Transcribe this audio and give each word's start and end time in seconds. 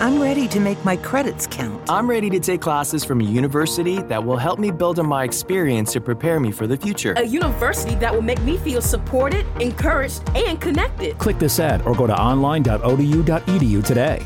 I'm 0.00 0.22
ready 0.22 0.46
to 0.48 0.60
make 0.60 0.82
my 0.84 0.96
credits 0.96 1.48
count. 1.48 1.82
I'm 1.90 2.08
ready 2.08 2.30
to 2.30 2.38
take 2.38 2.60
classes 2.60 3.04
from 3.04 3.20
a 3.20 3.24
university 3.24 4.00
that 4.02 4.24
will 4.24 4.36
help 4.36 4.60
me 4.60 4.70
build 4.70 5.00
on 5.00 5.06
my 5.06 5.24
experience 5.24 5.92
to 5.94 6.00
prepare 6.00 6.38
me 6.38 6.52
for 6.52 6.68
the 6.68 6.76
future. 6.76 7.14
A 7.16 7.24
university 7.24 7.96
that 7.96 8.14
will 8.14 8.22
make 8.22 8.40
me 8.42 8.58
feel 8.58 8.80
supported, 8.80 9.44
encouraged, 9.60 10.22
and 10.36 10.60
connected. 10.60 11.18
Click 11.18 11.40
this 11.40 11.58
ad 11.58 11.82
or 11.82 11.96
go 11.96 12.06
to 12.06 12.16
online.odu.edu 12.16 13.84
today. 13.84 14.24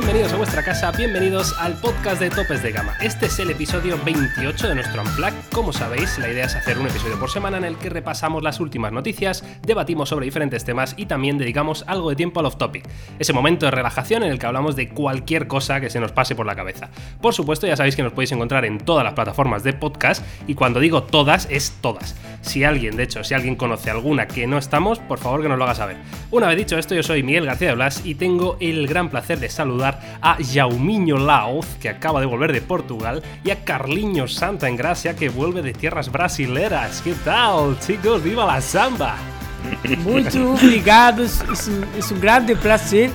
Bienvenidos 0.00 0.32
a 0.32 0.36
vuestra 0.38 0.62
casa, 0.62 0.92
bienvenidos 0.92 1.54
al 1.58 1.74
podcast 1.74 2.20
de 2.22 2.30
Topes 2.30 2.62
de 2.62 2.72
Gama. 2.72 2.96
Este 3.02 3.26
es 3.26 3.38
el 3.38 3.50
episodio 3.50 3.98
28 4.02 4.68
de 4.68 4.74
nuestro 4.74 5.02
Unplug. 5.02 5.34
Como 5.52 5.74
sabéis, 5.74 6.18
la 6.18 6.30
idea 6.30 6.46
es 6.46 6.54
hacer 6.54 6.78
un 6.78 6.86
episodio 6.86 7.20
por 7.20 7.30
semana 7.30 7.58
en 7.58 7.64
el 7.64 7.76
que 7.76 7.90
repasamos 7.90 8.42
las 8.42 8.60
últimas 8.60 8.92
noticias, 8.92 9.44
debatimos 9.60 10.08
sobre 10.08 10.24
diferentes 10.24 10.64
temas 10.64 10.94
y 10.96 11.04
también 11.04 11.36
dedicamos 11.36 11.84
algo 11.86 12.08
de 12.08 12.16
tiempo 12.16 12.40
al 12.40 12.46
off-topic. 12.46 12.88
Ese 13.18 13.34
momento 13.34 13.66
de 13.66 13.72
relajación 13.72 14.22
en 14.22 14.30
el 14.30 14.38
que 14.38 14.46
hablamos 14.46 14.74
de 14.74 14.88
cualquier 14.88 15.46
cosa 15.46 15.82
que 15.82 15.90
se 15.90 16.00
nos 16.00 16.12
pase 16.12 16.34
por 16.34 16.46
la 16.46 16.56
cabeza. 16.56 16.88
Por 17.20 17.34
supuesto, 17.34 17.66
ya 17.66 17.76
sabéis 17.76 17.94
que 17.94 18.02
nos 18.02 18.14
podéis 18.14 18.32
encontrar 18.32 18.64
en 18.64 18.78
todas 18.78 19.04
las 19.04 19.12
plataformas 19.12 19.64
de 19.64 19.74
podcast 19.74 20.24
y 20.46 20.54
cuando 20.54 20.80
digo 20.80 21.02
todas, 21.02 21.46
es 21.50 21.76
todas. 21.82 22.16
Si 22.40 22.64
alguien, 22.64 22.96
de 22.96 23.02
hecho, 23.02 23.22
si 23.22 23.34
alguien 23.34 23.54
conoce 23.54 23.90
alguna 23.90 24.26
que 24.26 24.46
no 24.46 24.56
estamos, 24.56 24.98
por 24.98 25.18
favor 25.18 25.42
que 25.42 25.48
nos 25.50 25.58
lo 25.58 25.64
haga 25.64 25.74
saber. 25.74 25.98
Una 26.30 26.46
vez 26.46 26.56
dicho 26.56 26.78
esto, 26.78 26.94
yo 26.94 27.02
soy 27.02 27.22
Miguel 27.22 27.44
García 27.44 27.68
de 27.68 27.74
Blas 27.74 28.00
y 28.06 28.14
tengo 28.14 28.56
el 28.60 28.86
gran 28.86 29.10
placer 29.10 29.38
de 29.40 29.50
saludar 29.50 29.89
a 30.20 30.36
Jaumiño 30.40 31.16
Laoz, 31.16 31.66
que 31.80 31.88
acaba 31.88 32.20
de 32.20 32.26
volver 32.26 32.52
de 32.52 32.60
Portugal, 32.60 33.22
y 33.44 33.50
a 33.50 33.64
Carliño 33.64 34.28
Santa 34.28 34.68
en 34.68 34.76
Gracia, 34.76 35.16
que 35.16 35.28
vuelve 35.28 35.62
de 35.62 35.72
tierras 35.72 36.10
brasileras. 36.10 37.00
¿Qué 37.02 37.14
tal, 37.24 37.78
chicos? 37.80 38.22
¡Viva 38.22 38.44
la 38.46 38.60
samba! 38.60 39.16
Muito 40.04 40.52
obrigado, 40.52 41.22
es 41.22 42.10
un 42.10 42.20
grande 42.20 42.56
placer 42.56 43.10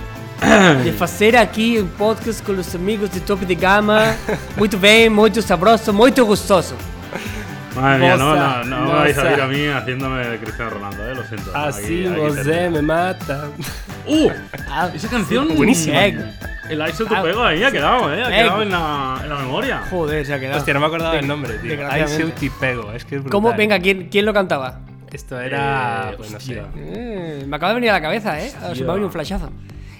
de 0.84 0.92
fazer 0.92 1.36
aqui 1.36 1.80
um 1.80 1.88
podcast 1.88 2.44
com 2.44 2.52
os 2.52 2.76
amigos 2.76 3.10
de 3.10 3.20
Top 3.20 3.46
de 3.46 3.56
Gama. 3.56 4.16
Muito 4.56 4.78
bem, 4.78 5.10
muito 5.10 5.42
sabroso, 5.42 5.92
muito 5.94 6.26
gostoso. 6.26 6.76
Madre 7.76 8.00
mía, 8.00 8.16
no, 8.18 8.36
no, 8.36 8.64
no 8.64 8.86
me 8.86 8.92
vais 8.94 9.18
a 9.18 9.24
ver 9.24 9.42
a 9.42 9.48
mí 9.48 9.66
haciéndome 9.68 10.26
de 10.26 10.38
Cristiano 10.40 10.72
Ronaldo, 10.72 11.12
eh, 11.12 11.16
lo 11.16 11.24
siento. 11.26 11.52
Así 11.56 11.84
Aquí- 11.84 12.08
aquí 12.08 12.20
José 12.22 12.44
termino. 12.44 12.72
me 12.72 12.82
mata. 12.82 13.48
¡Uh! 14.08 14.30
Ah, 14.70 14.90
Esa 14.94 15.10
canción. 15.10 15.56
Buenísima. 15.56 16.00
Bien. 16.00 16.32
El 16.70 16.88
Ice 16.88 17.04
to 17.04 17.16
Ah. 17.16 17.22
pego 17.22 17.44
ahí 17.44 17.64
ha 17.64 17.72
quedado, 17.72 18.12
eh. 18.14 18.24
Ha 18.24 18.30
quedado 18.30 18.62
en 18.64 18.72
la, 18.72 19.20
en 19.24 19.30
la 19.30 19.36
memoria. 19.36 19.82
Joder, 19.90 20.26
se 20.26 20.34
ha 20.34 20.40
quedado. 20.40 20.58
Hostia, 20.58 20.74
no 20.74 20.80
me 20.80 20.86
acordaba 20.88 21.16
del 21.16 21.28
nombre, 21.28 21.54
tío. 21.60 21.70
Desgraciadamente. 21.72 22.34
Seu 22.40 22.52
Pego, 22.60 22.92
es 22.94 23.06
que 23.06 23.16
es 23.18 23.22
brutal. 23.22 23.32
¿Cómo? 23.32 23.54
Venga, 23.56 23.78
¿quién, 23.80 24.10
¿quién 24.10 24.26
lo 24.26 24.34
cantaba? 24.34 24.80
Esto 25.12 25.40
era. 25.40 26.10
Eh, 26.12 26.14
pues 26.18 26.32
no 26.32 26.40
sé. 26.40 26.60
hostia. 26.60 26.72
Eh, 26.76 27.44
me 27.48 27.56
acaba 27.56 27.70
de 27.70 27.76
venir 27.76 27.90
a 27.92 27.94
la 27.94 28.02
cabeza, 28.02 28.40
¿eh? 28.42 28.50
Se 28.50 28.58
me 28.60 28.66
ha 28.90 28.94
venido 28.94 29.06
un 29.08 29.12
flashazo. 29.12 29.50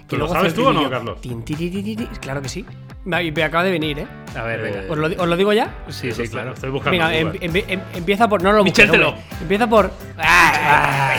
¿Pero 0.08 0.26
lo 0.28 0.32
sabes 0.32 0.54
tú 0.54 0.68
o 0.68 0.74
no. 0.74 0.90
Carlos? 0.90 1.18
Claro 2.22 2.42
que 2.42 2.50
sí. 2.50 2.66
Me, 3.06 3.32
me 3.32 3.44
acaba 3.44 3.64
de 3.64 3.72
venir, 3.72 4.00
¿eh? 4.00 4.08
A 4.36 4.44
ver, 4.44 4.62
venga. 4.62 4.82
Eh, 4.82 4.88
¿Os 4.90 4.98
lo, 4.98 5.08
os 5.08 5.28
lo 5.28 5.38
digo 5.38 5.54
ya? 5.54 5.76
Sí, 5.90 6.12
sí, 6.12 6.28
claro. 6.28 6.54
Estoy 6.54 6.70
buscando. 6.72 6.92
Venga, 6.92 7.16
en 7.16 7.28
em- 7.42 7.56
em- 7.56 7.66
em- 7.68 7.82
empieza 7.94 8.28
por. 8.28 8.42
No, 8.42 8.52
lo 8.52 8.64
busques. 8.64 8.90
Empieza 9.42 9.68
por. 9.68 9.92
¡Ah! 10.18 11.14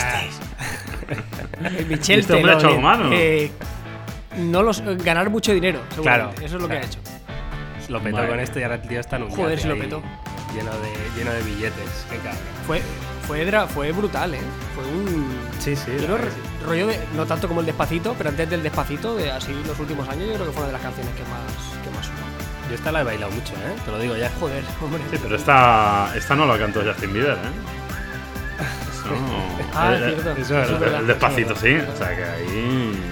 Eh, 1.09 1.87
Michel 1.89 2.20
Este 2.20 2.34
hombre 2.34 2.53
ha 2.53 2.57
hecho 2.57 2.69
algo 2.69 2.81
malo. 2.81 3.11
eh, 3.12 3.51
no 4.39 4.62
los, 4.62 4.83
ganar 5.03 5.31
mucho 5.31 5.55
dinero, 5.55 5.81
seguramente. 5.95 6.34
Claro, 6.34 6.47
Eso 6.47 6.57
es 6.57 6.62
lo 6.62 6.69
que 6.69 6.77
ha 6.77 6.81
claro. 6.81 6.92
hecho. 6.92 7.92
Lo 7.92 8.01
petó 8.03 8.17
Vale. 8.17 8.29
con 8.29 8.41
esto 8.41 8.59
y 8.59 8.62
ahora 8.64 8.75
el 8.75 8.83
tío 8.83 8.98
está 9.01 9.17
en 9.17 9.23
un 9.23 9.31
Joder, 9.31 9.59
se 9.61 9.69
lo 9.69 9.79
petó. 9.79 10.03
Lleno 10.55 10.73
de, 10.73 10.89
lleno 11.17 11.33
de 11.33 11.42
billetes. 11.42 12.07
Qué 12.11 12.17
cabrón. 12.17 12.41
Fue, 12.67 12.83
fue, 13.27 13.47
dra- 13.51 13.67
fue 13.67 13.93
brutal, 13.93 14.35
¿eh? 14.35 14.41
Fue 14.75 14.85
un. 14.85 15.27
Sí, 15.59 15.75
sí. 15.77 15.91
yo 16.01 16.17
rollo 16.67 16.87
de. 16.87 16.99
No 17.15 17.27
tanto 17.27 17.49
como 17.49 17.61
el 17.61 17.67
despacito, 17.67 18.15
pero 18.17 18.31
antes 18.31 18.48
del 18.48 18.63
despacito, 18.63 19.17
de 19.17 19.31
así 19.33 19.53
los 19.67 19.79
últimos 19.79 20.09
años, 20.09 20.27
yo 20.29 20.35
creo 20.35 20.47
que 20.47 20.53
fue 20.53 20.61
una 20.63 20.67
de 20.69 20.73
las 20.75 20.83
canciones 20.83 21.14
que 21.14 21.23
más, 21.23 21.85
que 21.85 21.91
más. 21.97 22.07
Yo 22.69 22.75
esta 22.75 22.91
la 22.92 23.01
he 23.03 23.05
bailado 23.05 23.31
mucho, 23.33 23.53
¿eh? 23.55 23.77
Te 23.85 23.91
lo 23.92 23.98
digo 23.98 24.17
ya. 24.17 24.31
Joder, 24.41 24.65
hombre. 24.83 25.01
Sí, 25.11 25.19
pero 25.23 25.36
esta, 25.36 26.13
esta 26.17 26.35
no 26.35 26.47
la 26.47 26.59
cantó 26.59 26.83
Justin 26.85 27.13
Bieber, 27.13 27.33
eh. 27.35 28.57
No. 29.07 29.69
Ah, 29.73 29.95
el, 29.95 30.03
es 30.03 30.09
cierto. 30.15 30.31
el- 30.33 30.39
eso 30.42 30.61
es 30.63 30.69
el- 30.69 30.75
verdad, 30.79 30.98
el 31.01 31.05
eso 31.05 31.07
despacito, 31.07 31.53
es 31.53 31.59
sí. 31.61 31.77
O 31.77 31.97
sea 31.97 32.17
que 32.17 32.25
ahí. 32.25 33.03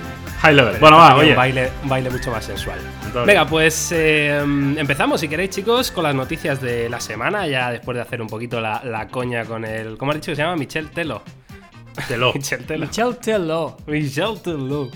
High 0.44 0.54
level. 0.54 0.76
Bueno, 0.78 0.98
va, 0.98 1.14
Un 1.14 1.20
oye. 1.20 1.34
baile, 1.34 1.70
un 1.82 1.88
baile 1.88 2.10
mucho 2.10 2.30
más 2.30 2.44
sensual. 2.44 2.78
Entonces- 3.06 3.26
Venga, 3.26 3.46
pues 3.46 3.90
eh, 3.92 4.38
empezamos, 4.76 5.20
si 5.20 5.28
queréis, 5.28 5.50
chicos, 5.50 5.90
con 5.90 6.04
las 6.04 6.14
noticias 6.14 6.60
de 6.60 6.88
la 6.90 7.00
semana. 7.00 7.46
Ya 7.46 7.70
después 7.70 7.94
de 7.96 8.02
hacer 8.02 8.20
un 8.20 8.28
poquito 8.28 8.60
la, 8.60 8.82
la 8.84 9.08
coña 9.08 9.44
con 9.46 9.64
el. 9.64 9.96
¿Cómo 9.96 10.10
has 10.12 10.16
dicho 10.18 10.32
que 10.32 10.36
se 10.36 10.42
llama? 10.42 10.56
Michel 10.56 10.90
Telo. 10.90 11.22
Telo. 12.08 12.32
Michel 12.34 12.64
Teló. 13.20 13.76
Michel 13.86 14.40
Teló. 14.42 14.90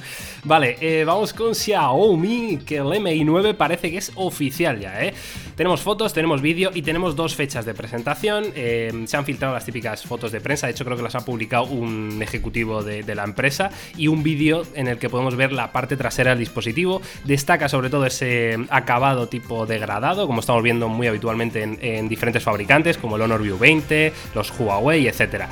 Vale, 0.44 0.76
eh, 0.80 1.04
vamos 1.04 1.32
con 1.32 1.54
Xiaomi, 1.54 2.58
que 2.58 2.76
el 2.76 3.00
MI 3.00 3.24
9 3.24 3.54
parece 3.54 3.90
que 3.90 3.98
es 3.98 4.12
oficial 4.14 4.78
ya, 4.78 5.04
¿eh? 5.04 5.12
Tenemos 5.56 5.80
fotos, 5.82 6.12
tenemos 6.12 6.40
vídeo 6.40 6.70
y 6.72 6.82
tenemos 6.82 7.16
dos 7.16 7.34
fechas 7.34 7.64
de 7.64 7.74
presentación. 7.74 8.46
Eh, 8.54 9.04
se 9.06 9.16
han 9.16 9.24
filtrado 9.24 9.54
las 9.54 9.64
típicas 9.64 10.04
fotos 10.04 10.30
de 10.30 10.40
prensa, 10.40 10.66
de 10.66 10.72
hecho 10.72 10.84
creo 10.84 10.96
que 10.96 11.02
las 11.02 11.16
ha 11.16 11.24
publicado 11.24 11.64
un 11.64 12.20
ejecutivo 12.22 12.82
de, 12.84 13.02
de 13.02 13.14
la 13.14 13.24
empresa 13.24 13.70
y 13.96 14.06
un 14.06 14.22
vídeo 14.22 14.62
en 14.74 14.86
el 14.86 14.98
que 14.98 15.10
podemos 15.10 15.34
ver 15.34 15.52
la 15.52 15.72
parte 15.72 15.96
trasera 15.96 16.30
del 16.30 16.38
dispositivo. 16.38 17.02
Destaca 17.24 17.68
sobre 17.68 17.90
todo 17.90 18.06
ese 18.06 18.56
acabado 18.70 19.28
tipo 19.28 19.66
degradado, 19.66 20.26
como 20.26 20.40
estamos 20.40 20.62
viendo 20.62 20.88
muy 20.88 21.08
habitualmente 21.08 21.62
en, 21.62 21.78
en 21.82 22.08
diferentes 22.08 22.42
fabricantes, 22.42 22.96
como 22.96 23.16
el 23.16 23.22
Honor 23.22 23.42
View 23.42 23.58
20, 23.58 24.12
los 24.34 24.52
Huawei, 24.58 25.08
etcétera. 25.08 25.48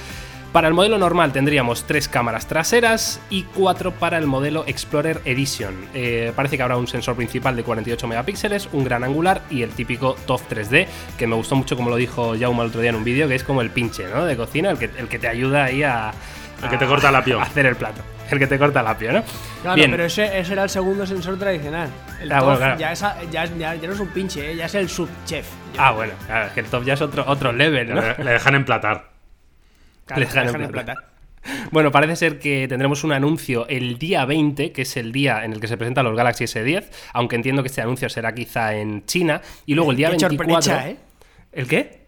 Para 0.53 0.69
el 0.69 0.75
modelo 0.75 0.97
normal 0.97 1.33
tendríamos 1.33 1.85
tres 1.85 2.09
cámaras 2.09 2.47
traseras 2.47 3.21
y 3.29 3.43
cuatro 3.43 3.93
para 3.93 4.17
el 4.17 4.27
modelo 4.27 4.65
Explorer 4.67 5.21
Edition. 5.27 5.75
Eh, 5.93 6.33
parece 6.35 6.57
que 6.57 6.63
habrá 6.63 6.79
un 6.79 6.87
sensor 6.89 7.15
principal 7.15 7.55
de 7.57 7.63
48 7.63 8.07
megapíxeles, 8.09 8.71
un 8.73 8.85
gran 8.85 9.05
angular 9.05 9.43
y 9.51 9.61
el 9.63 9.71
típico 9.71 10.17
TOF 10.27 10.51
3D, 10.51 10.87
que 11.19 11.27
me 11.27 11.35
gustó 11.37 11.57
mucho 11.57 11.77
como 11.77 11.91
lo 11.91 11.97
dijo 11.97 12.35
Jaume 12.41 12.63
el 12.63 12.69
otro 12.69 12.81
día 12.81 12.89
en 12.89 12.97
un 12.97 13.05
vídeo, 13.05 13.29
que 13.29 13.35
es 13.35 13.45
como 13.45 13.61
el 13.61 13.69
pinche 13.69 14.07
¿no? 14.09 14.25
de 14.25 14.35
cocina, 14.35 14.71
el 14.71 14.79
que, 14.79 14.89
el 14.97 15.09
que 15.09 15.19
te 15.19 15.29
ayuda 15.29 15.65
ahí 15.65 15.83
a... 15.83 16.13
El 16.63 16.71
que 16.71 16.79
te 16.79 16.87
corta 16.87 17.11
el 17.11 17.17
apio. 17.17 17.39
a 17.39 17.43
hacer 17.43 17.67
el 17.67 17.77
plato. 17.77 18.01
El 18.31 18.39
que 18.39 18.47
te 18.47 18.59
corta 18.59 18.81
el 18.81 18.87
apio, 18.87 19.13
¿no? 19.13 19.23
Claro, 19.61 19.77
Bien. 19.77 19.91
pero 19.91 20.07
ese, 20.07 20.39
ese 20.39 20.55
era 20.55 20.63
el 20.65 20.71
segundo 20.71 21.07
sensor 21.07 21.39
tradicional. 21.39 21.91
El 22.19 22.33
Ah, 22.33 22.39
TOF 22.39 22.45
bueno, 22.47 22.59
claro. 22.61 22.79
ya, 22.79 22.93
es 22.93 23.03
a- 23.03 23.17
ya, 23.31 23.45
es- 23.45 23.59
ya- 23.59 23.75
ya 23.75 23.87
no 23.89 23.93
es 23.93 24.01
un 24.01 24.09
pinche, 24.09 24.53
¿eh? 24.53 24.57
ya 24.57 24.65
es 24.65 24.75
el 24.75 24.89
subchef. 24.89 25.47
Ah, 25.77 25.93
bueno, 25.93 26.15
claro, 26.27 26.47
es 26.47 26.53
que 26.53 26.61
el 26.61 26.67
TOF 26.67 26.85
ya 26.87 26.95
es 26.95 27.03
otro, 27.03 27.25
otro 27.27 27.53
level, 27.53 27.95
¿no? 27.95 28.01
Le, 28.01 28.25
le 28.25 28.31
dejan 28.31 28.55
emplatar. 28.55 29.16
Claro, 30.07 30.21
Le 30.21 30.27
dejan 30.27 30.47
dejan 30.47 30.61
en 30.61 30.67
en 30.67 30.73
plata. 30.73 30.95
plata. 30.95 31.09
Bueno, 31.71 31.93
parece 31.93 32.17
ser 32.17 32.39
que 32.41 32.67
tendremos 32.69 33.05
un 33.05 33.13
anuncio 33.13 33.69
el 33.69 33.99
día 33.99 34.25
20, 34.25 34.73
que 34.73 34.83
es 34.83 34.97
el 34.97 35.13
día 35.13 35.45
en 35.45 35.53
el 35.53 35.61
que 35.61 35.69
se 35.69 35.77
presentan 35.77 36.05
los 36.05 36.17
Galaxy 36.17 36.45
S10, 36.45 36.87
aunque 37.13 37.37
entiendo 37.37 37.63
que 37.63 37.69
este 37.69 37.83
anuncio 37.83 38.09
será 38.09 38.35
quizá 38.35 38.75
en 38.75 39.05
China. 39.07 39.41
Y 39.65 39.75
luego 39.75 39.93
el 39.93 39.97
día 39.97 40.09
Qué 40.11 40.27
24. 40.27 40.63
sorpresa, 40.63 40.89
¿eh? 40.91 40.97
¿El 41.53 41.69
qué? 41.69 42.06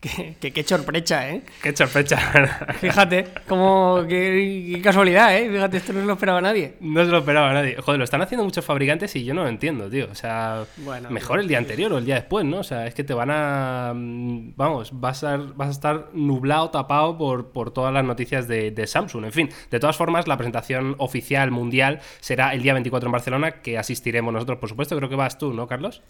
Que, 0.10 0.34
que 0.40 0.50
qué 0.50 0.62
sorpresa, 0.64 1.28
¿eh? 1.28 1.42
Qué 1.62 1.76
sorpresa. 1.76 2.16
Fíjate, 2.80 3.26
como 3.46 4.02
qué, 4.08 4.70
qué 4.74 4.80
casualidad, 4.80 5.36
¿eh? 5.36 5.50
Fíjate, 5.50 5.76
esto 5.76 5.92
no 5.92 6.00
se 6.00 6.06
lo 6.06 6.12
esperaba 6.14 6.40
nadie. 6.40 6.76
no 6.80 7.04
se 7.04 7.10
lo 7.10 7.18
esperaba 7.18 7.52
nadie. 7.52 7.76
Joder, 7.76 7.98
lo 7.98 8.04
están 8.04 8.22
haciendo 8.22 8.42
muchos 8.44 8.64
fabricantes 8.64 9.14
y 9.16 9.24
yo 9.24 9.34
no 9.34 9.42
lo 9.42 9.48
entiendo, 9.50 9.90
tío. 9.90 10.08
O 10.10 10.14
sea, 10.14 10.64
Bueno, 10.78 11.10
mejor 11.10 11.38
el 11.38 11.48
día 11.48 11.58
anterior 11.58 11.92
o 11.92 11.98
el 11.98 12.06
día 12.06 12.14
después, 12.14 12.46
¿no? 12.46 12.60
O 12.60 12.64
sea, 12.64 12.86
es 12.86 12.94
que 12.94 13.04
te 13.04 13.12
van 13.12 13.30
a. 13.30 13.92
mm, 13.94 14.54
Vamos, 14.56 14.98
vas 14.98 15.22
a, 15.22 15.36
vas 15.36 15.68
a 15.68 15.72
estar 15.72 16.08
nublado, 16.14 16.70
tapado 16.70 17.18
por, 17.18 17.52
por 17.52 17.70
todas 17.70 17.92
las 17.92 18.02
noticias 18.04 18.48
de, 18.48 18.70
de 18.70 18.86
Samsung. 18.86 19.26
En 19.26 19.32
fin, 19.32 19.50
de 19.70 19.80
todas 19.80 19.98
formas, 19.98 20.26
la 20.26 20.38
presentación 20.38 20.94
oficial 20.96 21.50
mundial 21.50 22.00
será 22.20 22.54
el 22.54 22.62
día 22.62 22.72
24 22.72 23.06
en 23.06 23.12
Barcelona, 23.12 23.50
que 23.60 23.76
asistiremos 23.76 24.32
nosotros, 24.32 24.56
por 24.58 24.70
supuesto. 24.70 24.96
Creo 24.96 25.10
que 25.10 25.16
vas 25.16 25.36
tú, 25.36 25.52
¿no, 25.52 25.66
Carlos? 25.66 26.02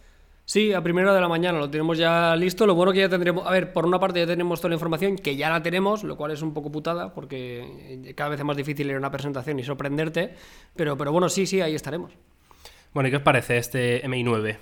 Sí, 0.53 0.73
a 0.73 0.83
primera 0.83 1.15
de 1.15 1.21
la 1.21 1.29
mañana 1.29 1.61
lo 1.61 1.71
tenemos 1.71 1.97
ya 1.97 2.35
listo. 2.35 2.67
Lo 2.67 2.75
bueno 2.75 2.91
que 2.93 2.99
ya 2.99 3.09
tendremos. 3.09 3.47
A 3.47 3.53
ver, 3.53 3.73
por 3.73 3.87
una 3.87 4.01
parte 4.01 4.19
ya 4.19 4.27
tenemos 4.27 4.59
toda 4.61 4.71
la 4.71 4.75
información, 4.75 5.15
que 5.15 5.37
ya 5.37 5.49
la 5.49 5.63
tenemos, 5.63 6.03
lo 6.03 6.17
cual 6.17 6.33
es 6.33 6.43
un 6.43 6.53
poco 6.53 6.73
putada, 6.73 7.15
porque 7.15 8.13
cada 8.17 8.31
vez 8.31 8.41
es 8.41 8.45
más 8.45 8.57
difícil 8.57 8.89
ir 8.89 8.97
a 8.97 8.99
una 8.99 9.13
presentación 9.13 9.61
y 9.61 9.63
sorprenderte. 9.63 10.35
Pero, 10.75 10.97
pero 10.97 11.13
bueno, 11.13 11.29
sí, 11.29 11.47
sí, 11.47 11.61
ahí 11.61 11.77
estaremos. 11.77 12.11
Bueno, 12.93 13.07
¿y 13.07 13.11
qué 13.13 13.19
os 13.19 13.23
parece 13.23 13.59
este 13.59 14.03
MI9? 14.03 14.57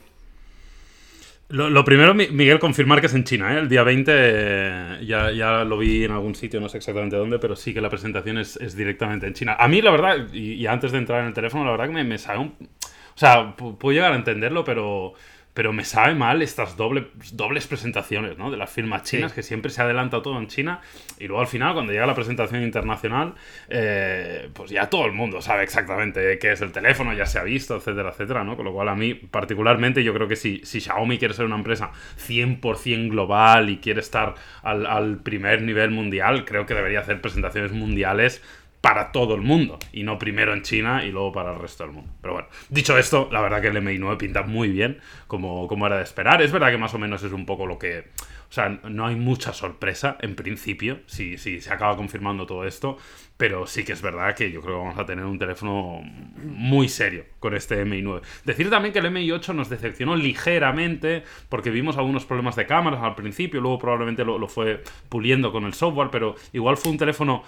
Lo, 1.49 1.71
lo 1.71 1.83
primero, 1.87 2.13
Mi- 2.13 2.29
Miguel, 2.29 2.59
confirmar 2.59 3.01
que 3.01 3.07
es 3.07 3.15
en 3.15 3.25
China, 3.25 3.55
¿eh? 3.55 3.61
El 3.61 3.71
día 3.71 3.83
20 3.83 4.13
eh, 4.15 4.99
ya, 5.07 5.31
ya 5.33 5.65
lo 5.65 5.79
vi 5.79 6.05
en 6.05 6.11
algún 6.13 6.35
sitio, 6.35 6.61
no 6.61 6.69
sé 6.69 6.77
exactamente 6.77 7.17
dónde, 7.17 7.39
pero 7.39 7.57
sí 7.57 7.73
que 7.73 7.81
la 7.81 7.89
presentación 7.89 8.37
es, 8.37 8.57
es 8.57 8.77
directamente 8.77 9.27
en 9.27 9.33
China. 9.33 9.57
A 9.59 9.67
mí, 9.69 9.81
la 9.81 9.91
verdad, 9.91 10.27
y, 10.35 10.53
y 10.53 10.67
antes 10.67 10.93
de 10.93 10.99
entrar 10.99 11.23
en 11.23 11.29
el 11.29 11.33
teléfono, 11.33 11.65
la 11.65 11.71
verdad 11.71 11.87
que 11.87 11.93
me, 11.95 12.05
me 12.05 12.19
sabe 12.19 12.41
un... 12.41 12.49
O 12.59 13.19
sea, 13.21 13.57
pu- 13.57 13.79
puedo 13.79 13.95
llegar 13.95 14.13
a 14.13 14.17
entenderlo, 14.17 14.63
pero, 14.63 15.15
pero 15.59 15.73
me 15.73 15.85
sabe 15.85 16.15
mal 16.15 16.41
estas 16.41 16.77
doble, 16.77 17.09
dobles 17.33 17.67
presentaciones, 17.67 18.39
¿no? 18.39 18.49
De 18.53 18.57
las 18.57 18.71
firmas 18.71 19.03
chinas, 19.03 19.33
Sí. 19.33 19.35
que 19.35 19.43
siempre 19.43 19.73
se 19.73 19.83
adelanta 19.83 20.23
todo 20.23 20.39
en 20.39 20.47
China, 20.47 20.83
y 21.19 21.27
luego 21.27 21.41
al 21.41 21.49
final, 21.49 21.75
cuando 21.75 21.93
llega 21.93 22.07
la 22.07 22.15
presentación 22.15 22.63
internacional, 22.63 23.35
eh, 23.69 24.51
pues 24.55 24.71
ya 24.71 24.89
todo 24.89 25.07
el 25.07 25.13
mundo 25.15 25.43
sabe 25.43 25.65
exactamente 25.65 26.39
qué 26.39 26.53
es 26.53 26.61
el 26.61 26.71
teléfono, 26.71 27.13
ya 27.13 27.27
se 27.27 27.41
ha 27.41 27.43
visto, 27.43 27.75
etcétera, 27.75 28.11
etcétera, 28.11 28.45
¿no? 28.45 28.55
Con 28.55 28.67
lo 28.67 28.73
cual 28.73 28.89
a 28.89 28.95
mí, 28.95 29.15
particularmente, 29.15 30.05
yo 30.05 30.15
creo 30.15 30.29
que 30.29 30.37
si, 30.37 30.61
si 30.65 30.81
Xiaomi 30.81 31.19
quiere 31.19 31.35
ser 31.35 31.47
una 31.47 31.57
empresa 31.57 31.91
100% 32.17 33.11
global 33.11 33.69
y 33.69 33.79
quiere 33.79 33.99
estar 33.99 34.37
al, 34.63 34.87
al 34.87 35.19
primer 35.25 35.63
nivel 35.63 35.91
mundial, 35.91 36.45
creo 36.45 36.67
que 36.67 36.75
debería 36.75 37.01
hacer 37.01 37.21
presentaciones 37.21 37.73
mundiales 37.73 38.45
para 38.81 39.11
todo 39.11 39.35
el 39.35 39.41
mundo 39.41 39.79
y 39.93 40.05
no 40.05 40.19
primero 40.19 40.53
en 40.53 40.63
China 40.63 41.05
y 41.05 41.11
luego 41.11 41.33
para 41.33 41.53
el 41.53 41.59
resto 41.59 41.85
del 41.85 41.93
mundo. 41.93 42.13
Pero 42.21 42.35
bueno, 42.35 42.49
dicho 42.69 42.97
esto, 42.97 43.29
la 43.33 43.41
verdad 43.41 43.61
que 43.61 43.69
el 43.69 43.77
MI9 43.77 44.17
pinta 44.17 44.43
muy 44.43 44.69
bien, 44.69 45.01
como, 45.27 45.67
como 45.67 45.87
era 45.87 45.97
de 45.97 46.05
esperar. 46.05 46.43
Es 46.43 46.53
verdad 46.53 46.71
que 46.71 46.79
más 46.79 46.95
o 46.95 46.99
menos 46.99 47.23
es 47.23 47.33
un 47.33 47.47
poco 47.47 47.67
lo 47.67 47.79
que... 47.79 48.07
O 48.51 48.53
sea, 48.53 48.69
no 48.69 49.07
hay 49.07 49.15
mucha 49.15 49.53
sorpresa 49.53 50.17
en 50.23 50.35
principio, 50.35 51.01
si, 51.05 51.37
si 51.37 51.61
se 51.61 51.71
acaba 51.71 51.97
confirmando 51.97 52.47
todo 52.47 52.65
esto, 52.65 52.97
pero 53.37 53.67
sí 53.67 53.85
que 53.85 53.93
es 53.93 54.01
verdad 54.01 54.35
que 54.35 54.51
yo 54.51 54.63
creo 54.63 54.77
que 54.77 54.85
vamos 54.85 54.99
a 54.99 55.05
tener 55.05 55.27
un 55.27 55.39
teléfono 55.39 56.01
muy 56.03 56.89
serio 56.89 57.27
con 57.41 57.55
este 57.55 57.85
MI9. 57.85 58.23
Decir 58.47 58.71
también 58.71 58.95
que 58.95 59.01
el 59.01 59.07
MI8 59.07 59.55
nos 59.55 59.69
decepcionó 59.69 60.17
ligeramente 60.17 61.25
porque 61.51 61.69
vimos 61.69 61.99
algunos 61.99 62.25
problemas 62.25 62.57
de 62.57 62.65
cámaras 62.65 63.03
al 63.03 63.15
principio, 63.15 63.61
luego 63.61 63.79
probablemente 63.79 64.25
lo, 64.25 64.39
lo 64.39 64.49
fue 64.49 64.83
puliendo 65.11 65.53
con 65.53 65.65
el 65.65 65.75
software, 65.75 66.09
pero 66.11 66.35
igual 66.55 66.79
fue 66.79 66.91
un 66.91 66.99
teléfono 66.99 67.45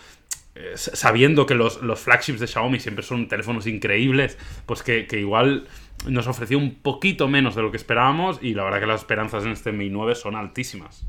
eh, 0.60 0.76
sabiendo 0.76 1.46
que 1.46 1.54
los, 1.54 1.82
los 1.82 2.00
flagships 2.00 2.40
de 2.40 2.46
Xiaomi 2.46 2.78
siempre 2.80 3.02
son 3.02 3.28
teléfonos 3.28 3.66
increíbles, 3.66 4.38
pues 4.66 4.82
que, 4.82 5.06
que 5.06 5.18
igual 5.20 5.66
nos 6.06 6.26
ofreció 6.26 6.58
un 6.58 6.74
poquito 6.76 7.28
menos 7.28 7.54
de 7.54 7.62
lo 7.62 7.70
que 7.70 7.76
esperábamos 7.76 8.38
y 8.42 8.54
la 8.54 8.64
verdad 8.64 8.80
que 8.80 8.86
las 8.86 9.00
esperanzas 9.00 9.44
en 9.44 9.52
este 9.52 9.72
Mi 9.72 9.88
9 9.90 10.14
son 10.14 10.36
altísimas. 10.36 11.06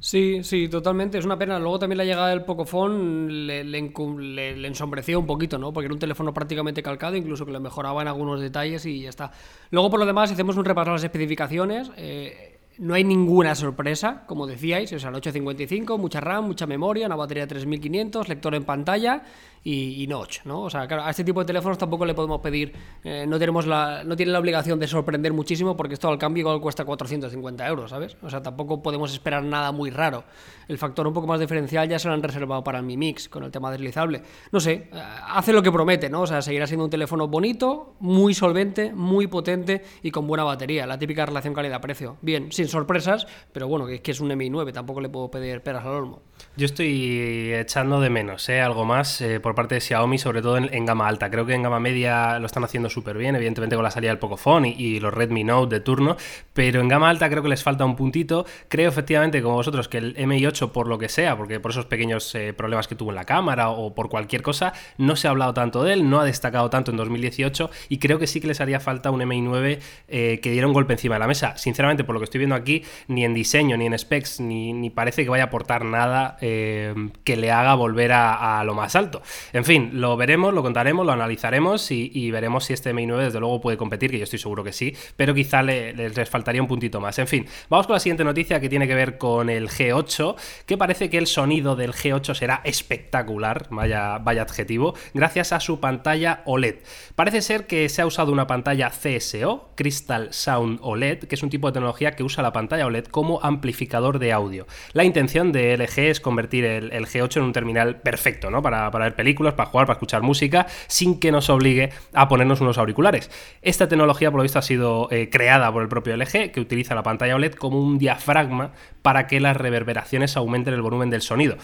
Sí, 0.00 0.42
sí, 0.42 0.68
totalmente. 0.68 1.18
Es 1.18 1.26
una 1.26 1.36
pena. 1.38 1.58
Luego 1.58 1.78
también 1.78 1.98
la 1.98 2.04
llegada 2.04 2.30
del 2.30 2.42
Pocophone 2.42 3.30
le, 3.30 3.64
le, 3.64 4.66
ensombreció 4.66 5.20
un 5.20 5.26
poquito, 5.26 5.58
¿no? 5.58 5.74
Porque 5.74 5.86
era 5.86 5.94
un 5.94 6.00
teléfono 6.00 6.32
prácticamente 6.32 6.82
calcado, 6.82 7.16
incluso 7.16 7.44
que 7.44 7.52
le 7.52 7.60
mejoraba 7.60 8.00
en 8.00 8.08
algunos 8.08 8.40
detalles 8.40 8.86
y 8.86 9.02
ya 9.02 9.10
está. 9.10 9.30
Luego, 9.70 9.90
por 9.90 10.00
lo 10.00 10.06
demás, 10.06 10.32
hacemos 10.32 10.56
un 10.56 10.64
repaso 10.64 10.90
a 10.90 10.94
las 10.94 11.04
especificaciones. 11.04 11.90
eh, 11.98 12.49
no 12.80 12.94
hay 12.94 13.04
ninguna 13.04 13.54
sorpresa, 13.54 14.24
como 14.26 14.46
decíais, 14.46 14.90
o 14.94 14.98
sea, 14.98 15.10
el 15.10 15.16
855, 15.16 15.98
mucha 15.98 16.18
RAM, 16.18 16.46
mucha 16.46 16.66
memoria, 16.66 17.06
una 17.06 17.16
batería 17.16 17.42
de 17.42 17.48
3500, 17.48 18.26
lector 18.26 18.54
en 18.54 18.64
pantalla 18.64 19.22
y, 19.62 20.06
notch, 20.08 20.44
¿no? 20.44 20.62
O 20.62 20.70
sea, 20.70 20.86
claro, 20.86 21.04
a 21.04 21.10
este 21.10 21.22
tipo 21.22 21.40
de 21.40 21.46
teléfonos 21.46 21.76
tampoco 21.76 22.06
le 22.06 22.14
podemos 22.14 22.40
pedir, 22.40 22.72
eh, 23.04 23.26
no 23.28 23.38
tenemos 23.38 23.66
la, 23.66 24.02
no 24.04 24.16
tiene 24.16 24.32
la 24.32 24.38
obligación 24.38 24.78
de 24.78 24.88
sorprender 24.88 25.34
muchísimo 25.34 25.76
porque 25.76 25.92
esto 25.94 26.08
al 26.08 26.16
cambio 26.16 26.40
igual 26.40 26.60
cuesta 26.62 26.86
450 26.86 27.68
euros, 27.68 27.90
¿sabes? 27.90 28.16
O 28.22 28.30
sea, 28.30 28.42
tampoco 28.42 28.82
podemos 28.82 29.12
esperar 29.12 29.42
nada 29.42 29.70
muy 29.72 29.90
raro. 29.90 30.24
El 30.66 30.78
factor 30.78 31.06
un 31.06 31.12
poco 31.12 31.26
más 31.26 31.38
diferencial 31.38 31.86
ya 31.86 31.98
se 31.98 32.08
lo 32.08 32.14
han 32.14 32.22
reservado 32.22 32.64
para 32.64 32.78
el 32.78 32.84
Mi 32.86 32.96
Mix 32.96 33.28
con 33.28 33.44
el 33.44 33.50
tema 33.50 33.70
deslizable. 33.70 34.22
No 34.50 34.60
sé, 34.60 34.72
eh, 34.72 34.88
hace 35.28 35.52
lo 35.52 35.62
que 35.62 35.70
promete, 35.70 36.08
¿no? 36.08 36.22
O 36.22 36.26
sea, 36.26 36.40
seguirá 36.40 36.66
siendo 36.66 36.84
un 36.84 36.90
teléfono 36.90 37.28
bonito, 37.28 37.96
muy 38.00 38.32
solvente, 38.32 38.94
muy 38.94 39.26
potente 39.26 39.82
y 40.02 40.10
con 40.10 40.26
buena 40.26 40.44
batería. 40.44 40.86
La 40.86 40.98
típica 40.98 41.26
relación 41.26 41.52
calidad-precio. 41.52 42.16
Bien, 42.22 42.50
sorpresas, 42.70 43.26
pero 43.52 43.68
bueno, 43.68 43.86
que, 43.86 44.00
que 44.00 44.10
es 44.10 44.20
un 44.20 44.30
Mi9, 44.30 44.72
tampoco 44.72 45.00
le 45.00 45.08
puedo 45.08 45.30
pedir 45.30 45.60
peras 45.60 45.84
al 45.84 45.92
olmo. 45.92 46.22
Yo 46.56 46.66
estoy 46.66 47.52
echando 47.54 48.00
de 48.00 48.10
menos 48.10 48.48
¿eh? 48.48 48.60
algo 48.60 48.84
más 48.84 49.20
eh, 49.20 49.40
por 49.40 49.54
parte 49.54 49.76
de 49.76 49.80
Xiaomi, 49.80 50.18
sobre 50.18 50.42
todo 50.42 50.56
en, 50.56 50.84
gama 50.84 51.06
alta. 51.06 51.30
Creo 51.30 51.46
que 51.46 51.54
en 51.54 51.62
gama 51.62 51.80
media 51.80 52.38
lo 52.38 52.46
están 52.46 52.64
haciendo 52.64 52.88
súper 52.88 53.16
bien, 53.16 53.36
evidentemente 53.36 53.76
con 53.76 53.84
la 53.84 53.90
salida 53.90 54.10
del 54.10 54.18
Pocophone 54.18 54.68
y, 54.68 54.96
y 54.96 55.00
los 55.00 55.12
Redmi 55.14 55.44
Note 55.44 55.76
de 55.76 55.80
turno, 55.80 56.16
pero 56.52 56.80
en 56.80 56.88
gama 56.88 57.08
alta 57.08 57.28
creo 57.30 57.42
que 57.42 57.48
les 57.48 57.62
falta 57.62 57.84
un 57.84 57.96
puntito. 57.96 58.46
Creo 58.68 58.88
efectivamente, 58.88 59.42
como 59.42 59.54
vosotros, 59.54 59.88
que 59.88 59.98
el 59.98 60.16
MI8, 60.16 60.72
por 60.72 60.86
lo 60.86 60.98
que 60.98 61.08
sea, 61.08 61.36
porque 61.36 61.60
por 61.60 61.70
esos 61.70 61.86
pequeños 61.86 62.34
eh, 62.34 62.52
problemas 62.52 62.88
que 62.88 62.94
tuvo 62.94 63.10
en 63.10 63.16
la 63.16 63.24
cámara 63.24 63.70
o 63.70 63.94
por 63.94 64.08
cualquier 64.08 64.42
cosa, 64.42 64.72
no 64.98 65.16
se 65.16 65.28
ha 65.28 65.30
hablado 65.30 65.54
tanto 65.54 65.84
de 65.84 65.94
él, 65.94 66.10
no 66.10 66.20
ha 66.20 66.24
destacado 66.24 66.68
tanto 66.70 66.90
en 66.90 66.96
2018 66.96 67.70
y 67.88 67.98
creo 67.98 68.18
que 68.18 68.26
sí 68.26 68.40
que 68.40 68.48
les 68.48 68.60
haría 68.60 68.80
falta 68.80 69.10
un 69.10 69.20
MI9 69.20 69.78
eh, 70.08 70.40
que 70.42 70.50
diera 70.50 70.66
un 70.66 70.72
golpe 70.72 70.94
encima 70.94 71.14
de 71.14 71.20
la 71.20 71.26
mesa. 71.26 71.56
Sinceramente, 71.56 72.04
por 72.04 72.14
lo 72.14 72.20
que 72.20 72.24
estoy 72.24 72.38
viendo 72.38 72.56
aquí, 72.56 72.59
ni 73.08 73.24
en 73.24 73.34
diseño, 73.34 73.76
ni 73.76 73.86
en 73.86 73.98
specs, 73.98 74.40
ni, 74.40 74.90
parece 74.90 75.24
que 75.24 75.30
vaya 75.30 75.44
a 75.44 75.46
aportar 75.46 75.84
nada 75.84 76.36
eh, 76.40 76.94
que 77.24 77.36
le 77.36 77.50
haga 77.50 77.74
volver 77.74 78.12
a, 78.12 78.62
lo 78.64 78.74
más 78.74 78.94
alto. 78.96 79.22
En 79.52 79.64
fin, 79.64 79.90
lo 79.94 80.16
veremos, 80.16 80.52
lo 80.54 80.62
contaremos, 80.62 81.04
lo 81.06 81.12
analizaremos 81.12 81.90
y, 81.90 82.30
veremos 82.30 82.64
si 82.64 82.72
este 82.72 82.92
MI9 82.94 83.18
desde 83.24 83.40
luego 83.40 83.60
puede 83.60 83.76
competir, 83.76 84.10
que 84.10 84.18
yo 84.18 84.24
estoy 84.24 84.38
seguro 84.38 84.62
que 84.64 84.72
sí, 84.72 84.94
pero 85.16 85.34
quizá 85.34 85.62
le- 85.62 85.92
le- 85.94 86.10
les 86.10 86.28
faltaría 86.28 86.60
un 86.62 86.68
puntito 86.68 87.00
más. 87.00 87.18
En 87.18 87.26
fin, 87.26 87.46
vamos 87.68 87.86
con 87.86 87.94
la 87.94 88.00
siguiente 88.00 88.24
noticia 88.24 88.60
que 88.60 88.68
tiene 88.68 88.86
que 88.86 88.94
ver 88.94 89.18
con 89.18 89.48
el 89.50 89.68
G8, 89.68 90.36
que 90.66 90.76
parece 90.76 91.10
que 91.10 91.18
el 91.18 91.26
sonido 91.26 91.76
del 91.76 91.92
G8 91.92 92.34
será 92.34 92.60
espectacular, 92.64 93.66
vaya, 93.70 94.18
vaya 94.18 94.42
adjetivo, 94.42 94.94
gracias 95.14 95.52
a 95.52 95.60
su 95.60 95.80
pantalla 95.80 96.42
OLED. 96.44 96.76
Parece 97.14 97.40
ser 97.42 97.66
que 97.66 97.88
se 97.88 98.02
ha 98.02 98.06
usado 98.06 98.32
una 98.32 98.46
pantalla 98.46 98.90
CSO, 98.90 99.70
Crystal 99.76 100.28
Sound 100.32 100.78
OLED, 100.82 101.24
que 101.24 101.34
es 101.34 101.42
un 101.42 101.50
tipo 101.50 101.66
de 101.68 101.72
tecnología 101.74 102.12
que 102.12 102.22
usa 102.22 102.39
la 102.42 102.52
pantalla 102.52 102.86
OLED 102.86 103.06
como 103.06 103.40
amplificador 103.42 104.18
de 104.18 104.32
audio. 104.32 104.66
La 104.92 105.04
intención 105.04 105.52
de 105.52 105.76
LG 105.76 105.98
es 106.10 106.20
convertir 106.20 106.64
el, 106.64 106.92
el 106.92 107.06
G8 107.06 107.38
en 107.38 107.42
un 107.44 107.52
terminal 107.52 107.96
perfecto, 107.96 108.50
¿no? 108.50 108.62
Para, 108.62 108.90
para 108.90 109.06
ver 109.06 109.14
películas, 109.14 109.54
para 109.54 109.68
jugar, 109.68 109.86
para 109.86 109.94
escuchar 109.96 110.22
música, 110.22 110.66
sin 110.86 111.20
que 111.20 111.32
nos 111.32 111.50
obligue 111.50 111.90
a 112.12 112.28
ponernos 112.28 112.60
unos 112.60 112.78
auriculares. 112.78 113.30
Esta 113.62 113.88
tecnología, 113.88 114.30
por 114.30 114.38
lo 114.38 114.42
visto, 114.42 114.58
ha 114.58 114.62
sido 114.62 115.08
eh, 115.10 115.28
creada 115.30 115.72
por 115.72 115.82
el 115.82 115.88
propio 115.88 116.16
LG, 116.16 116.52
que 116.52 116.60
utiliza 116.60 116.94
la 116.94 117.02
pantalla 117.02 117.36
OLED 117.36 117.54
como 117.54 117.80
un 117.80 117.98
diafragma 117.98 118.72
para 119.02 119.26
que 119.26 119.40
las 119.40 119.56
reverberaciones 119.56 120.36
aumenten 120.36 120.74
el 120.74 120.82
volumen 120.82 121.10
del 121.10 121.22
sonido. 121.22 121.56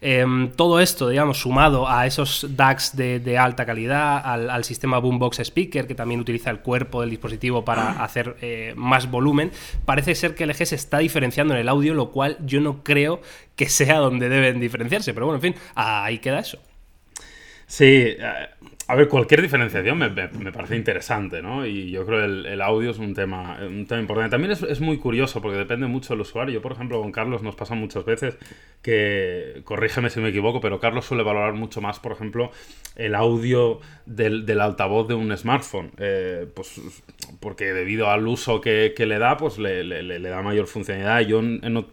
Em, 0.00 0.50
todo 0.50 0.80
esto, 0.80 1.08
digamos, 1.08 1.38
sumado 1.38 1.88
a 1.88 2.06
esos 2.06 2.56
DACs 2.56 2.96
de, 2.96 3.20
de 3.20 3.38
alta 3.38 3.64
calidad, 3.64 4.18
al, 4.24 4.50
al 4.50 4.64
sistema 4.64 4.98
Boombox 4.98 5.38
Speaker, 5.40 5.86
que 5.86 5.94
también 5.94 6.20
utiliza 6.20 6.50
el 6.50 6.58
cuerpo 6.60 7.00
del 7.00 7.10
dispositivo 7.10 7.64
para 7.64 8.02
hacer 8.02 8.36
eh, 8.40 8.74
más 8.76 9.10
volumen, 9.10 9.52
parece 9.84 10.14
ser 10.14 10.34
que 10.34 10.46
LG 10.46 10.66
se 10.66 10.74
está 10.74 10.98
diferenciando 10.98 11.54
en 11.54 11.60
el 11.60 11.68
audio, 11.68 11.94
lo 11.94 12.10
cual 12.10 12.36
yo 12.44 12.60
no 12.60 12.82
creo 12.82 13.20
que 13.56 13.68
sea 13.68 13.98
donde 13.98 14.28
deben 14.28 14.60
diferenciarse. 14.60 15.14
Pero 15.14 15.26
bueno, 15.26 15.36
en 15.36 15.54
fin, 15.54 15.62
ahí 15.74 16.18
queda 16.18 16.40
eso. 16.40 16.58
Sí, 17.72 17.86
eh, 17.86 18.18
a 18.86 18.94
ver, 18.94 19.08
cualquier 19.08 19.40
diferenciación 19.40 19.96
me, 19.96 20.10
parece 20.52 20.76
interesante, 20.76 21.40
¿no? 21.40 21.64
Y 21.64 21.90
yo 21.90 22.04
creo 22.04 22.18
que 22.18 22.50
el, 22.52 22.60
audio 22.60 22.90
es 22.90 22.98
un 22.98 23.14
tema, 23.14 23.58
un 23.66 23.86
tema 23.86 24.02
importante. 24.02 24.32
También 24.32 24.50
es, 24.52 24.62
es 24.62 24.82
muy 24.82 24.98
curioso 24.98 25.40
porque 25.40 25.56
depende 25.56 25.86
mucho 25.86 26.12
del 26.12 26.20
usuario. 26.20 26.52
Yo, 26.52 26.60
por 26.60 26.72
ejemplo, 26.72 27.00
con 27.00 27.12
Carlos 27.12 27.42
nos 27.42 27.56
pasa 27.56 27.74
muchas 27.74 28.04
veces 28.04 28.36
que, 28.82 29.62
corrígeme 29.64 30.10
si 30.10 30.20
me 30.20 30.28
equivoco, 30.28 30.60
pero 30.60 30.80
Carlos 30.80 31.06
suele 31.06 31.22
valorar 31.22 31.54
mucho 31.54 31.80
más, 31.80 31.98
por 31.98 32.12
ejemplo, 32.12 32.50
el 32.94 33.14
audio 33.14 33.80
del, 34.04 34.60
altavoz 34.60 35.08
de 35.08 35.14
un 35.14 35.34
smartphone. 35.34 35.92
Eh, 35.96 36.46
pues 36.54 36.78
porque 37.40 37.72
debido 37.72 38.10
al 38.10 38.26
uso 38.26 38.60
que, 38.60 38.92
que 38.94 39.06
le 39.06 39.18
da, 39.18 39.38
pues 39.38 39.56
le, 39.56 39.82
le- 39.82 40.20
da 40.20 40.42
mayor 40.42 40.66
funcionalidad. 40.66 41.20
Yo 41.22 41.40
en- 41.40 41.86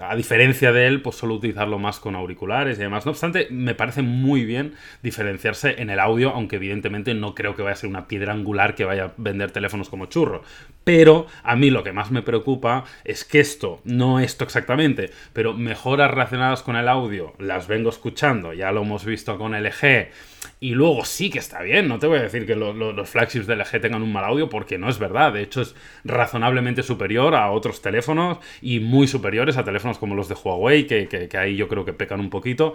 a 0.00 0.16
diferencia 0.16 0.72
de 0.72 0.86
él, 0.86 1.02
pues 1.02 1.16
suelo 1.16 1.34
utilizarlo 1.34 1.78
más 1.78 2.00
con 2.00 2.14
auriculares 2.16 2.78
y 2.78 2.82
demás. 2.82 3.04
No 3.06 3.10
obstante, 3.12 3.48
me 3.50 3.74
parece 3.74 4.02
muy 4.02 4.44
bien 4.44 4.74
diferenciarse 5.02 5.80
en 5.80 5.90
el 5.90 6.00
audio, 6.00 6.30
aunque 6.30 6.56
evidentemente 6.56 7.14
no 7.14 7.34
creo 7.34 7.54
que 7.54 7.62
vaya 7.62 7.74
a 7.74 7.76
ser 7.76 7.90
una 7.90 8.08
piedra 8.08 8.32
angular 8.32 8.74
que 8.74 8.84
vaya 8.84 9.04
a 9.04 9.12
vender 9.16 9.50
teléfonos 9.50 9.88
como 9.88 10.06
churro. 10.06 10.42
Pero 10.84 11.26
a 11.42 11.56
mí 11.56 11.70
lo 11.70 11.82
que 11.82 11.92
más 11.92 12.10
me 12.10 12.22
preocupa 12.22 12.84
es 13.04 13.24
que 13.24 13.40
esto, 13.40 13.80
no 13.84 14.20
esto 14.20 14.44
exactamente, 14.44 15.10
pero 15.32 15.54
mejoras 15.54 16.10
relacionadas 16.10 16.62
con 16.62 16.76
el 16.76 16.88
audio, 16.88 17.32
las 17.38 17.68
vengo 17.68 17.88
escuchando, 17.90 18.52
ya 18.52 18.72
lo 18.72 18.82
hemos 18.82 19.04
visto 19.04 19.38
con 19.38 19.54
LG. 19.54 20.08
Y 20.60 20.70
luego 20.74 21.04
sí 21.06 21.30
que 21.30 21.38
está 21.38 21.62
bien, 21.62 21.88
no 21.88 21.98
te 21.98 22.06
voy 22.06 22.18
a 22.18 22.22
decir 22.22 22.46
que 22.46 22.54
lo- 22.54 22.74
lo- 22.74 22.92
los 22.92 23.08
flagships 23.08 23.46
de 23.46 23.54
LG 23.56 23.80
tengan 23.80 24.02
un 24.02 24.12
mal 24.12 24.24
audio 24.24 24.48
porque 24.50 24.76
no 24.78 24.88
es 24.90 24.98
verdad, 24.98 25.32
de 25.32 25.42
hecho 25.42 25.62
es 25.62 25.74
razonablemente 26.04 26.82
superior 26.82 27.34
a 27.34 27.50
otros 27.50 27.80
teléfonos 27.80 28.38
y 28.60 28.80
muy 28.80 29.06
superiores 29.06 29.56
a 29.56 29.64
teléfonos 29.64 29.73
como 29.98 30.14
los 30.14 30.28
de 30.28 30.34
Huawei, 30.34 30.86
que, 30.86 31.28
ahí 31.38 31.56
yo 31.56 31.68
creo 31.68 31.84
que 31.84 31.92
pecan 31.92 32.20
un 32.20 32.30
poquito. 32.30 32.74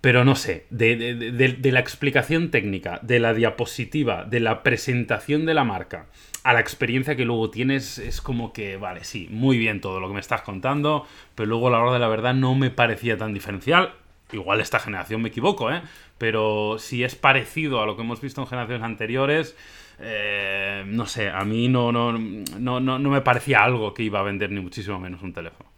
Pero 0.00 0.24
no 0.24 0.34
sé, 0.34 0.66
de 0.70 1.70
la 1.70 1.80
explicación 1.80 2.50
técnica, 2.50 2.98
de 3.02 3.20
la 3.20 3.34
diapositiva, 3.34 4.24
de 4.24 4.40
la 4.40 4.64
presentación 4.64 5.46
de 5.46 5.54
la 5.54 5.62
marca, 5.62 6.06
a 6.42 6.52
la 6.52 6.60
experiencia 6.60 7.16
que 7.16 7.24
luego 7.24 7.50
tienes, 7.50 7.98
es 7.98 8.20
como 8.20 8.52
que, 8.52 8.76
vale, 8.76 9.04
sí, 9.04 9.28
muy 9.30 9.58
bien 9.58 9.80
todo 9.80 10.00
lo 10.00 10.08
que 10.08 10.14
me 10.14 10.20
estás 10.20 10.42
contando, 10.42 11.06
pero 11.34 11.48
luego 11.48 11.68
a 11.68 11.70
la 11.70 11.80
hora 11.80 11.92
de 11.92 11.98
la 11.98 12.08
verdad 12.08 12.34
no 12.34 12.54
me 12.54 12.70
parecía 12.70 13.16
tan 13.16 13.32
diferencial. 13.32 13.94
Igual 14.32 14.60
esta 14.60 14.80
generación 14.80 15.22
me 15.22 15.28
equivoco, 15.28 15.70
¿eh? 15.70 15.82
Pero 16.18 16.76
si 16.78 17.04
es 17.04 17.14
parecido 17.14 17.82
a 17.82 17.86
lo 17.86 17.96
que 17.96 18.02
hemos 18.02 18.20
visto 18.20 18.40
en 18.40 18.46
generaciones 18.46 18.82
anteriores, 18.82 19.56
eh, 20.00 20.84
no 20.86 21.06
sé, 21.06 21.28
a 21.28 21.44
mí 21.44 21.68
no, 21.68 21.92
no, 21.92 22.12
no, 22.12 22.80
no, 22.80 22.98
no 22.98 23.10
me 23.10 23.20
parecía 23.20 23.62
algo 23.62 23.92
que 23.92 24.02
iba 24.02 24.20
a 24.20 24.22
vender 24.22 24.50
ni 24.50 24.60
muchísimo 24.60 24.98
menos 24.98 25.22
un 25.22 25.32
teléfono. 25.32 25.71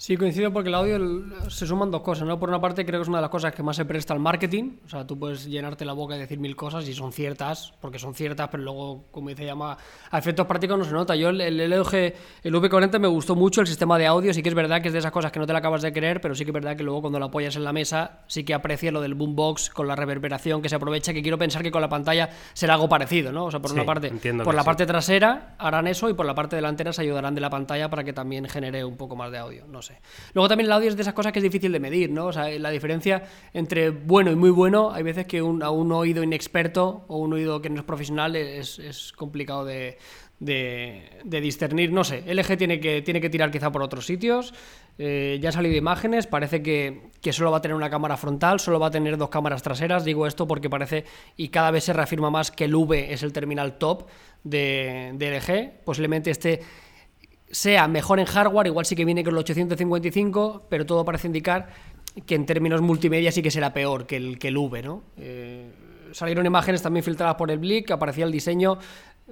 Sí, 0.00 0.16
coincido 0.16 0.52
porque 0.52 0.68
el 0.68 0.76
audio 0.76 1.50
se 1.50 1.66
suman 1.66 1.90
dos 1.90 2.02
cosas, 2.02 2.24
¿no? 2.26 2.38
Por 2.38 2.48
una 2.48 2.60
parte 2.60 2.86
creo 2.86 3.00
que 3.00 3.02
es 3.02 3.08
una 3.08 3.18
de 3.18 3.22
las 3.22 3.30
cosas 3.30 3.52
que 3.52 3.64
más 3.64 3.74
se 3.74 3.84
presta 3.84 4.14
al 4.14 4.20
marketing, 4.20 4.76
o 4.86 4.88
sea, 4.88 5.04
tú 5.04 5.18
puedes 5.18 5.44
llenarte 5.46 5.84
la 5.84 5.92
boca 5.92 6.14
y 6.14 6.20
decir 6.20 6.38
mil 6.38 6.54
cosas 6.54 6.86
y 6.88 6.94
son 6.94 7.10
ciertas, 7.12 7.72
porque 7.80 7.98
son 7.98 8.14
ciertas, 8.14 8.46
pero 8.48 8.62
luego, 8.62 9.06
como 9.10 9.28
dice 9.30 9.44
llama, 9.44 9.76
a 10.08 10.18
efectos 10.18 10.46
prácticos 10.46 10.78
no 10.78 10.84
se 10.84 10.92
nota. 10.92 11.16
Yo 11.16 11.30
el, 11.30 11.40
el 11.40 11.58
LG, 11.80 11.94
el 12.44 12.54
V40 12.54 13.00
me 13.00 13.08
gustó 13.08 13.34
mucho 13.34 13.60
el 13.60 13.66
sistema 13.66 13.98
de 13.98 14.06
audio, 14.06 14.32
sí 14.32 14.40
que 14.40 14.48
es 14.50 14.54
verdad 14.54 14.80
que 14.80 14.86
es 14.86 14.92
de 14.92 15.00
esas 15.00 15.10
cosas 15.10 15.32
que 15.32 15.40
no 15.40 15.48
te 15.48 15.52
la 15.52 15.58
acabas 15.58 15.82
de 15.82 15.92
creer, 15.92 16.20
pero 16.20 16.36
sí 16.36 16.44
que 16.44 16.50
es 16.52 16.54
verdad 16.54 16.76
que 16.76 16.84
luego 16.84 17.00
cuando 17.00 17.18
lo 17.18 17.24
apoyas 17.24 17.56
en 17.56 17.64
la 17.64 17.72
mesa, 17.72 18.20
sí 18.28 18.44
que 18.44 18.54
aprecias 18.54 18.92
lo 18.92 19.00
del 19.00 19.14
boombox 19.14 19.68
con 19.70 19.88
la 19.88 19.96
reverberación 19.96 20.62
que 20.62 20.68
se 20.68 20.76
aprovecha, 20.76 21.12
que 21.12 21.22
quiero 21.22 21.38
pensar 21.38 21.60
que 21.64 21.72
con 21.72 21.82
la 21.82 21.88
pantalla 21.88 22.30
será 22.52 22.74
algo 22.74 22.88
parecido, 22.88 23.32
¿no? 23.32 23.46
O 23.46 23.50
sea, 23.50 23.58
por 23.58 23.70
Sí, 23.72 23.74
una 23.74 23.84
parte, 23.84 24.12
por 24.44 24.54
la 24.54 24.62
sí. 24.62 24.66
parte 24.66 24.86
trasera 24.86 25.56
harán 25.58 25.88
eso 25.88 26.08
y 26.08 26.14
por 26.14 26.24
la 26.24 26.36
parte 26.36 26.54
delantera 26.54 26.92
se 26.92 27.02
ayudarán 27.02 27.34
de 27.34 27.40
la 27.40 27.50
pantalla 27.50 27.90
para 27.90 28.04
que 28.04 28.12
también 28.12 28.48
genere 28.48 28.84
un 28.84 28.96
poco 28.96 29.16
más 29.16 29.32
de 29.32 29.38
audio, 29.38 29.64
no 29.66 29.82
sé. 29.82 29.87
Luego 30.34 30.48
también 30.48 30.66
el 30.66 30.72
audio 30.72 30.88
es 30.88 30.96
de 30.96 31.02
esas 31.02 31.14
cosas 31.14 31.32
que 31.32 31.38
es 31.38 31.42
difícil 31.42 31.72
de 31.72 31.80
medir, 31.80 32.10
¿no? 32.10 32.26
O 32.26 32.32
sea, 32.32 32.48
la 32.58 32.70
diferencia 32.70 33.22
entre 33.52 33.90
bueno 33.90 34.30
y 34.30 34.36
muy 34.36 34.50
bueno, 34.50 34.90
hay 34.92 35.02
veces 35.02 35.26
que 35.26 35.42
un- 35.42 35.62
a 35.62 35.70
un 35.70 35.92
oído 35.92 36.22
inexperto 36.22 37.04
o 37.08 37.18
un 37.18 37.32
oído 37.32 37.60
que 37.60 37.70
no 37.70 37.80
es 37.80 37.84
profesional 37.84 38.36
es, 38.36 39.12
complicado 39.16 39.64
de, 39.64 39.98
discernir, 41.24 41.92
no 41.92 42.04
sé. 42.04 42.22
LG 42.26 42.56
tiene 42.56 42.80
que, 42.80 43.02
tiene 43.02 43.20
que 43.20 43.30
tirar 43.30 43.50
quizá 43.50 43.72
por 43.72 43.82
otros 43.82 44.06
sitios. 44.06 44.54
Eh, 45.00 45.38
ya 45.40 45.50
han 45.50 45.52
salido 45.52 45.76
imágenes, 45.76 46.26
parece 46.26 46.60
que, 46.60 47.10
que 47.20 47.32
solo 47.32 47.52
va 47.52 47.58
a 47.58 47.60
tener 47.60 47.76
una 47.76 47.88
cámara 47.88 48.16
frontal, 48.16 48.58
solo 48.58 48.80
va 48.80 48.88
a 48.88 48.90
tener 48.90 49.16
dos 49.16 49.28
cámaras 49.28 49.62
traseras. 49.62 50.04
Digo 50.04 50.26
esto 50.26 50.46
porque 50.46 50.68
parece 50.68 51.04
y 51.36 51.48
cada 51.48 51.70
vez 51.70 51.84
se 51.84 51.92
reafirma 51.92 52.30
más 52.30 52.50
que 52.50 52.64
el 52.64 52.74
V 52.74 53.12
es 53.12 53.22
el 53.22 53.32
terminal 53.32 53.78
top 53.78 54.08
de, 54.42 55.12
de 55.14 55.38
LG. 55.38 55.84
Posiblemente 55.84 56.30
este 56.30 56.60
sea 57.50 57.88
mejor 57.88 58.20
en 58.20 58.26
hardware, 58.26 58.66
igual 58.66 58.84
sí 58.86 58.94
que 58.96 59.04
viene 59.04 59.24
con 59.24 59.34
el 59.34 59.38
855, 59.38 60.66
pero 60.68 60.86
todo 60.86 61.04
parece 61.04 61.26
indicar 61.26 61.68
que 62.26 62.34
en 62.34 62.46
términos 62.46 62.80
multimedia 62.80 63.30
sí 63.32 63.42
que 63.42 63.50
será 63.50 63.72
peor 63.72 64.06
que 64.06 64.16
el, 64.16 64.38
que 64.38 64.48
el 64.48 64.56
V, 64.56 64.82
¿no? 64.82 65.02
Eh, 65.16 65.70
salieron 66.12 66.44
imágenes 66.46 66.82
también 66.82 67.04
filtradas 67.04 67.36
por 67.36 67.50
el 67.50 67.58
Blick, 67.58 67.90
aparecía 67.90 68.24
el 68.24 68.32
diseño, 68.32 68.78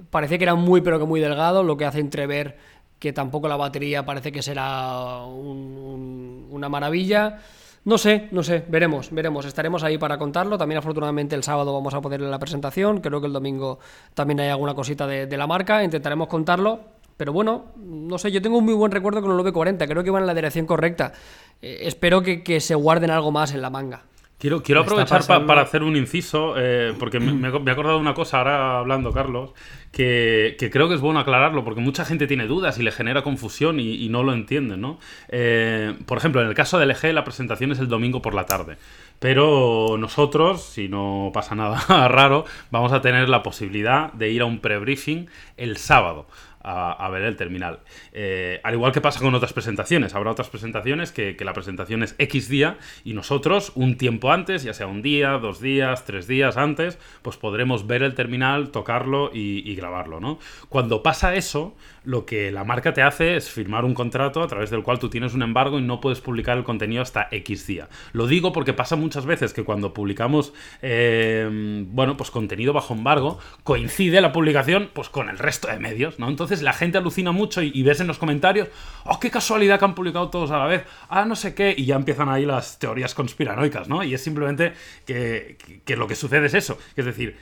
parecía 0.09 0.37
que 0.37 0.43
era 0.45 0.55
muy 0.55 0.81
pero 0.81 0.99
que 0.99 1.05
muy 1.05 1.19
delgado, 1.19 1.63
lo 1.63 1.75
que 1.77 1.85
hace 1.85 1.99
entrever 1.99 2.57
que 2.99 3.13
tampoco 3.13 3.47
la 3.47 3.55
batería 3.57 4.05
parece 4.05 4.31
que 4.31 4.41
será 4.41 5.23
un- 5.25 5.77
un- 5.77 6.47
una 6.49 6.69
maravilla. 6.69 7.39
No 7.85 7.97
sé, 7.97 8.27
no 8.31 8.41
sé, 8.43 8.65
veremos, 8.67 9.11
veremos. 9.11 9.45
Estaremos 9.45 9.83
ahí 9.83 9.97
para 9.97 10.17
contarlo. 10.17 10.57
También 10.57 10.79
afortunadamente 10.79 11.35
el 11.35 11.43
sábado 11.43 11.73
vamos 11.73 11.93
a 11.93 12.01
poder 12.01 12.19
la 12.21 12.39
presentación. 12.39 12.99
Creo 12.99 13.21
que 13.21 13.27
el 13.27 13.33
domingo 13.33 13.79
también 14.13 14.39
hay 14.41 14.49
alguna 14.49 14.73
cosita 14.73 15.07
de 15.07 15.37
la 15.37 15.47
marca. 15.47 15.83
Intentaremos 15.83 16.27
contarlo. 16.27 16.96
Pero 17.17 17.33
bueno, 17.33 17.65
no 17.77 18.17
sé, 18.19 18.31
yo 18.31 18.41
tengo 18.41 18.59
un 18.59 18.65
muy 18.65 18.75
buen 18.75 18.91
recuerdo 18.91 19.21
con 19.21 19.31
el 19.31 19.37
V40. 19.45 19.87
Creo 19.87 20.03
que 20.03 20.11
van 20.11 20.23
en 20.23 20.27
la 20.27 20.33
dirección 20.35 20.65
correcta. 20.67 21.13
Eh, 21.61 21.79
espero 21.81 22.21
que, 22.21 22.43
que 22.43 22.59
se 22.59 22.75
guarden 22.75 23.09
algo 23.09 23.31
más 23.31 23.53
en 23.53 23.61
la 23.61 23.69
manga. 23.71 24.03
Quiero, 24.39 24.57
aprovechar 24.81 25.25
pa- 25.25 25.47
para 25.47 25.61
hacer 25.63 25.81
un 25.81 25.95
inciso, 25.95 26.53
eh, 26.57 26.93
porque 26.99 27.19
me, 27.19 27.33
me 27.33 27.47
he 27.47 27.71
acordado 27.71 27.95
de 27.95 28.01
una 28.01 28.13
cosa 28.13 28.37
ahora 28.37 28.77
hablando, 28.77 29.11
Carlos, 29.11 29.49
que, 29.91 30.55
que 30.59 30.69
creo 30.69 30.87
que 30.87 30.93
es 30.93 31.01
bueno 31.01 31.19
aclararlo, 31.19 31.63
porque 31.63 31.81
mucha 31.81 32.05
gente 32.05 32.27
tiene 32.27 32.45
dudas 32.45 32.77
y 32.77 32.83
le 32.83 32.91
genera 32.91 33.23
confusión 33.23 33.79
y, 33.79 33.95
y 33.95 34.09
no 34.09 34.21
lo 34.21 34.33
entienden, 34.33 34.79
¿no? 34.79 34.99
Eh, 35.29 35.95
por 36.05 36.19
ejemplo, 36.19 36.39
en 36.43 36.47
el 36.49 36.53
caso 36.53 36.77
del 36.77 36.89
LG, 36.89 37.13
la 37.13 37.23
presentación 37.23 37.71
es 37.71 37.79
el 37.79 37.87
domingo 37.87 38.21
por 38.21 38.35
la 38.35 38.45
tarde. 38.45 38.77
Pero 39.17 39.95
nosotros, 39.97 40.61
si 40.61 40.87
no 40.87 41.31
pasa 41.33 41.55
nada 41.55 41.79
raro, 42.07 42.45
vamos 42.69 42.93
a 42.93 43.01
tener 43.01 43.29
la 43.29 43.41
posibilidad 43.41 44.13
de 44.13 44.29
ir 44.29 44.41
a 44.43 44.45
un 44.45 44.59
pre-briefing 44.59 45.27
el 45.57 45.77
sábado 45.77 46.27
a, 46.67 47.09
ver 47.09 47.23
el 47.23 47.35
terminal. 47.35 47.79
Eh, 48.11 48.59
al 48.63 48.73
igual 48.73 48.91
que 48.91 49.01
pasa 49.01 49.19
con 49.19 49.33
otras 49.33 49.53
presentaciones, 49.53 50.15
habrá 50.15 50.31
otras 50.31 50.49
presentaciones 50.49 51.11
que, 51.11 51.35
que 51.35 51.45
la 51.45 51.53
presentación 51.53 52.03
es 52.03 52.15
X 52.17 52.49
día 52.49 52.77
y 53.05 53.13
nosotros 53.13 53.71
un 53.75 53.97
tiempo 53.97 54.31
antes, 54.31 54.63
ya 54.63 54.73
sea 54.73 54.87
un 54.87 55.01
día, 55.01 55.31
dos 55.37 55.61
días, 55.61 56.05
tres 56.05 56.27
días 56.27 56.57
antes, 56.57 56.99
pues 57.21 57.37
podremos 57.37 57.87
ver 57.87 58.03
el 58.03 58.15
terminal, 58.15 58.71
tocarlo 58.71 59.31
y, 59.33 59.69
y 59.69 59.75
grabarlo, 59.75 60.19
¿no? 60.19 60.39
Cuando 60.69 61.03
pasa 61.03 61.35
eso, 61.35 61.75
lo 62.07 62.25
que 62.25 62.51
la 62.51 62.63
marca 62.63 62.93
te 62.93 63.01
hace 63.01 63.35
es 63.35 63.49
firmar 63.49 63.83
un 63.83 63.93
contrato 63.93 64.41
a 64.41 64.47
través 64.47 64.69
del 64.69 64.81
cual 64.81 64.97
tú 64.97 65.09
tienes 65.09 65.33
un 65.33 65.41
embargo 65.43 65.77
y 65.77 65.81
no 65.81 65.99
puedes 65.99 66.21
publicar 66.21 66.57
el 66.57 66.63
contenido 66.63 67.01
hasta 67.01 67.27
X 67.31 67.67
día. 67.67 67.89
Lo 68.13 68.27
digo 68.27 68.53
porque 68.53 68.71
pasa 68.71 68.95
muchas 68.95 69.25
veces 69.25 69.51
que 69.51 69.65
cuando 69.65 69.93
publicamos, 69.93 70.53
eh, 70.81 71.49
bueno, 71.89 72.15
pues 72.15 72.31
contenido 72.31 72.71
bajo 72.71 72.93
embargo, 72.93 73.39
coincide 73.65 74.21
la 74.21 74.31
publicación 74.31 74.89
pues 74.93 75.09
con 75.09 75.27
el 75.27 75.37
resto 75.37 75.67
de 75.67 75.79
medios, 75.79 76.17
¿no? 76.17 76.29
Entonces 76.29 76.61
la 76.61 76.71
gente 76.71 76.97
alucina 76.97 77.33
mucho 77.33 77.61
y, 77.61 77.83
ves 77.83 77.99
en 77.99 78.07
los 78.07 78.17
comentarios, 78.19 78.69
oh, 79.03 79.19
qué 79.19 79.29
casualidad 79.29 79.77
que 79.77 79.85
han 79.85 79.93
publicado 79.95 80.29
todos 80.29 80.51
a 80.51 80.59
la 80.59 80.65
vez, 80.65 80.85
ah, 81.09 81.25
no 81.25 81.35
sé 81.35 81.53
qué, 81.55 81.75
y 81.77 81.85
ya 81.85 81.97
empiezan 81.97 82.29
ahí 82.29 82.45
las 82.45 82.79
teorías 82.79 83.13
conspiranoicas, 83.15 83.89
¿no? 83.89 84.01
Y 84.03 84.13
es 84.13 84.23
simplemente 84.23 84.71
que, 85.05 85.57
que- 85.65 85.81
que 85.81 85.95
lo 85.97 86.07
que 86.07 86.15
sucede 86.15 86.45
es 86.47 86.53
eso, 86.53 86.77
es 86.95 87.03
decir, 87.05 87.35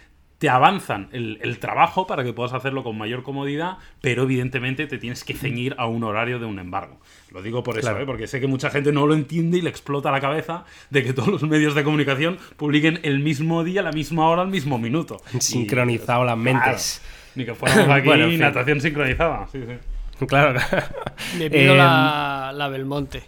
te 0.46 0.50
avanzan 0.52 1.10
el, 1.12 1.40
el 1.42 1.58
trabajo 1.58 2.06
para 2.06 2.24
que 2.24 2.32
puedas 2.32 2.54
hacerlo 2.54 2.84
con 2.84 2.96
mayor 2.96 3.24
comodidad, 3.24 3.80
pero 4.00 4.22
evidentemente 4.24 4.86
te 4.86 5.00
tienes 5.00 5.24
que 5.24 5.34
ceñir 5.34 5.74
a 5.80 5.88
un 5.88 6.04
horario 6.04 6.38
de 6.38 6.46
un 6.46 6.60
embargo. 6.60 7.00
Lo 7.32 7.42
digo 7.42 7.64
por 7.64 7.80
eso, 7.80 7.88
Claro. 7.88 8.04
¿eh? 8.04 8.06
porque 8.06 8.28
sé 8.28 8.40
que 8.40 8.46
mucha 8.46 8.70
gente 8.70 8.92
no 8.92 9.08
lo 9.08 9.16
entiende 9.16 9.58
y 9.58 9.62
le 9.64 9.72
explota 9.72 10.12
la 10.12 10.22
cabeza 10.22 10.64
de 10.92 11.04
que 11.04 11.14
todos 11.14 11.30
los 11.30 11.42
medios 11.42 11.74
de 11.74 11.84
comunicación 11.84 12.38
publiquen 12.58 13.00
el 13.02 13.22
mismo 13.22 13.64
día, 13.64 13.82
la 13.82 13.92
misma 13.92 14.28
hora, 14.30 14.44
al 14.44 14.50
mismo 14.50 14.78
minuto. 14.78 15.18
Sincronizado 15.40 16.24
las 16.26 16.38
mentes. 16.38 17.02
Claro, 17.02 17.32
ni 17.34 17.46
que 17.46 17.56
fuéramos 17.56 17.90
aquí 17.98 18.08
Bueno, 18.08 18.26
en 18.26 18.30
fin. 18.30 18.40
natación 18.42 18.82
sincronizada. 18.82 19.48
Sí, 19.52 19.64
sí. 19.68 20.26
Claro. 20.28 20.60
Me 21.40 21.50
pido 21.50 21.72
Em, 21.72 21.78
la, 21.80 22.52
la 22.54 22.68
Belmonte. 22.68 23.24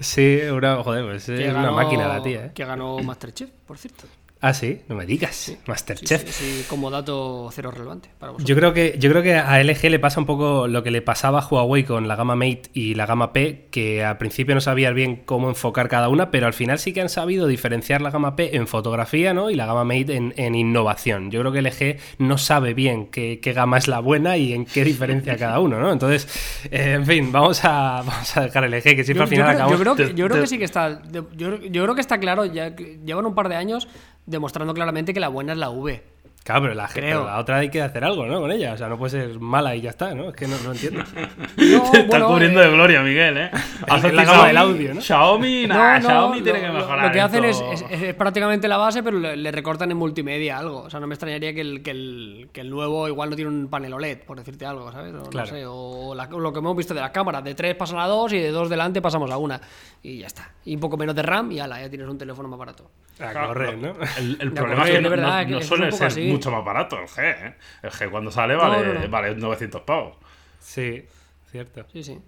Sí, 0.00 0.38
una, 0.52 0.82
joder, 0.82 1.06
pues 1.06 1.28
es 1.30 1.40
que 1.40 1.48
una 1.50 1.70
máquina 1.72 2.08
la 2.08 2.22
tía, 2.22 2.44
¿eh? 2.44 2.52
Que 2.54 2.66
ganó 2.66 2.98
Masterchef, 2.98 3.48
por 3.66 3.78
cierto. 3.78 4.04
Ah, 4.40 4.54
sí, 4.54 4.82
no 4.88 4.94
me 4.94 5.04
digas. 5.04 5.34
Sí, 5.34 5.56
Masterchef. 5.66 6.22
sí, 6.30 6.32
sí, 6.60 6.64
como 6.68 6.90
dato 6.90 7.48
cero 7.52 7.72
relevante 7.72 8.08
para 8.20 8.30
vosotros. 8.30 8.48
Yo 8.48 8.54
creo 8.54 8.72
que 8.72 8.96
yo 8.98 9.10
creo 9.10 9.20
que 9.22 9.34
a 9.34 9.60
LG 9.62 9.90
le 9.90 9.98
pasa 9.98 10.20
un 10.20 10.26
poco 10.26 10.68
lo 10.68 10.84
que 10.84 10.92
le 10.92 11.02
pasaba 11.02 11.40
a 11.40 11.46
Huawei 11.46 11.82
con 11.82 12.06
la 12.06 12.14
gama 12.14 12.36
Mate 12.36 12.62
y 12.72 12.94
la 12.94 13.04
gama 13.06 13.32
P, 13.32 13.66
que 13.72 14.04
al 14.04 14.16
principio 14.16 14.54
no 14.54 14.60
sabías 14.60 14.94
bien 14.94 15.22
cómo 15.24 15.48
enfocar 15.48 15.88
cada 15.88 16.08
una, 16.08 16.30
pero 16.30 16.46
al 16.46 16.52
final 16.52 16.78
sí 16.78 16.92
que 16.92 17.00
han 17.00 17.08
sabido 17.08 17.48
diferenciar 17.48 18.00
la 18.00 18.10
gama 18.10 18.36
P 18.36 18.56
en 18.56 18.68
fotografía, 18.68 19.34
¿no? 19.34 19.50
Y 19.50 19.56
la 19.56 19.66
gama 19.66 19.82
Mate 19.82 20.14
en, 20.14 20.32
en 20.36 20.54
innovación. 20.54 21.32
Yo 21.32 21.40
creo 21.40 21.50
que 21.50 21.60
LG 21.62 21.98
no 22.18 22.38
sabe 22.38 22.74
bien 22.74 23.08
qué, 23.08 23.40
qué 23.42 23.52
gama 23.52 23.76
es 23.78 23.88
la 23.88 23.98
buena 23.98 24.36
y 24.36 24.52
en 24.52 24.66
qué 24.66 24.84
diferencia 24.84 25.36
cada 25.36 25.58
uno, 25.58 25.80
¿no? 25.80 25.90
Entonces, 25.92 26.28
eh, 26.70 26.92
en 26.92 27.06
fin, 27.06 27.32
vamos 27.32 27.64
a, 27.64 28.02
vamos 28.06 28.36
a 28.36 28.42
dejar 28.42 28.64
LG, 28.70 28.82
que 28.82 29.02
siempre 29.02 29.14
Yo, 29.16 29.22
al 29.22 29.28
final 29.28 29.46
yo 29.46 29.46
creo, 29.46 29.56
acabamos- 29.56 29.78
yo 29.78 29.78
creo 29.94 29.96
que, 29.96 30.14
yo 30.14 30.28
creo 30.28 30.40
que 30.42 30.46
sí 30.46 30.58
que 30.58 30.64
está. 30.64 31.02
Yo, 31.10 31.26
yo 31.36 31.82
creo 31.82 31.94
que 31.96 32.00
está 32.00 32.20
claro, 32.20 32.44
ya 32.44 32.76
llevan 32.76 33.26
un 33.26 33.34
par 33.34 33.48
de 33.48 33.56
años 33.56 33.88
demostrando 34.28 34.74
claramente 34.74 35.12
que 35.14 35.20
la 35.20 35.28
buena 35.28 35.52
es 35.52 35.58
la 35.58 35.70
V. 35.70 36.02
Claro, 36.44 36.62
pero 36.62 36.74
la, 36.74 36.88
Creo. 36.88 37.18
pero 37.20 37.24
la 37.26 37.38
otra 37.40 37.56
hay 37.58 37.68
que 37.68 37.82
hacer 37.82 38.04
algo, 38.04 38.24
¿no? 38.24 38.40
Con 38.40 38.50
ella. 38.50 38.72
O 38.72 38.76
sea, 38.78 38.88
no 38.88 38.96
puede 38.96 39.10
ser 39.10 39.38
mala 39.38 39.74
y 39.76 39.82
ya 39.82 39.90
está, 39.90 40.14
¿no? 40.14 40.30
Es 40.30 40.34
que 40.34 40.46
no, 40.46 40.56
no 40.64 40.72
entiendo. 40.72 41.02
No, 41.58 41.90
Te 41.90 41.98
estás 41.98 42.06
bueno, 42.06 42.28
cubriendo 42.28 42.62
eh, 42.62 42.66
de 42.66 42.72
gloria, 42.72 43.02
Miguel, 43.02 43.36
¿eh? 43.36 43.50
Has 43.86 44.02
Es 44.04 44.14
la 44.14 44.24
gama 44.24 44.46
del 44.46 44.56
audio, 44.56 44.94
¿no? 44.94 45.00
Xiaomi, 45.02 45.66
No, 45.66 45.74
nah, 45.74 45.98
no, 45.98 46.08
Xiaomi 46.08 46.40
tiene 46.40 46.60
que 46.60 46.70
mejorar. 46.70 47.06
Lo 47.06 47.12
que 47.12 47.20
hacen 47.20 47.44
es, 47.44 47.60
es- 47.72 47.84
es 47.90 48.14
prácticamente 48.14 48.66
la 48.66 48.78
base, 48.78 49.02
pero 49.02 49.18
le, 49.18 49.36
le 49.36 49.50
recortan 49.52 49.90
en 49.90 49.98
multimedia 49.98 50.56
algo. 50.56 50.82
O 50.84 50.90
sea, 50.90 51.00
no 51.00 51.06
me 51.06 51.14
extrañaría 51.16 51.52
que 51.52 51.60
el, 51.60 51.82
que, 51.82 51.90
el, 51.90 52.48
que 52.52 52.60
el 52.62 52.70
nuevo 52.70 53.08
igual 53.08 53.28
no 53.28 53.36
tiene 53.36 53.50
un 53.50 53.68
panel 53.68 53.92
OLED, 53.92 54.20
por 54.20 54.38
decirte 54.38 54.64
algo, 54.64 54.90
¿sabes? 54.90 55.12
O, 55.12 55.18
no 55.18 55.24
Claro. 55.24 55.48
sé, 55.48 55.64
o 55.66 56.14
la- 56.14 56.26
lo 56.28 56.52
que 56.52 56.60
hemos 56.60 56.74
visto 56.76 56.94
de 56.94 57.00
las 57.00 57.10
cámaras, 57.10 57.44
de 57.44 57.54
3 57.54 57.74
pasan 57.74 57.98
a 57.98 58.06
2 58.06 58.32
y 58.32 58.38
de 58.38 58.50
2 58.52 58.70
delante 58.70 59.02
pasamos 59.02 59.30
a 59.30 59.36
una. 59.36 59.60
Y 60.02 60.18
ya 60.20 60.28
está. 60.28 60.52
Y 60.64 60.74
un 60.76 60.80
poco 60.80 60.96
menos 60.96 61.14
de 61.14 61.22
RAM 61.22 61.52
y 61.52 61.60
ala, 61.60 61.78
ya 61.82 61.90
tienes 61.90 62.08
un 62.08 62.16
teléfono 62.16 62.48
más 62.48 62.58
barato. 62.58 62.90
A 63.20 63.30
Claro, 63.32 63.48
correr, 63.48 63.76
¿no? 63.78 63.96
El, 64.16 64.52
problema 64.52 64.84
es 64.84 64.90
que 64.90 65.00
no, 65.00 65.10
verdad, 65.10 65.62
suele 65.62 65.90
ser 65.90 66.06
así. 66.06 66.22
mucho 66.28 66.50
más 66.50 66.64
barato 66.64 66.98
el 67.00 67.08
G, 67.08 67.18
¿eh? 67.48 67.54
El 67.82 67.90
G 67.90 68.10
cuando 68.10 68.30
sale 68.30 68.54
vale, 68.54 68.94
no, 68.94 69.00
no. 69.00 69.08
vale 69.08 69.34
900 69.34 69.82
pavos. 69.82 70.16
Sí, 70.60 71.04
cierto. 71.50 71.84
Sí, 71.92 72.04
sí. 72.04 72.18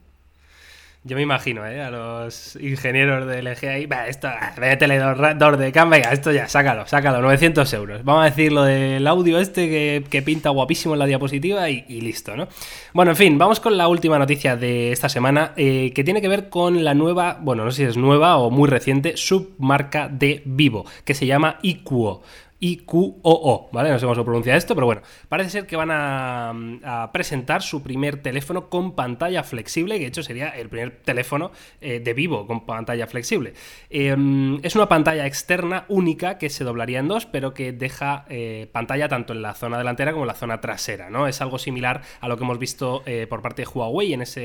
Yo 1.02 1.16
me 1.16 1.22
imagino, 1.22 1.66
¿eh? 1.66 1.80
A 1.80 1.90
los 1.90 2.56
ingenieros 2.56 3.26
de 3.26 3.40
LG 3.40 3.68
ahí, 3.68 3.86
va, 3.86 4.06
esto, 4.06 4.28
métele 4.60 4.98
dos, 4.98 5.16
dos 5.38 5.58
de 5.58 5.72
cam, 5.72 5.88
venga, 5.88 6.12
esto 6.12 6.30
ya, 6.30 6.46
sácalo, 6.46 6.86
sácalo, 6.86 7.22
900 7.22 7.72
euros. 7.72 8.04
Vamos 8.04 8.22
a 8.22 8.24
decir 8.26 8.52
lo 8.52 8.64
del 8.64 9.06
audio 9.06 9.38
este 9.38 9.70
que, 9.70 10.04
que 10.10 10.20
pinta 10.20 10.50
guapísimo 10.50 10.92
en 10.92 10.98
la 10.98 11.06
diapositiva 11.06 11.70
y, 11.70 11.86
y 11.88 12.02
listo, 12.02 12.36
¿no? 12.36 12.48
Bueno, 12.92 13.12
en 13.12 13.16
fin, 13.16 13.38
vamos 13.38 13.60
con 13.60 13.78
la 13.78 13.88
última 13.88 14.18
noticia 14.18 14.56
de 14.56 14.92
esta 14.92 15.08
semana, 15.08 15.54
eh, 15.56 15.90
que 15.94 16.04
tiene 16.04 16.20
que 16.20 16.28
ver 16.28 16.50
con 16.50 16.84
la 16.84 16.92
nueva, 16.92 17.38
bueno, 17.40 17.64
no 17.64 17.70
sé 17.70 17.78
si 17.78 17.84
es 17.84 17.96
nueva 17.96 18.36
o 18.36 18.50
muy 18.50 18.68
reciente, 18.68 19.16
submarca 19.16 20.06
de 20.08 20.42
Vivo, 20.44 20.84
que 21.06 21.14
se 21.14 21.24
llama 21.24 21.60
Iquo. 21.62 22.22
IQOO, 22.60 23.70
¿vale? 23.72 23.90
No 23.90 23.98
sé 23.98 24.04
cómo 24.04 24.14
se 24.14 24.22
pronuncia 24.22 24.56
esto, 24.56 24.74
pero 24.74 24.86
bueno, 24.86 25.02
parece 25.28 25.50
ser 25.50 25.66
que 25.66 25.76
van 25.76 25.90
a, 25.90 27.10
presentar 27.12 27.62
su 27.62 27.82
primer 27.82 28.22
teléfono 28.22 28.68
con 28.68 28.94
pantalla 28.94 29.42
flexible, 29.42 29.96
que 29.96 30.02
de 30.02 30.08
hecho 30.08 30.22
sería 30.22 30.50
el 30.50 30.68
primer 30.68 31.00
teléfono 31.02 31.50
eh, 31.80 32.00
de 32.00 32.14
vivo 32.14 32.46
con 32.46 32.66
pantalla 32.66 33.06
flexible. 33.06 33.54
Eh, 33.88 34.16
es 34.62 34.76
una 34.76 34.88
pantalla 34.88 35.26
externa 35.26 35.84
única 35.88 36.38
que 36.38 36.50
se 36.50 36.64
doblaría 36.64 36.98
en 36.98 37.08
dos, 37.08 37.26
pero 37.26 37.54
que 37.54 37.72
deja 37.72 38.26
eh, 38.28 38.68
pantalla 38.72 39.08
tanto 39.08 39.32
en 39.32 39.42
la 39.42 39.54
zona 39.54 39.78
delantera 39.78 40.12
como 40.12 40.24
en 40.24 40.28
la 40.28 40.34
zona 40.34 40.60
trasera, 40.60 41.10
¿no? 41.10 41.26
Es 41.26 41.40
algo 41.40 41.58
similar 41.58 42.02
a 42.20 42.28
lo 42.28 42.36
que 42.36 42.44
hemos 42.44 42.58
visto 42.58 43.02
eh, 43.06 43.26
por 43.28 43.42
parte 43.42 43.62
de 43.62 43.68
Huawei 43.68 44.12
en 44.12 44.22
esa 44.22 44.40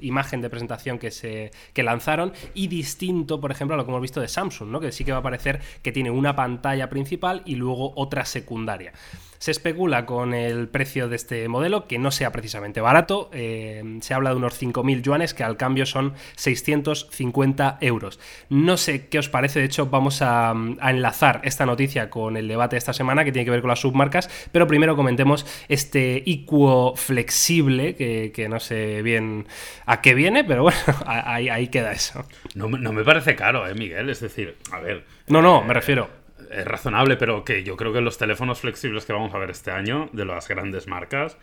imagen 0.00 0.40
de 0.40 0.50
presentación 0.50 0.98
que, 0.98 1.10
se, 1.10 1.50
que 1.72 1.82
lanzaron 1.82 2.32
y 2.54 2.68
distinto, 2.68 3.40
por 3.40 3.50
ejemplo, 3.50 3.74
a 3.74 3.76
lo 3.76 3.84
que 3.84 3.90
hemos 3.90 4.02
visto 4.02 4.20
de 4.20 4.28
Samsung, 4.28 4.70
¿no? 4.70 4.80
Que 4.80 4.92
sí 4.92 5.04
que 5.04 5.12
va 5.12 5.18
a 5.18 5.22
parecer 5.22 5.60
que 5.82 5.92
tiene 5.92 6.10
una 6.10 6.34
pantalla 6.36 6.88
principal 6.88 7.42
y 7.44 7.56
luego 7.60 7.92
otra 7.94 8.24
secundaria. 8.24 8.92
Se 9.40 9.52
especula 9.52 10.04
con 10.04 10.34
el 10.34 10.68
precio 10.68 11.08
de 11.08 11.16
este 11.16 11.48
modelo, 11.48 11.86
que 11.86 11.98
no 11.98 12.10
sea 12.10 12.30
precisamente 12.30 12.82
barato. 12.82 13.30
Eh, 13.32 13.98
se 14.02 14.12
habla 14.12 14.28
de 14.28 14.36
unos 14.36 14.60
5.000 14.60 15.00
yuanes, 15.00 15.32
que 15.32 15.42
al 15.42 15.56
cambio 15.56 15.86
son 15.86 16.12
650 16.36 17.78
euros. 17.80 18.20
No 18.50 18.76
sé 18.76 19.08
qué 19.08 19.18
os 19.18 19.30
parece, 19.30 19.60
de 19.60 19.64
hecho 19.64 19.86
vamos 19.86 20.20
a, 20.20 20.50
a, 20.50 20.90
enlazar 20.90 21.40
esta 21.44 21.64
noticia 21.64 22.10
con 22.10 22.36
el 22.36 22.48
debate 22.48 22.76
de 22.76 22.80
esta 22.80 22.92
semana, 22.92 23.24
que 23.24 23.32
tiene 23.32 23.46
que 23.46 23.50
ver 23.50 23.62
con 23.62 23.70
las 23.70 23.80
submarcas, 23.80 24.28
pero 24.52 24.66
primero 24.66 24.94
comentemos 24.94 25.46
este 25.70 26.22
Iquo 26.26 26.92
flexible, 26.94 27.94
que, 27.94 28.32
que 28.34 28.46
no 28.46 28.60
sé 28.60 29.00
bien 29.00 29.46
a 29.86 30.02
qué 30.02 30.12
viene, 30.12 30.44
pero 30.44 30.64
bueno, 30.64 30.78
ahí, 31.06 31.48
ahí 31.48 31.68
queda 31.68 31.92
eso. 31.92 32.26
No, 32.54 32.68
no, 32.68 32.92
me 32.92 33.04
parece 33.04 33.36
caro, 33.36 33.66
¿eh, 33.66 33.74
Miguel? 33.74 34.10
Es 34.10 34.20
decir, 34.20 34.58
a 34.70 34.80
ver... 34.80 35.06
No, 35.28 35.40
no, 35.40 35.62
eh, 35.62 35.64
me 35.66 35.72
refiero 35.72 36.19
es 36.50 36.66
razonable, 36.66 37.16
pero 37.16 37.44
que 37.44 37.62
yo 37.62 37.76
creo 37.76 37.92
que 37.92 38.00
los 38.00 38.18
teléfonos 38.18 38.60
flexibles 38.60 39.04
que 39.04 39.12
vamos 39.12 39.32
a 39.34 39.38
ver 39.38 39.50
este 39.50 39.70
año 39.70 40.08
de 40.12 40.24
las 40.24 40.48
grandes 40.48 40.88
marcas, 40.88 41.38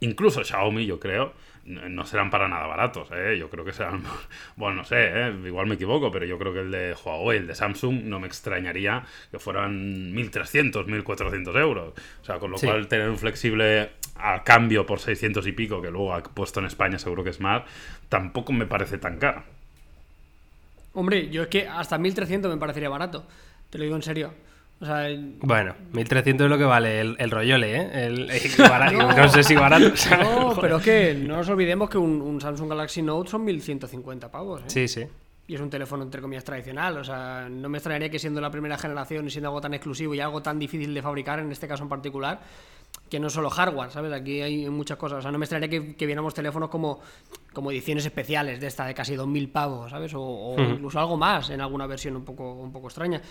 incluso 0.00 0.44
Xiaomi, 0.44 0.86
yo 0.86 1.00
creo, 1.00 1.32
no 1.64 2.04
serán 2.06 2.30
para 2.30 2.48
nada 2.48 2.66
baratos. 2.66 3.08
¿eh? 3.12 3.36
Yo 3.38 3.50
creo 3.50 3.64
que 3.64 3.72
serán, 3.72 4.02
bueno, 4.56 4.76
no 4.76 4.84
sé, 4.84 4.96
¿eh? 4.98 5.34
igual 5.46 5.66
me 5.66 5.74
equivoco, 5.74 6.10
pero 6.10 6.24
yo 6.26 6.38
creo 6.38 6.52
que 6.52 6.60
el 6.60 6.70
de 6.70 6.94
Huawei, 7.04 7.38
el 7.38 7.46
de 7.46 7.54
Samsung, 7.54 8.04
no 8.04 8.20
me 8.20 8.26
extrañaría 8.26 9.04
que 9.30 9.38
fueran 9.38 10.14
1.300, 10.14 10.86
1.400 10.86 11.60
euros. 11.60 11.94
O 12.20 12.24
sea, 12.24 12.38
con 12.38 12.50
lo 12.50 12.58
sí. 12.58 12.66
cual 12.66 12.88
tener 12.88 13.08
un 13.08 13.18
flexible 13.18 13.90
a 14.16 14.44
cambio 14.44 14.86
por 14.86 15.00
600 15.00 15.46
y 15.46 15.52
pico, 15.52 15.82
que 15.82 15.90
luego 15.90 16.14
ha 16.14 16.22
puesto 16.22 16.60
en 16.60 16.66
España 16.66 16.98
seguro 16.98 17.24
que 17.24 17.30
es 17.30 17.40
más, 17.40 17.62
tampoco 18.08 18.52
me 18.52 18.66
parece 18.66 18.98
tan 18.98 19.18
caro. 19.18 19.42
Hombre, 20.94 21.30
yo 21.30 21.42
es 21.42 21.48
que 21.48 21.66
hasta 21.66 21.98
1.300 21.98 22.48
me 22.48 22.58
parecería 22.58 22.88
barato. 22.88 23.26
Te 23.70 23.78
lo 23.78 23.84
digo 23.84 23.96
en 23.96 24.02
serio. 24.02 24.34
O 24.82 24.84
sea, 24.84 25.06
el... 25.06 25.36
Bueno, 25.40 25.76
1300 25.92 26.44
es 26.44 26.50
lo 26.50 26.58
que 26.58 26.64
vale 26.64 27.00
el, 27.00 27.14
el 27.20 27.30
rollole, 27.30 27.76
¿eh? 27.76 28.06
El, 28.06 28.28
barato, 28.58 28.98
no, 28.98 29.12
no, 29.12 29.28
sé 29.28 29.44
si 29.44 29.54
barato. 29.54 29.92
No, 30.20 30.56
pero 30.60 30.78
es 30.78 30.82
que 30.82 31.14
no 31.14 31.36
nos 31.36 31.48
olvidemos 31.48 31.88
que 31.88 31.98
un, 31.98 32.20
un, 32.20 32.40
Samsung 32.40 32.68
Galaxy 32.68 33.00
Note 33.00 33.30
son 33.30 33.44
1150 33.44 34.28
pavos. 34.28 34.62
¿eh? 34.62 34.64
Sí, 34.66 34.88
sí. 34.88 35.06
Y 35.46 35.54
es 35.54 35.60
un 35.60 35.70
teléfono, 35.70 36.02
entre 36.02 36.20
comillas, 36.20 36.42
tradicional. 36.42 36.98
O 36.98 37.04
sea, 37.04 37.48
no 37.48 37.68
me 37.68 37.78
extrañaría 37.78 38.10
que 38.10 38.18
siendo 38.18 38.40
la 38.40 38.50
primera 38.50 38.76
generación 38.76 39.24
y 39.28 39.30
siendo 39.30 39.50
algo 39.50 39.60
tan 39.60 39.72
exclusivo 39.72 40.16
y 40.16 40.20
algo 40.20 40.42
tan 40.42 40.58
difícil 40.58 40.92
de 40.92 41.00
fabricar, 41.00 41.38
en 41.38 41.52
este 41.52 41.68
caso 41.68 41.84
en 41.84 41.88
particular, 41.88 42.40
que 43.08 43.20
no 43.20 43.30
solo 43.30 43.50
hardware, 43.50 43.92
¿sabes? 43.92 44.12
Aquí 44.12 44.40
hay 44.40 44.68
muchas 44.68 44.96
cosas. 44.96 45.20
O 45.20 45.22
sea, 45.22 45.30
no 45.30 45.38
me 45.38 45.44
extrañaría 45.44 45.80
que, 45.80 45.94
que 45.94 46.06
viéramos 46.06 46.34
teléfonos 46.34 46.68
como, 46.68 46.98
como 47.52 47.70
ediciones 47.70 48.04
especiales 48.04 48.58
de 48.58 48.66
esta 48.66 48.84
de 48.84 48.94
casi 48.94 49.14
2.000 49.14 49.52
pavos, 49.52 49.92
¿sabes? 49.92 50.12
O, 50.14 50.22
o 50.22 50.60
incluso 50.60 50.98
algo 50.98 51.16
más 51.16 51.50
en 51.50 51.60
alguna 51.60 51.86
versión 51.86 52.16
un 52.16 52.24
poco, 52.24 52.54
un 52.54 52.72
poco 52.72 52.88
extraña. 52.88 53.22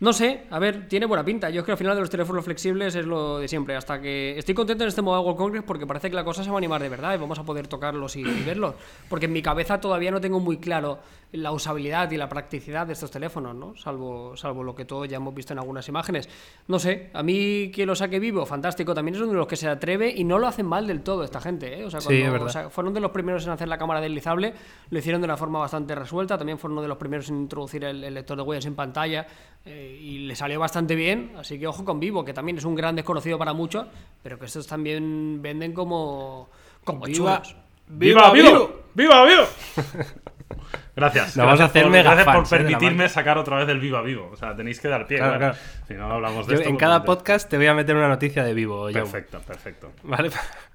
No 0.00 0.12
sé, 0.12 0.44
a 0.50 0.58
ver, 0.58 0.88
tiene 0.88 1.06
buena 1.06 1.24
pinta. 1.24 1.48
Yo 1.48 1.62
creo 1.62 1.64
que 1.64 1.72
al 1.72 1.78
final 1.78 1.94
de 1.94 2.00
los 2.00 2.10
teléfonos 2.10 2.44
flexibles 2.44 2.94
es 2.96 3.06
lo 3.06 3.38
de 3.38 3.46
siempre. 3.46 3.76
Hasta 3.76 4.00
que 4.00 4.36
estoy 4.36 4.54
contento 4.54 4.82
en 4.82 4.88
este 4.88 5.00
Mobile 5.00 5.22
World 5.24 5.38
Congress 5.38 5.64
porque 5.64 5.86
parece 5.86 6.10
que 6.10 6.16
la 6.16 6.24
cosa 6.24 6.42
se 6.42 6.50
va 6.50 6.56
a 6.56 6.58
animar 6.58 6.82
de 6.82 6.88
verdad 6.88 7.14
y 7.14 7.18
vamos 7.18 7.38
a 7.38 7.44
poder 7.44 7.68
tocarlos 7.68 8.16
y 8.16 8.24
verlos. 8.24 8.74
Porque 9.08 9.26
en 9.26 9.32
mi 9.32 9.42
cabeza 9.42 9.80
todavía 9.80 10.10
no 10.10 10.20
tengo 10.20 10.40
muy 10.40 10.58
claro 10.58 10.98
la 11.32 11.52
usabilidad 11.52 12.10
y 12.10 12.16
la 12.16 12.28
practicidad 12.28 12.86
de 12.86 12.92
estos 12.92 13.10
teléfonos, 13.10 13.54
¿no? 13.54 13.74
Salvo, 13.76 14.36
salvo 14.36 14.62
lo 14.62 14.74
que 14.74 14.84
todos 14.84 15.08
ya 15.08 15.16
hemos 15.16 15.34
visto 15.34 15.52
en 15.52 15.58
algunas 15.58 15.88
imágenes. 15.88 16.28
No 16.68 16.78
sé, 16.78 17.10
a 17.12 17.22
mí 17.22 17.70
que 17.74 17.86
lo 17.86 17.94
saque 17.94 18.18
vivo, 18.18 18.44
fantástico. 18.44 18.94
También 18.94 19.14
es 19.14 19.20
uno 19.22 19.32
de 19.32 19.38
los 19.38 19.46
que 19.46 19.56
se 19.56 19.68
atreve 19.68 20.12
y 20.14 20.24
no 20.24 20.38
lo 20.38 20.46
hacen 20.46 20.66
mal 20.66 20.86
del 20.86 21.02
todo 21.02 21.24
esta 21.24 21.40
gente, 21.40 21.80
¿eh? 21.80 21.84
O 21.84 21.90
sea, 21.90 22.00
cuando, 22.00 22.10
sí, 22.10 22.22
es 22.22 22.32
verdad. 22.32 22.46
O 22.48 22.50
sea, 22.50 22.70
fueron 22.70 22.92
de 22.92 23.00
los 23.00 23.10
primeros 23.10 23.44
en 23.46 23.52
hacer 23.52 23.68
la 23.68 23.78
cámara 23.78 24.00
deslizable, 24.00 24.52
lo 24.90 24.98
hicieron 24.98 25.20
de 25.20 25.24
una 25.24 25.36
forma 25.36 25.58
bastante 25.58 25.94
resuelta. 25.94 26.36
También 26.36 26.58
fueron 26.58 26.74
uno 26.74 26.82
de 26.82 26.88
los 26.88 26.98
primeros 26.98 27.28
en 27.30 27.36
introducir 27.36 27.84
el, 27.84 28.04
el 28.04 28.14
lector 28.14 28.36
de 28.36 28.42
huellas 28.42 28.66
en 28.66 28.74
pantalla 28.74 29.26
eh, 29.64 29.98
y 30.00 30.18
le 30.18 30.36
salió 30.36 30.60
bastante 30.60 30.94
bien. 30.94 31.32
Así 31.38 31.58
que 31.58 31.66
ojo 31.66 31.84
con 31.84 31.98
Vivo, 31.98 32.24
que 32.24 32.34
también 32.34 32.58
es 32.58 32.64
un 32.64 32.74
gran 32.74 32.94
desconocido 32.94 33.38
para 33.38 33.52
muchos, 33.52 33.86
pero 34.22 34.38
que 34.38 34.46
estos 34.46 34.66
también 34.66 35.40
venden 35.40 35.72
como, 35.72 36.48
como 36.84 37.06
¡Viva! 37.06 37.42
chulos. 37.42 37.56
¡Viva, 37.88 38.30
vivo! 38.32 38.70
¡Viva, 38.94 39.24
vivo! 39.24 39.42
Gracias. 40.94 41.36
Lo 41.36 41.44
vamos 41.44 41.60
a 41.60 41.64
hacer 41.64 41.82
por, 41.82 41.92
mega 41.92 42.14
gracias 42.14 42.36
por 42.36 42.44
eh, 42.44 42.48
permitirme 42.64 43.08
sacar 43.08 43.38
otra 43.38 43.56
vez 43.56 43.68
el 43.68 43.80
viva 43.80 44.02
vivo. 44.02 44.30
O 44.32 44.36
sea, 44.36 44.54
tenéis 44.54 44.80
que 44.80 44.88
dar 44.88 45.06
pie. 45.06 45.18
Claro, 45.18 45.38
claro. 45.38 45.54
claro. 45.54 45.68
Si 45.88 45.94
no 45.94 46.12
hablamos 46.12 46.46
de 46.46 46.54
Yo 46.54 46.58
esto. 46.60 46.70
en 46.70 46.76
cada 46.76 47.04
podcast 47.04 47.48
te 47.48 47.56
voy 47.56 47.66
a 47.66 47.74
meter 47.74 47.96
una 47.96 48.08
noticia 48.08 48.44
de 48.44 48.54
vivo. 48.54 48.90
Perfecto, 48.92 49.40
perfecto. 49.40 49.92
¿Vale? 50.02 50.30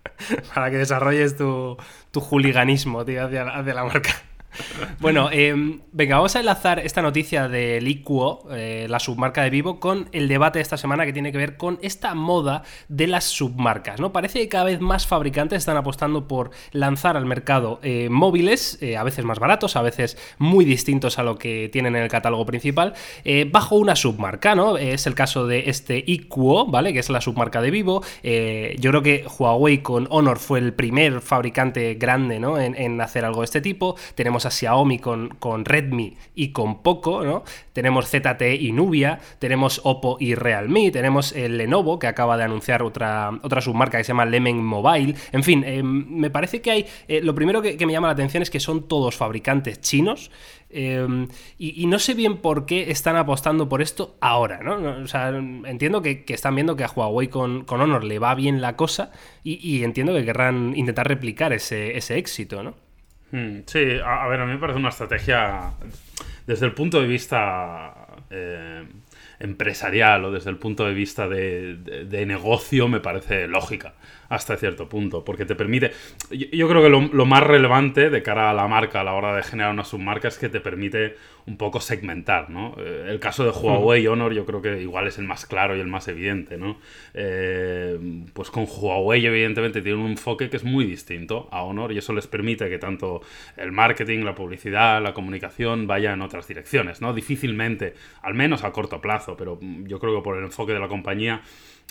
Para 0.54 0.72
que 0.72 0.78
desarrolles 0.78 1.38
tu, 1.38 1.78
tu 2.12 2.20
juliganismo, 2.20 3.06
tío, 3.06 3.26
hacia, 3.26 3.44
hacia 3.44 3.74
la 3.74 3.84
marca. 3.84 4.10
Bueno, 5.00 5.30
eh, 5.32 5.80
venga, 5.92 6.16
vamos 6.16 6.36
a 6.36 6.40
enlazar 6.40 6.80
esta 6.80 7.02
noticia 7.02 7.48
del 7.48 7.88
IQO, 7.88 8.48
eh, 8.52 8.88
la 8.90 9.00
submarca 9.00 9.44
de 9.44 9.50
Vivo, 9.50 9.80
con 9.80 10.10
el 10.12 10.28
debate 10.28 10.60
de 10.60 10.64
esta 10.64 10.78
semana 10.78 11.06
que 11.06 11.14
tiene 11.14 11.32
que 11.32 11.38
ver 11.38 11.58
con 11.58 11.80
esta 11.82 12.16
moda 12.16 12.64
de 12.88 13.08
las 13.08 13.26
submarcas. 13.26 14.00
¿no? 14.00 14.12
Parece 14.12 14.40
que 14.40 14.50
cada 14.50 14.66
vez 14.66 14.82
más 14.82 15.06
fabricantes 15.06 15.60
están 15.60 15.78
apostando 15.78 16.28
por 16.28 16.52
lanzar 16.72 17.18
al 17.18 17.26
mercado 17.26 17.80
eh, 17.84 18.10
móviles, 18.10 18.80
a 18.98 19.04
veces 19.04 19.26
más 19.26 19.40
baratos, 19.40 19.76
a 19.76 19.82
veces 19.82 20.18
muy 20.38 20.66
distintos 20.66 21.20
a 21.20 21.24
lo 21.24 21.38
que 21.38 21.70
tienen 21.72 21.96
en 21.96 22.04
el 22.04 22.10
catálogo 22.10 22.46
principal, 22.46 22.94
bajo 23.52 23.76
una 23.76 23.96
submarca. 23.96 24.56
¿no? 24.56 24.78
Es 24.78 25.08
el 25.08 25.16
caso 25.16 25.48
de 25.48 25.70
este 25.70 26.04
IQO, 26.06 26.68
¿vale? 26.68 26.94
que 26.94 27.00
es 27.00 27.10
la 27.10 27.22
submarca 27.22 27.62
de 27.62 27.72
Vivo. 27.72 28.04
Yo 28.24 28.92
creo 28.92 29.02
que 29.02 29.26
Huawei 29.38 29.80
con 29.80 30.08
Honor 30.10 30.40
fue 30.40 30.60
el 30.60 30.74
primer 30.74 31.22
fabricante 31.22 31.96
grande 31.96 32.40
¿no? 32.40 32.60
en, 32.60 32.76
en 32.76 33.00
hacer 33.02 33.26
algo 33.26 33.42
de 33.42 33.46
este 33.46 33.62
tipo. 33.62 33.96
Tenemos 34.16 34.37
a 34.46 34.52
Xiaomi 34.52 35.00
con, 35.00 35.30
con, 35.40 35.66
Redmi 35.66 36.16
y 36.36 36.52
con 36.52 36.82
Poco, 36.82 37.24
¿no? 37.24 37.44
Tenemos 37.74 38.10
ZTE 38.10 38.56
y 38.56 38.72
Nubia, 38.72 39.20
tenemos 39.40 39.82
Oppo 39.84 40.18
y 40.20 40.36
Realme, 40.36 40.92
tenemos 40.92 41.32
el 41.32 41.58
Lenovo 41.58 42.00
que 42.00 42.08
acaba 42.08 42.38
de 42.38 42.44
anunciar 42.44 42.84
otra, 42.84 43.32
otra 43.42 43.62
submarca 43.62 43.98
que 43.98 44.04
se 44.04 44.10
llama 44.10 44.26
Lemon 44.26 44.64
Mobile. 44.64 45.16
En 45.32 45.44
fin, 45.44 45.64
eh, 45.66 45.84
me 45.84 46.30
parece 46.30 46.62
que 46.62 46.72
hay. 46.72 46.86
Eh, 47.08 47.22
lo 47.22 47.36
primero 47.36 47.62
que, 47.62 47.78
me 47.86 47.94
llama 47.94 48.08
la 48.08 48.14
atención 48.14 48.44
es 48.44 48.50
que 48.50 48.60
son 48.60 48.88
todos 48.88 49.16
fabricantes 49.16 49.82
chinos. 49.82 50.32
Eh, 50.70 51.28
y, 51.58 51.86
no 51.88 51.98
sé 51.98 52.14
bien 52.14 52.38
por 52.38 52.66
qué 52.66 52.92
están 52.92 53.16
apostando 53.16 53.70
por 53.70 53.82
esto 53.82 54.18
ahora, 54.20 54.60
¿no? 54.62 55.04
O 55.04 55.08
sea, 55.08 55.30
entiendo 55.30 56.02
que, 56.02 56.26
que 56.26 56.34
están 56.34 56.56
viendo 56.56 56.76
que 56.76 56.84
a 56.84 56.92
Huawei 56.94 57.30
con, 57.30 57.64
con, 57.64 57.80
Honor 57.80 58.04
le 58.04 58.20
va 58.20 58.36
bien 58.36 58.60
la 58.60 58.76
cosa 58.76 59.12
y, 59.44 59.60
y 59.66 59.84
entiendo 59.84 60.14
que 60.14 60.26
querrán 60.26 60.74
intentar 60.76 61.08
replicar 61.08 61.54
ese, 61.54 61.98
ese 61.98 62.18
éxito, 62.18 62.64
¿no? 62.64 62.87
Hmm, 63.32 63.60
sí, 63.66 64.00
a, 64.04 64.28
ver, 64.28 64.40
a 64.40 64.46
mí 64.46 64.54
me 64.54 64.60
parece 64.60 64.80
una 64.80 64.90
estrategia 64.90 65.72
desde 66.46 66.66
el 66.66 66.74
punto 66.74 67.02
de 67.02 67.08
vista 67.08 67.94
eh, 68.30 68.88
empresarial 69.40 70.26
o 70.26 70.32
desde 70.32 70.50
el 70.50 70.58
punto 70.58 70.86
de 70.86 70.94
vista 70.94 71.28
de, 71.28 71.76
de, 71.76 72.26
negocio 72.26 72.88
me 72.88 73.02
parece 73.02 73.48
lógica 73.48 73.96
hasta 74.30 74.58
cierto 74.58 74.90
punto, 74.90 75.24
porque 75.24 75.46
te 75.46 75.56
permite... 75.56 75.92
Yo, 76.32 76.48
yo 76.52 76.68
creo 76.68 76.82
que 76.82 76.90
lo, 76.90 77.02
lo, 77.02 77.26
más 77.26 77.44
relevante 77.44 78.10
de 78.10 78.24
cara 78.24 78.50
a 78.50 78.54
la 78.54 78.68
marca 78.68 79.02
a 79.02 79.04
la 79.04 79.14
hora 79.14 79.36
de 79.36 79.44
generar 79.44 79.74
una 79.74 79.84
submarca 79.84 80.28
es 80.28 80.38
que 80.38 80.50
te 80.50 80.60
permite 80.60 81.16
un 81.48 81.56
poco 81.56 81.80
segmentar, 81.80 82.50
¿no? 82.50 82.76
Eh, 82.78 83.06
el 83.08 83.20
caso 83.20 83.46
de 83.46 83.52
Huawei 83.52 84.04
y 84.04 84.08
Honor 84.08 84.34
yo 84.34 84.46
creo 84.46 84.62
que 84.62 84.82
igual 84.82 85.08
es 85.08 85.18
el 85.18 85.26
más 85.26 85.46
claro 85.46 85.76
y 85.76 85.80
el 85.80 85.88
más 85.88 86.08
evidente, 86.10 86.58
¿no? 86.58 86.78
Eh, 87.14 87.98
pues 88.34 88.52
con 88.52 88.68
Huawei 88.70 89.26
evidentemente 89.26 89.82
tiene 89.82 89.98
un 89.98 90.12
enfoque 90.12 90.50
que 90.50 90.58
es 90.58 90.66
muy 90.66 90.86
distinto 90.86 91.48
a 91.52 91.64
Honor 91.64 91.94
y 91.94 91.98
eso 91.98 92.14
les 92.14 92.28
permite 92.28 92.70
que 92.70 92.78
tanto 92.78 93.22
el 93.56 93.72
marketing, 93.72 94.26
la 94.26 94.36
publicidad, 94.36 95.02
la 95.02 95.14
comunicación 95.14 95.88
vaya 95.88 96.14
en 96.14 96.22
otras 96.22 96.48
direcciones, 96.48 97.02
¿no? 97.02 97.14
Difícilmente, 97.14 97.94
al 98.22 98.34
menos 98.34 98.66
a 98.66 98.72
corto 98.74 99.00
plazo, 99.00 99.38
pero 99.38 99.58
yo 99.62 100.00
creo 100.00 100.18
que 100.18 100.24
por 100.24 100.38
el 100.38 100.44
enfoque 100.44 100.74
de 100.74 100.80
la 100.80 100.90
compañía 100.90 101.42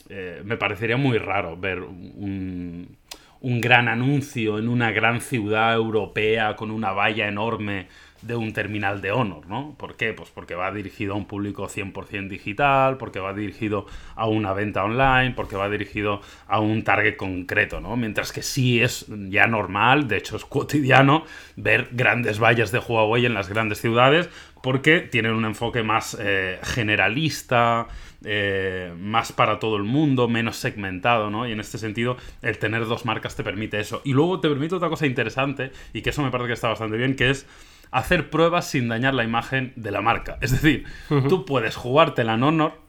eh, 0.09 0.43
me 0.45 0.57
parecería 0.57 0.97
muy 0.97 1.19
raro 1.19 1.57
ver 1.57 1.81
un, 1.81 2.97
un, 3.41 3.61
gran 3.61 3.89
anuncio 3.89 4.59
en 4.59 4.69
una 4.69 4.91
gran 4.93 5.21
ciudad 5.21 5.75
europea 5.75 6.57
con 6.57 6.71
una 6.71 6.93
valla 6.93 7.29
enorme 7.29 7.89
de 8.23 8.37
un 8.37 8.53
terminal 8.53 9.01
de 9.01 9.13
Honor, 9.13 9.47
¿no? 9.47 9.75
¿Por 9.79 9.97
qué? 9.97 10.13
Pues 10.13 10.31
porque 10.31 10.55
va 10.55 10.73
dirigido 10.73 11.15
a 11.15 11.17
un 11.17 11.27
público 11.27 11.69
100% 11.69 12.29
digital, 12.29 12.97
porque 12.97 13.21
va 13.21 13.33
dirigido 13.33 13.87
a 14.15 14.27
una 14.27 14.53
venta 14.53 14.85
online, 14.85 15.33
porque 15.35 15.57
va 15.57 15.69
dirigido 15.69 16.21
a 16.47 16.61
un 16.61 16.85
target 16.85 17.17
concreto, 17.17 17.81
¿no? 17.81 17.97
Mientras 17.97 18.33
que 18.33 18.43
sí 18.43 18.83
es 18.83 19.07
ya 19.29 19.47
normal, 19.47 20.09
de 20.09 20.17
hecho 20.17 20.37
es 20.37 20.45
cotidiano, 20.45 21.25
ver 21.57 21.89
grandes 21.93 22.39
vallas 22.39 22.73
de 22.73 22.79
Huawei 22.79 23.27
en 23.27 23.35
las 23.35 23.49
grandes 23.49 23.81
ciudades, 23.81 24.29
porque 24.63 25.01
tienen 25.01 25.33
un 25.33 25.45
enfoque 25.45 25.83
más 25.83 26.17
eh, 26.19 26.59
generalista, 26.63 27.87
eh, 28.25 28.93
más 28.99 29.31
para 29.31 29.61
todo 29.61 29.77
el 29.77 29.85
mundo, 29.85 30.27
menos 30.27 30.57
segmentado, 30.57 31.31
¿no? 31.31 31.47
Y 31.47 31.53
en 31.53 31.61
este 31.61 31.79
sentido, 31.79 32.17
el 32.43 32.59
tener 32.59 32.87
dos 32.87 33.05
marcas 33.05 33.37
te 33.37 33.45
permite 33.45 33.79
eso. 33.79 34.03
Y 34.05 34.13
luego 34.13 34.41
te 34.41 34.49
permite 34.49 34.75
otra 34.75 34.89
cosa 34.89 35.07
interesante, 35.07 35.71
y 35.93 36.03
que 36.03 36.11
eso 36.11 36.23
me 36.23 36.31
parece 36.31 36.49
que 36.49 36.55
está 36.55 36.69
bastante 36.69 36.97
bien, 36.97 37.15
que 37.15 37.31
es 37.31 37.47
hacer 37.91 38.31
pruebas 38.31 38.67
sin 38.67 38.89
dañar 38.89 39.15
la 39.15 39.25
imagen 39.25 39.73
de 39.77 39.91
la 39.91 40.01
marca. 40.01 40.39
Es 40.41 40.53
decir, 40.53 40.85
tú 41.29 41.45
puedes 41.45 41.77
jugártela 41.77 42.35
en 42.35 42.43
Honor, 42.43 42.81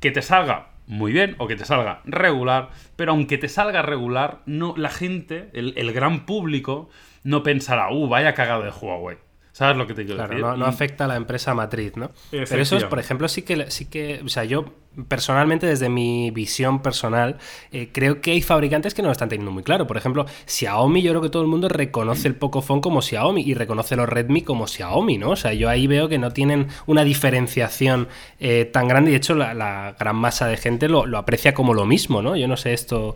que 0.00 0.10
te 0.10 0.22
salga 0.22 0.70
muy 0.86 1.12
bien 1.12 1.34
o 1.38 1.46
que 1.46 1.56
te 1.56 1.64
salga 1.64 2.00
regular, 2.04 2.70
pero 2.96 3.12
aunque 3.12 3.38
te 3.38 3.48
salga 3.48 3.82
regular, 3.82 4.40
no, 4.46 4.74
la 4.76 4.90
gente, 4.90 5.50
el, 5.52 5.74
el 5.76 5.92
gran 5.92 6.26
público, 6.26 6.90
no 7.22 7.42
pensará, 7.42 7.90
uh, 7.90 8.08
vaya 8.08 8.34
cagado 8.34 8.62
de 8.62 8.70
Huawei. 8.70 9.16
¿Sabes 9.56 9.76
lo 9.76 9.86
que 9.86 9.94
te 9.94 10.02
quiero 10.04 10.16
Claro, 10.16 10.30
decir? 10.30 10.44
no, 10.44 10.56
no 10.56 10.66
afecta 10.66 11.04
a 11.04 11.06
la 11.06 11.14
empresa 11.14 11.54
matriz, 11.54 11.96
¿no? 11.96 12.10
Pero 12.32 12.60
eso, 12.60 12.76
es, 12.76 12.82
por 12.82 12.98
ejemplo, 12.98 13.28
sí 13.28 13.42
que, 13.42 13.70
sí 13.70 13.84
que, 13.84 14.20
o 14.24 14.28
sea, 14.28 14.42
yo 14.42 14.64
personalmente, 15.06 15.64
desde 15.68 15.88
mi 15.88 16.32
visión 16.32 16.82
personal, 16.82 17.38
eh, 17.70 17.90
creo 17.92 18.20
que 18.20 18.32
hay 18.32 18.42
fabricantes 18.42 18.94
que 18.94 19.02
no 19.02 19.06
lo 19.08 19.12
están 19.12 19.28
teniendo 19.28 19.52
muy 19.52 19.62
claro. 19.62 19.86
Por 19.86 19.96
ejemplo, 19.96 20.26
Xiaomi, 20.46 21.02
yo 21.02 21.12
creo 21.12 21.22
que 21.22 21.28
todo 21.30 21.42
el 21.42 21.46
mundo 21.48 21.68
reconoce 21.68 22.26
el 22.26 22.34
Pocophone 22.34 22.80
como 22.80 23.00
Xiaomi 23.00 23.42
y 23.42 23.54
reconoce 23.54 23.94
los 23.94 24.08
Redmi 24.08 24.42
como 24.42 24.66
Xiaomi, 24.66 25.18
¿no? 25.18 25.30
O 25.30 25.36
sea, 25.36 25.52
yo 25.54 25.68
ahí 25.68 25.86
veo 25.86 26.08
que 26.08 26.18
no 26.18 26.32
tienen 26.32 26.66
una 26.86 27.04
diferenciación 27.04 28.08
eh, 28.40 28.64
tan 28.64 28.88
grande 28.88 29.10
y 29.10 29.12
de 29.12 29.18
hecho 29.18 29.36
la, 29.36 29.54
la 29.54 29.94
gran 29.96 30.16
masa 30.16 30.48
de 30.48 30.56
gente 30.56 30.88
lo, 30.88 31.06
lo 31.06 31.16
aprecia 31.16 31.54
como 31.54 31.74
lo 31.74 31.86
mismo, 31.86 32.22
¿no? 32.22 32.34
Yo 32.34 32.48
no 32.48 32.56
sé 32.56 32.72
esto 32.72 33.14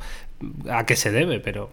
a 0.71 0.87
qué 0.87 0.95
se 0.95 1.11
debe, 1.11 1.41
pero... 1.41 1.71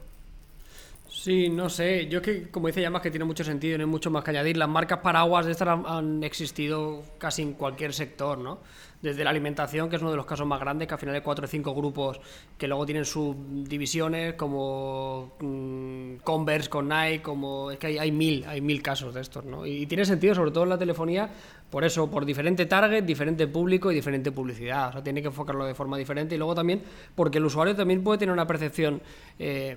Sí, 1.25 1.49
no 1.49 1.69
sé. 1.69 2.07
Yo 2.07 2.19
es 2.19 2.23
que, 2.23 2.51
como 2.51 2.67
dice 2.67 2.81
Llamas, 2.81 3.01
que 3.01 3.09
tiene 3.09 3.25
mucho 3.25 3.43
sentido, 3.43 3.79
no 3.79 3.83
hay 3.83 3.89
mucho 3.89 4.11
más 4.11 4.23
que 4.23 4.29
añadir. 4.29 4.57
Las 4.57 4.69
marcas 4.69 4.99
paraguas 4.99 5.47
de 5.47 5.53
estas 5.53 5.79
han, 5.83 6.23
existido 6.23 7.01
casi 7.17 7.41
en 7.41 7.53
cualquier 7.53 7.93
sector, 7.93 8.37
¿no? 8.37 8.59
Desde 9.01 9.23
la 9.23 9.31
alimentación, 9.31 9.89
que 9.89 9.95
es 9.95 10.03
uno 10.03 10.11
de 10.11 10.17
los 10.17 10.27
casos 10.27 10.45
más 10.45 10.59
grandes, 10.59 10.87
que 10.87 10.93
al 10.93 10.99
final 10.99 11.15
hay 11.15 11.21
cuatro 11.21 11.45
o 11.45 11.47
cinco 11.47 11.73
grupos 11.73 12.19
que 12.59 12.67
luego 12.67 12.85
tienen 12.85 13.05
subdivisiones, 13.05 14.35
como 14.35 15.33
mm, 15.39 16.17
Converse 16.17 16.69
con 16.69 16.89
Nike, 16.89 17.23
como. 17.23 17.71
Es 17.71 17.79
que 17.79 17.87
hay, 17.87 17.97
hay 17.97 18.11
mil, 18.11 18.45
hay 18.45 18.61
mil 18.61 18.83
casos 18.83 19.11
de 19.15 19.21
estos, 19.21 19.43
¿no? 19.45 19.65
Y, 19.65 19.87
tiene 19.87 20.05
sentido, 20.05 20.35
sobre 20.35 20.51
todo 20.51 20.65
en 20.65 20.69
la 20.69 20.77
telefonía, 20.77 21.27
por 21.71 21.83
eso, 21.83 22.07
por 22.07 22.23
diferente 22.23 22.67
target, 22.67 23.03
diferente 23.03 23.47
público 23.47 23.91
y 23.91 23.95
diferente 23.95 24.31
publicidad. 24.31 24.89
O 24.89 24.91
sea, 24.91 25.03
tiene 25.03 25.23
que 25.23 25.29
enfocarlo 25.29 25.65
de 25.65 25.73
forma 25.73 25.97
diferente. 25.97 26.35
Y 26.35 26.37
luego 26.37 26.53
también, 26.53 26.83
porque 27.15 27.39
el 27.39 27.45
usuario 27.45 27.75
también 27.75 28.03
puede 28.03 28.19
tener 28.19 28.31
una 28.31 28.45
percepción. 28.45 29.01
eh, 29.39 29.75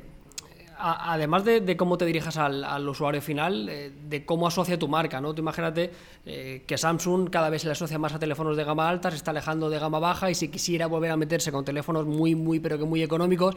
además 0.78 1.44
de, 1.44 1.76
cómo 1.76 1.98
te 1.98 2.04
dirijas 2.04 2.36
al, 2.36 2.64
al 2.64 2.88
usuario 2.88 3.20
final, 3.20 3.68
eh, 3.68 3.92
de 4.08 4.24
cómo 4.24 4.46
asocia 4.46 4.78
tu 4.78 4.88
marca, 4.88 5.20
¿no? 5.20 5.34
Tú 5.34 5.42
imagínate 5.42 5.90
eh, 6.24 6.62
que 6.66 6.78
Samsung 6.78 7.30
cada 7.30 7.50
vez 7.50 7.62
se 7.62 7.68
le 7.68 7.72
asocia 7.72 7.98
más 7.98 8.14
a 8.14 8.18
teléfonos 8.18 8.56
de 8.56 8.64
gama 8.64 8.88
alta, 8.88 9.10
se 9.10 9.16
está 9.16 9.32
alejando 9.32 9.70
de 9.70 9.78
gama 9.78 9.98
baja 9.98 10.30
y 10.30 10.34
si 10.34 10.48
quisiera 10.48 10.86
volver 10.86 11.10
a 11.10 11.16
meterse 11.16 11.50
con 11.50 11.64
teléfonos 11.64 12.06
muy, 12.06 12.34
muy, 12.34 12.60
pero 12.60 12.78
que 12.78 12.84
muy 12.84 13.02
económicos, 13.02 13.54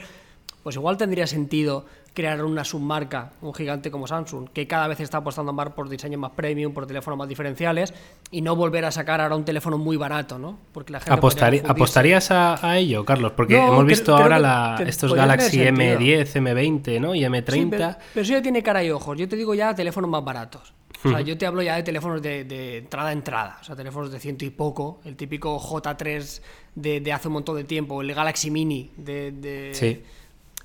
pues 0.63 0.75
igual 0.75 0.97
tendría 0.97 1.25
sentido 1.27 1.85
crear 2.13 2.43
una 2.43 2.65
submarca, 2.65 3.31
un 3.41 3.53
gigante 3.53 3.89
como 3.89 4.05
Samsung, 4.05 4.49
que 4.49 4.67
cada 4.67 4.87
vez 4.89 4.99
está 4.99 5.19
apostando 5.19 5.53
más 5.53 5.69
por 5.69 5.87
diseños 5.87 6.19
más 6.19 6.31
premium, 6.31 6.73
por 6.73 6.85
teléfonos 6.85 7.17
más 7.17 7.27
diferenciales 7.29 7.93
y 8.31 8.41
no 8.41 8.55
volver 8.57 8.83
a 8.83 8.91
sacar 8.91 9.21
ahora 9.21 9.35
un 9.37 9.45
teléfono 9.45 9.77
muy 9.77 9.95
barato, 9.95 10.37
¿no? 10.37 10.59
Porque 10.73 10.91
la 10.91 10.99
gente 10.99 11.09
confundirse. 11.57 11.71
¿Apostarías 11.71 12.31
a, 12.31 12.67
a 12.69 12.77
ello, 12.77 13.05
Carlos? 13.05 13.31
Porque 13.35 13.55
No, 13.57 13.69
hemos 13.69 13.85
visto 13.85 14.13
creo 14.13 14.17
ahora 14.23 14.35
que 14.35 14.83
la- 14.83 14.89
estos 14.89 15.13
Galaxy 15.13 15.57
sentido. 15.63 15.99
M10, 15.99 16.33
M20, 16.33 16.99
¿no? 16.99 17.15
Y 17.15 17.21
M30. 17.21 17.51
Sí, 17.53 17.67
pero, 17.71 17.95
pero 18.13 18.23
eso 18.23 18.33
ya 18.33 18.41
tiene 18.41 18.61
cara 18.61 18.83
y 18.83 18.91
ojos. 18.91 19.17
Yo 19.17 19.29
te 19.29 19.37
digo 19.37 19.53
ya 19.55 19.73
teléfonos 19.73 20.09
más 20.09 20.23
baratos. 20.23 20.73
O 21.03 21.09
sea, 21.09 21.21
yo 21.21 21.35
te 21.35 21.47
hablo 21.47 21.63
ya 21.63 21.77
de 21.77 21.81
teléfonos 21.83 22.21
de, 22.21 22.43
de 22.43 22.77
entrada 22.79 23.09
a 23.09 23.13
entrada. 23.13 23.57
O 23.59 23.63
sea, 23.63 23.75
teléfonos 23.75 24.11
de 24.11 24.19
ciento 24.19 24.45
y 24.45 24.51
poco. 24.51 24.99
El 25.03 25.15
típico 25.15 25.57
J3 25.59 26.41
de, 26.75 26.99
de 27.01 27.13
hace 27.13 27.27
un 27.29 27.33
montón 27.35 27.55
de 27.55 27.63
tiempo. 27.63 28.01
El 28.01 28.13
Galaxy 28.13 28.51
Mini 28.51 28.91
de... 28.97 29.31
de- 29.31 29.71
Sí. 29.73 30.03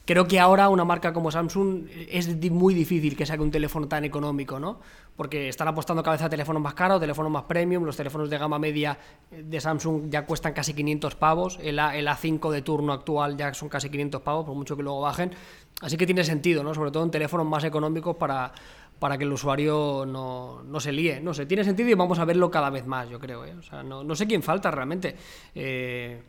Creo 0.06 0.28
que 0.28 0.38
ahora 0.38 0.68
una 0.68 0.84
marca 0.84 1.12
como 1.12 1.32
Samsung 1.32 1.86
es 2.08 2.28
muy 2.52 2.74
difícil 2.74 3.16
que 3.16 3.26
saque 3.26 3.42
un 3.42 3.50
teléfono 3.50 3.88
tan 3.88 4.04
económico, 4.04 4.60
¿no? 4.60 4.78
Porque 5.16 5.48
están 5.48 5.66
apostando 5.66 6.00
cada 6.04 6.16
vez 6.16 6.22
a 6.24 6.28
teléfonos 6.28 6.62
más 6.62 6.74
caros, 6.74 7.00
teléfonos 7.00 7.32
más 7.32 7.42
premium. 7.42 7.82
Los 7.84 7.96
teléfonos 7.96 8.30
de 8.30 8.38
gama 8.38 8.56
media 8.60 8.96
de 9.32 9.60
Samsung 9.60 10.08
ya 10.08 10.24
cuestan 10.24 10.52
casi 10.52 10.74
500 10.74 11.16
pavos. 11.16 11.58
El, 11.60 11.80
A- 11.80 11.96
el 11.96 12.06
A5 12.06 12.50
de 12.52 12.62
turno 12.62 12.92
actual 12.92 13.36
ya 13.36 13.52
son 13.52 13.68
casi 13.68 13.90
500 13.90 14.22
pavos, 14.22 14.46
por 14.46 14.54
mucho 14.54 14.76
que 14.76 14.84
luego 14.84 15.00
bajen. 15.00 15.32
Así 15.80 15.96
que 15.96 16.06
tiene 16.06 16.22
sentido, 16.22 16.62
¿no? 16.62 16.72
Sobre 16.72 16.92
todo 16.92 17.02
en 17.02 17.10
teléfonos 17.10 17.44
más 17.46 17.64
económicos 17.64 18.14
para, 18.16 18.52
para 19.00 19.18
que 19.18 19.24
el 19.24 19.32
usuario 19.32 20.04
no, 20.06 20.62
no 20.62 20.78
se 20.78 20.92
líe. 20.92 21.20
No 21.20 21.34
sé, 21.34 21.46
tiene 21.46 21.64
sentido 21.64 21.88
y 21.88 21.94
vamos 21.94 22.20
a 22.20 22.24
verlo 22.24 22.48
cada 22.48 22.70
vez 22.70 22.86
más, 22.86 23.08
yo 23.08 23.18
creo. 23.18 23.44
¿eh? 23.44 23.54
O 23.58 23.62
sea, 23.62 23.82
no, 23.82 24.04
no 24.04 24.14
sé 24.14 24.28
quién 24.28 24.44
falta 24.44 24.70
realmente. 24.70 25.16
Eh, 25.52 26.22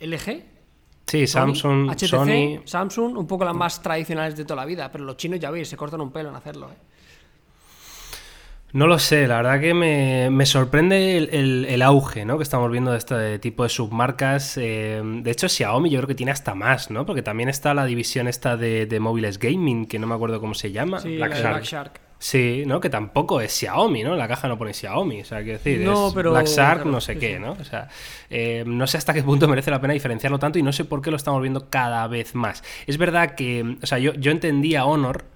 ¿LG? 0.00 0.57
Sí, 1.08 1.26
Samsung, 1.26 1.90
HTC, 1.90 2.06
Sony. 2.06 2.60
Samsung, 2.64 3.16
un 3.16 3.26
poco 3.26 3.44
las 3.44 3.54
más 3.54 3.80
tradicionales 3.82 4.36
de 4.36 4.44
toda 4.44 4.56
la 4.60 4.66
vida, 4.66 4.92
pero 4.92 5.04
los 5.04 5.16
chinos 5.16 5.40
ya 5.40 5.50
veis, 5.50 5.66
se 5.68 5.76
cortan 5.76 6.00
un 6.02 6.12
pelo 6.12 6.28
en 6.28 6.36
hacerlo. 6.36 6.68
¿eh? 6.70 6.76
No 8.74 8.86
lo 8.86 8.98
sé, 8.98 9.26
la 9.26 9.36
verdad 9.38 9.60
que 9.60 9.72
me, 9.72 10.28
me 10.30 10.44
sorprende 10.44 11.16
el, 11.16 11.30
el- 11.32 11.64
el 11.70 11.80
auge 11.80 12.26
¿no? 12.26 12.36
que 12.36 12.42
estamos 12.42 12.70
viendo 12.70 12.90
de 12.92 12.98
este 12.98 13.38
tipo 13.38 13.62
de 13.62 13.70
submarcas. 13.70 14.58
eh, 14.58 15.00
de 15.02 15.30
hecho, 15.30 15.48
Xiaomi 15.48 15.88
yo 15.88 15.98
creo 16.00 16.08
que 16.08 16.14
tiene 16.14 16.32
hasta 16.32 16.54
más, 16.54 16.90
¿no? 16.90 17.06
Porque 17.06 17.22
también 17.22 17.48
está 17.48 17.72
la 17.72 17.86
división 17.86 18.28
esta 18.28 18.58
de, 18.58 18.84
de 18.84 19.00
móviles 19.00 19.38
gaming, 19.38 19.86
que 19.86 19.98
no 19.98 20.06
me 20.06 20.14
acuerdo 20.14 20.38
cómo 20.40 20.52
se 20.52 20.70
llama. 20.70 21.00
Sí, 21.00 21.16
Black 21.16 21.32
Shark. 21.36 21.48
Black 21.52 21.64
Shark. 21.64 22.00
Sí, 22.20 22.64
¿no? 22.66 22.80
Que 22.80 22.90
tampoco 22.90 23.40
es 23.40 23.52
Xiaomi, 23.52 24.02
¿no? 24.02 24.16
La 24.16 24.26
caja 24.26 24.48
no 24.48 24.58
pone 24.58 24.74
Xiaomi, 24.74 25.20
o 25.20 25.24
sea, 25.24 25.38
quiero 25.42 25.58
decir, 25.58 25.80
No, 25.80 26.08
es 26.08 26.14
pero- 26.14 26.32
Black 26.32 26.46
Shark, 26.46 26.84
no 26.84 27.00
sé 27.00 27.16
qué. 27.16 27.38
¿no? 27.38 27.52
O 27.52 27.64
sea, 27.64 27.88
eh, 28.28 28.64
no 28.66 28.86
sé 28.88 28.98
hasta 28.98 29.14
qué 29.14 29.22
punto 29.22 29.46
merece 29.46 29.70
la 29.70 29.80
pena 29.80 29.92
diferenciarlo 29.94 30.38
tanto 30.38 30.58
y 30.58 30.62
no 30.62 30.72
sé 30.72 30.84
por 30.84 31.00
qué 31.00 31.10
lo 31.12 31.16
estamos 31.16 31.40
viendo 31.40 31.68
cada 31.70 32.06
vez 32.08 32.34
más. 32.34 32.64
Es 32.88 32.98
verdad 32.98 33.34
que, 33.36 33.76
o 33.82 33.86
sea, 33.86 33.98
yo, 33.98 34.14
yo 34.14 34.32
entendía 34.32 34.84
Honor 34.84 35.26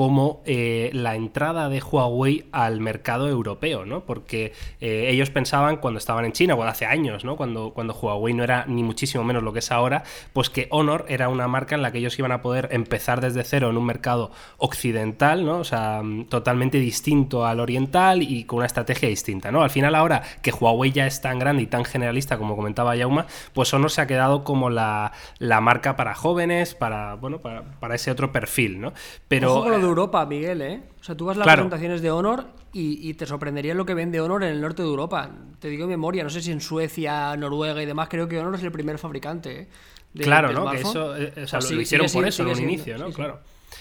como 0.00 0.40
eh, 0.46 0.88
la 0.94 1.14
entrada 1.14 1.68
de 1.68 1.82
Huawei 1.82 2.46
al 2.52 2.80
mercado 2.80 3.28
europeo, 3.28 3.84
¿no? 3.84 4.06
Porque 4.06 4.54
eh, 4.80 5.10
ellos 5.10 5.28
pensaban 5.28 5.76
cuando 5.76 5.98
estaban 5.98 6.24
en 6.24 6.32
China, 6.32 6.56
cuando 6.56 6.72
hace 6.72 6.86
años, 6.86 7.22
¿no? 7.22 7.36
Cuando, 7.36 7.74
cuando 7.74 7.92
Huawei 7.92 8.32
no 8.32 8.42
era 8.42 8.64
ni 8.66 8.82
muchísimo 8.82 9.24
menos 9.24 9.42
lo 9.42 9.52
que 9.52 9.58
es 9.58 9.70
ahora, 9.70 10.02
pues 10.32 10.48
que 10.48 10.68
Honor 10.70 11.04
era 11.10 11.28
una 11.28 11.48
marca 11.48 11.74
en 11.74 11.82
la 11.82 11.92
que 11.92 11.98
ellos 11.98 12.18
iban 12.18 12.32
a 12.32 12.40
poder 12.40 12.70
empezar 12.72 13.20
desde 13.20 13.44
cero 13.44 13.68
en 13.68 13.76
un 13.76 13.84
mercado 13.84 14.30
occidental, 14.56 15.44
¿no? 15.44 15.58
O 15.58 15.64
sea, 15.64 16.00
mm, 16.02 16.28
totalmente 16.30 16.78
distinto 16.78 17.44
al 17.44 17.60
oriental 17.60 18.22
y 18.22 18.44
con 18.44 18.60
una 18.60 18.66
estrategia 18.68 19.06
distinta, 19.06 19.52
¿no? 19.52 19.62
Al 19.62 19.68
final 19.68 19.94
ahora 19.94 20.22
que 20.40 20.50
Huawei 20.50 20.92
ya 20.92 21.06
es 21.06 21.20
tan 21.20 21.38
grande 21.38 21.64
y 21.64 21.66
tan 21.66 21.84
generalista 21.84 22.38
como 22.38 22.56
comentaba 22.56 22.96
Yauma, 22.96 23.26
pues 23.52 23.74
Honor 23.74 23.90
se 23.90 24.00
ha 24.00 24.06
quedado 24.06 24.44
como 24.44 24.70
la, 24.70 25.12
la 25.38 25.60
marca 25.60 25.96
para 25.96 26.14
jóvenes, 26.14 26.74
para, 26.74 27.16
bueno, 27.16 27.40
para, 27.40 27.64
para 27.80 27.96
ese 27.96 28.10
otro 28.10 28.32
perfil, 28.32 28.80
¿no? 28.80 28.94
Pero... 29.28 29.89
Europa, 29.90 30.24
Miguel, 30.26 30.62
¿eh? 30.62 30.82
O 31.00 31.04
sea, 31.04 31.16
tú 31.16 31.26
vas 31.26 31.36
a 31.36 31.40
las 31.40 31.44
Claro. 31.46 31.62
presentaciones 31.62 32.00
de 32.02 32.10
Honor 32.10 32.46
y, 32.72 33.08
y 33.08 33.14
te 33.14 33.26
sorprendería 33.26 33.74
lo 33.74 33.84
que 33.86 33.94
vende 33.94 34.20
Honor 34.20 34.42
en 34.44 34.50
el 34.50 34.60
norte 34.60 34.82
de 34.82 34.88
Europa. 34.88 35.30
Te 35.58 35.68
digo 35.68 35.84
de 35.84 35.90
memoria, 35.90 36.22
no 36.24 36.30
sé 36.30 36.40
si 36.40 36.50
en 36.52 36.60
Suecia, 36.60 37.36
Noruega 37.36 37.82
y 37.82 37.86
demás, 37.86 38.08
creo 38.08 38.26
que 38.28 38.38
Honor 38.38 38.54
es 38.54 38.62
el 38.62 38.72
primer 38.72 38.98
fabricante. 38.98 39.60
¿eh? 39.62 39.68
de- 40.14 40.24
Claro, 40.24 40.52
¿no? 40.52 40.68
Que 40.70 40.80
eso, 40.80 41.16
eh, 41.16 41.32
o 41.44 41.46
sea, 41.46 41.60
sí, 41.60 41.74
lo 41.74 41.80
hicieron 41.82 42.08
sigue 42.08 42.20
por 42.22 42.28
eso 42.28 42.42
en 42.42 42.48
un 42.50 42.60
inicio, 42.60 42.98
¿no? 42.98 43.06
sí, 43.06 43.10
sí. 43.12 43.16
Claro. 43.16 43.40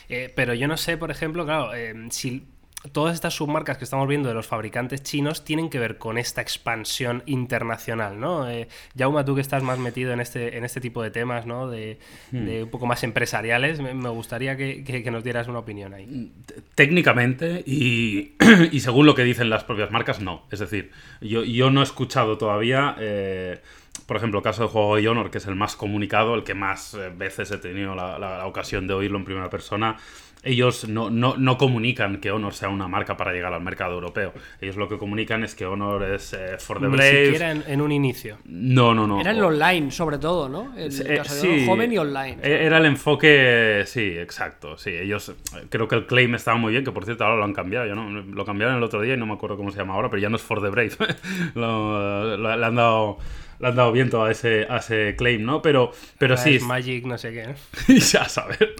Eh, 0.10 0.32
pero 0.36 0.54
yo 0.54 0.68
no 0.68 0.78
sé, 0.78 0.98
por 0.98 1.10
ejemplo, 1.12 1.44
claro, 1.46 1.74
eh, 1.74 1.94
si 2.12 2.46
todas 2.94 3.14
estas 3.14 3.34
submarcas 3.34 3.78
que 3.78 3.84
estamos 3.84 4.08
viendo 4.08 4.30
de 4.30 4.36
los 4.36 4.48
fabricantes 4.48 5.04
chinos 5.04 5.44
tienen 5.44 5.70
que 5.70 5.80
ver 5.80 5.98
con 5.98 6.18
esta 6.18 6.42
expansión 6.42 7.24
internacional, 7.26 8.18
¿no? 8.20 8.50
Eh, 8.50 8.70
Jauma, 8.98 9.26
tú 9.26 9.36
que 9.36 9.42
estás 9.42 9.64
más 9.64 9.80
metido 9.80 10.14
en 10.14 10.22
este, 10.22 10.58
en 10.58 10.64
este 10.64 10.80
tipo 10.80 11.04
de 11.04 11.12
temas, 11.12 11.46
¿no? 11.46 11.70
De, 11.70 12.00
Hmm. 12.32 12.46
de 12.46 12.64
un 12.64 12.70
poco 12.70 12.86
más 12.86 13.04
empresariales, 13.04 13.82
me, 13.82 13.94
me 13.94 14.10
gustaría 14.10 14.56
que, 14.56 14.84
que- 14.86 15.04
que 15.04 15.12
nos 15.12 15.24
dieras 15.26 15.48
una 15.50 15.60
opinión 15.60 15.94
ahí. 15.94 16.32
Técnicamente 16.76 17.64
y, 17.66 18.36
y 18.72 18.80
según 18.80 19.06
lo 19.06 19.14
que 19.16 19.24
dicen 19.24 19.50
las 19.50 19.66
propias 19.66 19.92
marcas, 19.92 20.22
no. 20.22 20.44
Es 20.50 20.60
decir, 20.60 20.92
yo, 21.20 21.44
yo 21.44 21.72
no 21.72 21.82
he 21.82 21.84
escuchado 21.84 22.38
todavía, 22.38 22.96
eh, 23.00 23.60
por 24.08 24.16
ejemplo, 24.16 24.40
el 24.40 24.44
caso 24.44 24.66
de 24.68 24.74
Huawei 24.74 25.06
Honor, 25.08 25.30
que 25.30 25.40
es 25.40 25.46
el 25.48 25.56
más 25.56 25.76
comunicado, 25.76 26.34
el 26.36 26.44
que 26.46 26.54
más 26.54 26.94
eh, 26.94 27.12
veces 27.14 27.52
he 27.52 27.58
tenido 27.58 27.94
la, 27.96 28.18
la- 28.18 28.38
la 28.38 28.46
ocasión 28.46 28.88
de 28.88 28.94
oírlo 28.94 29.18
en 29.18 29.26
primera 29.26 29.50
persona. 29.50 29.98
Ellos 30.44 30.88
no, 30.88 31.10
no, 31.10 31.36
no, 31.38 31.58
comunican 31.58 32.20
que 32.22 32.32
Honor 32.32 32.54
sea 32.54 32.70
una 32.70 32.88
marca 32.88 33.18
para 33.18 33.34
llegar 33.34 33.54
al 33.54 33.62
mercado 33.62 33.94
europeo. 33.96 34.34
Ellos 34.62 34.78
lo 34.78 34.88
que 34.88 34.98
comunican 34.98 35.44
es 35.44 35.54
que 35.56 35.66
Honor 35.66 36.04
es 36.04 36.34
eh, 36.34 36.58
for 36.60 36.80
the 36.80 36.88
Ni 36.88 36.96
brave. 36.96 37.24
siquiera 37.26 37.52
en, 37.52 37.64
en 37.68 37.82
un 37.82 37.92
inicio. 37.92 38.38
No, 38.46 38.94
no, 38.96 39.06
no. 39.06 39.20
Era 39.20 39.32
el 39.32 39.44
online, 39.44 39.92
sobre 39.92 40.18
todo, 40.18 40.48
¿no? 40.48 40.74
El 40.78 40.92
Eh, 41.02 41.18
caso 41.18 41.36
de 41.36 41.42
sí. 41.42 41.48
Honor 41.48 41.66
joven 41.66 41.94
y 41.94 41.98
online. 41.98 42.38
Eh, 42.42 42.60
Era 42.66 42.78
el 42.78 42.86
enfoque, 42.86 43.84
sí, 43.86 44.16
exacto. 44.18 44.78
Sí, 44.78 44.92
ellos, 44.92 45.30
eh, 45.30 45.66
creo 45.70 45.88
que 45.88 45.96
el 45.96 46.06
claim 46.06 46.34
estaba 46.36 46.58
muy 46.58 46.72
bien, 46.72 46.84
que 46.86 46.92
por 46.92 47.06
cierto 47.06 47.24
ahora 47.26 47.38
lo 47.38 47.44
han 47.44 47.54
cambiado. 47.54 47.86
Yo 47.88 47.96
no, 47.96 48.10
lo 48.22 48.46
cambiaron 48.46 48.78
el 48.78 48.84
otro 48.84 49.02
día 49.02 49.16
y 49.16 49.18
no 49.18 49.26
me 49.26 49.34
acuerdo 49.34 49.58
cómo 49.58 49.72
se 49.72 49.78
llama 49.78 49.94
ahora, 49.96 50.10
pero 50.10 50.22
ya 50.22 50.30
no 50.30 50.38
es 50.38 50.42
For 50.42 50.62
the 50.62 50.70
Brave. 50.70 50.92
Lo- 51.56 52.38
lo- 52.38 52.58
le 52.58 52.66
han 52.66 52.76
dado. 52.76 53.18
Le 53.62 53.68
han 53.68 53.76
dado 53.76 53.92
viento 53.92 54.24
a 54.24 54.32
ese, 54.32 54.66
a 54.70 54.78
ese 54.78 55.16
claim, 55.18 55.44
¿no? 55.44 55.62
Pero, 55.62 55.92
pero 56.18 56.38
sí. 56.38 56.56
Es 56.56 56.64
Magic, 56.64 57.04
no 57.06 57.18
sé 57.18 57.34
qué. 57.34 57.94
ya 58.00 58.22
a 58.22 58.30
saber. 58.30 58.74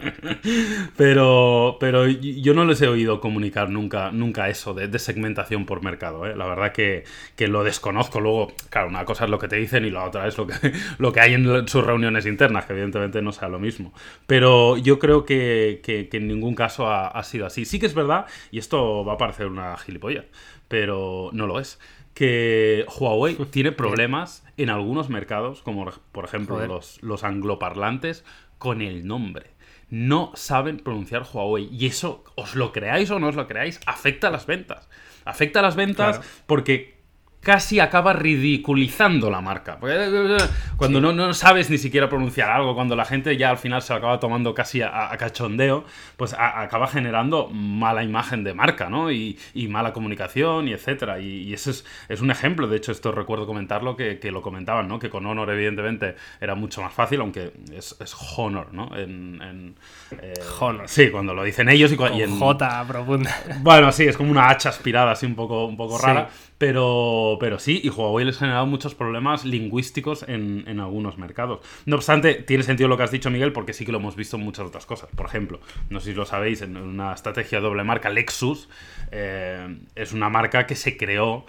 Pero, 1.50 1.78
pero 1.80 2.08
yo 2.08 2.54
no 2.54 2.66
les 2.66 2.82
he 2.82 2.88
oído 2.88 3.20
comunicar 3.20 3.70
nunca, 3.70 4.12
nunca 4.12 4.50
eso 4.50 4.74
de, 4.74 4.88
de 4.88 5.00
segmentación 5.00 5.66
por 5.66 5.84
mercado. 5.84 6.26
¿eh? 6.26 6.36
La 6.36 6.46
verdad 6.48 6.72
que, 6.72 7.04
que 7.36 7.48
lo 7.48 7.64
desconozco. 7.64 8.20
Luego, 8.20 8.52
claro, 8.70 8.88
una 8.90 9.06
cosa 9.06 9.26
es 9.26 9.30
lo 9.32 9.40
que 9.40 9.48
te 9.48 9.56
dicen 9.56 9.86
y 9.86 9.90
la 9.92 10.06
otra 10.06 10.28
es 10.28 10.38
lo 10.38 10.48
que, 10.48 10.54
lo 11.00 11.12
que 11.12 11.20
hay 11.22 11.34
en 11.34 11.68
sus 11.68 11.84
reuniones 11.86 12.26
internas, 12.26 12.66
que 12.66 12.74
evidentemente 12.74 13.22
no 13.22 13.32
sea 13.32 13.48
lo 13.50 13.60
mismo. 13.60 13.94
Pero 14.28 14.78
yo 14.78 15.00
creo 15.00 15.26
que, 15.26 15.82
que- 15.84 16.10
que 16.10 16.18
en 16.18 16.28
ningún 16.28 16.56
caso 16.56 16.88
ha, 16.88 17.08
ha 17.08 17.24
sido 17.24 17.46
así. 17.46 17.66
Sí 17.66 17.80
que 17.80 17.86
es 17.86 17.94
verdad, 17.94 18.26
y 18.52 18.60
esto 18.60 19.04
va 19.06 19.14
a 19.14 19.18
parecer 19.18 19.48
una 19.48 19.76
gilipollas, 19.78 20.26
pero 20.68 21.30
no 21.34 21.48
lo 21.48 21.60
es. 21.60 21.80
Que 22.14 22.86
Huawei 23.00 23.36
tiene 23.52 23.72
problemas 23.72 24.44
en 24.58 24.70
algunos 24.70 25.10
mercados, 25.10 25.62
como 25.62 25.90
por 26.12 26.26
ejemplo 26.26 26.58
los, 26.68 27.02
los 27.02 27.24
angloparlantes, 27.24 28.24
con 28.58 28.82
el 28.82 29.08
nombre. 29.08 29.52
No 29.90 30.32
saben 30.36 30.78
pronunciar 30.78 31.24
Huawei. 31.24 31.68
Y 31.72 31.88
eso, 31.88 32.24
os 32.36 32.56
lo 32.56 32.72
creáis 32.72 33.10
o 33.12 33.20
no 33.20 33.28
os 33.28 33.36
lo 33.36 33.48
creáis, 33.48 33.80
afecta 33.86 34.28
a 34.28 34.32
las 34.32 34.46
ventas. 34.46 34.88
Afecta 35.26 35.60
a 35.60 35.64
las 35.64 35.76
ventas 35.76 36.18
Claro. 36.20 36.32
porque 36.46 36.99
casi 37.42 37.80
acaba 37.80 38.14
ridiculizando 38.14 39.30
la 39.30 39.42
marca. 39.42 39.78
Porque, 39.80 39.96
eh, 39.96 40.38
Cuando 40.76 41.00
no, 41.02 41.14
no 41.14 41.34
sabes 41.34 41.70
ni 41.70 41.78
siquiera 41.78 42.10
pronunciar 42.10 42.50
algo, 42.50 42.76
cuando 42.76 42.96
la 42.96 43.06
gente 43.06 43.38
ya 43.38 43.50
al 43.50 43.58
final 43.58 43.82
se 43.82 43.94
lo 43.94 43.98
acaba 44.00 44.20
tomando 44.20 44.54
casi 44.54 44.82
a, 44.82 45.12
a 45.12 45.18
cachondeo, 45.18 45.86
pues 46.18 46.34
a- 46.34 46.62
acaba 46.62 46.88
generando 46.88 47.48
mala 47.48 48.04
imagen 48.04 48.44
de 48.44 48.54
marca, 48.54 48.90
¿no? 48.90 49.12
Y, 49.12 49.38
y 49.54 49.68
mala 49.68 49.94
comunicación 49.94 50.68
y 50.68 50.74
etcétera. 50.74 51.20
Y, 51.20 51.44
y 51.44 51.54
ese 51.54 51.72
es, 51.72 51.86
es 52.10 52.22
un 52.22 52.30
ejemplo, 52.32 52.68
de 52.68 52.78
hecho 52.78 52.92
esto 52.92 53.12
recuerdo 53.12 53.46
comentarlo, 53.48 53.96
que, 53.96 54.20
que 54.20 54.32
lo 54.32 54.42
comentaban, 54.42 54.88
¿no? 54.88 55.00
Que 55.00 55.10
con 55.10 55.26
Honor 55.26 55.50
evidentemente 55.52 56.16
era 56.42 56.56
mucho 56.56 56.82
más 56.82 56.94
fácil, 56.94 57.22
aunque 57.22 57.54
es, 57.74 57.96
es 58.00 58.16
Honor, 58.38 58.74
¿no? 58.74 58.96
En, 58.98 59.42
en, 59.42 59.76
eh, 60.22 60.34
Honor. 60.60 60.88
Sí, 60.90 61.10
cuando 61.10 61.34
lo 61.34 61.44
dicen 61.44 61.70
ellos 61.70 61.92
y, 61.92 61.94
y 61.94 61.98
Con 61.98 62.14
en... 62.14 62.38
J 62.38 62.86
profunda. 62.88 63.36
Bueno, 63.62 63.92
sí, 63.92 64.06
es 64.06 64.18
como 64.18 64.32
una 64.32 64.50
hacha 64.50 64.70
aspirada 64.70 65.12
así 65.12 65.26
un 65.26 65.36
poco, 65.36 65.66
un 65.66 65.78
poco 65.78 65.98
Sí. 65.98 66.06
rara. 66.06 66.30
Pero, 66.60 67.38
pero 67.40 67.58
sí, 67.58 67.80
y 67.82 67.90
Huawei 67.90 68.26
les 68.26 68.36
ha 68.36 68.40
generado 68.40 68.66
muchos 68.66 68.94
problemas 68.94 69.46
lingüísticos 69.46 70.24
en, 70.28 70.66
en 70.68 70.82
algunos 70.82 71.18
mercados. 71.18 71.62
No 71.86 71.96
obstante, 71.96 72.36
tiene 72.36 72.64
sentido 72.64 72.90
lo 72.90 72.98
que 72.98 73.04
has 73.04 73.12
dicho, 73.12 73.32
Miguel, 73.32 73.54
porque 73.54 73.72
sí 73.72 73.86
que 73.86 73.94
lo 73.94 74.00
hemos 74.00 74.18
visto 74.18 74.36
en 74.36 74.44
muchas 74.44 74.68
otras 74.68 74.86
cosas. 74.86 75.10
Por 75.16 75.26
ejemplo, 75.26 75.62
no 75.90 76.02
sé 76.02 76.12
si 76.12 76.16
lo 76.16 76.26
sabéis, 76.26 76.62
en 76.62 76.76
una 76.76 77.14
estrategia 77.14 77.62
doble 77.62 77.86
marca, 77.86 78.10
Lexus 78.10 78.68
eh, 79.12 79.80
es 79.96 80.12
una 80.12 80.30
marca 80.30 80.68
que 80.68 80.76
se 80.76 80.98
creó 80.98 81.46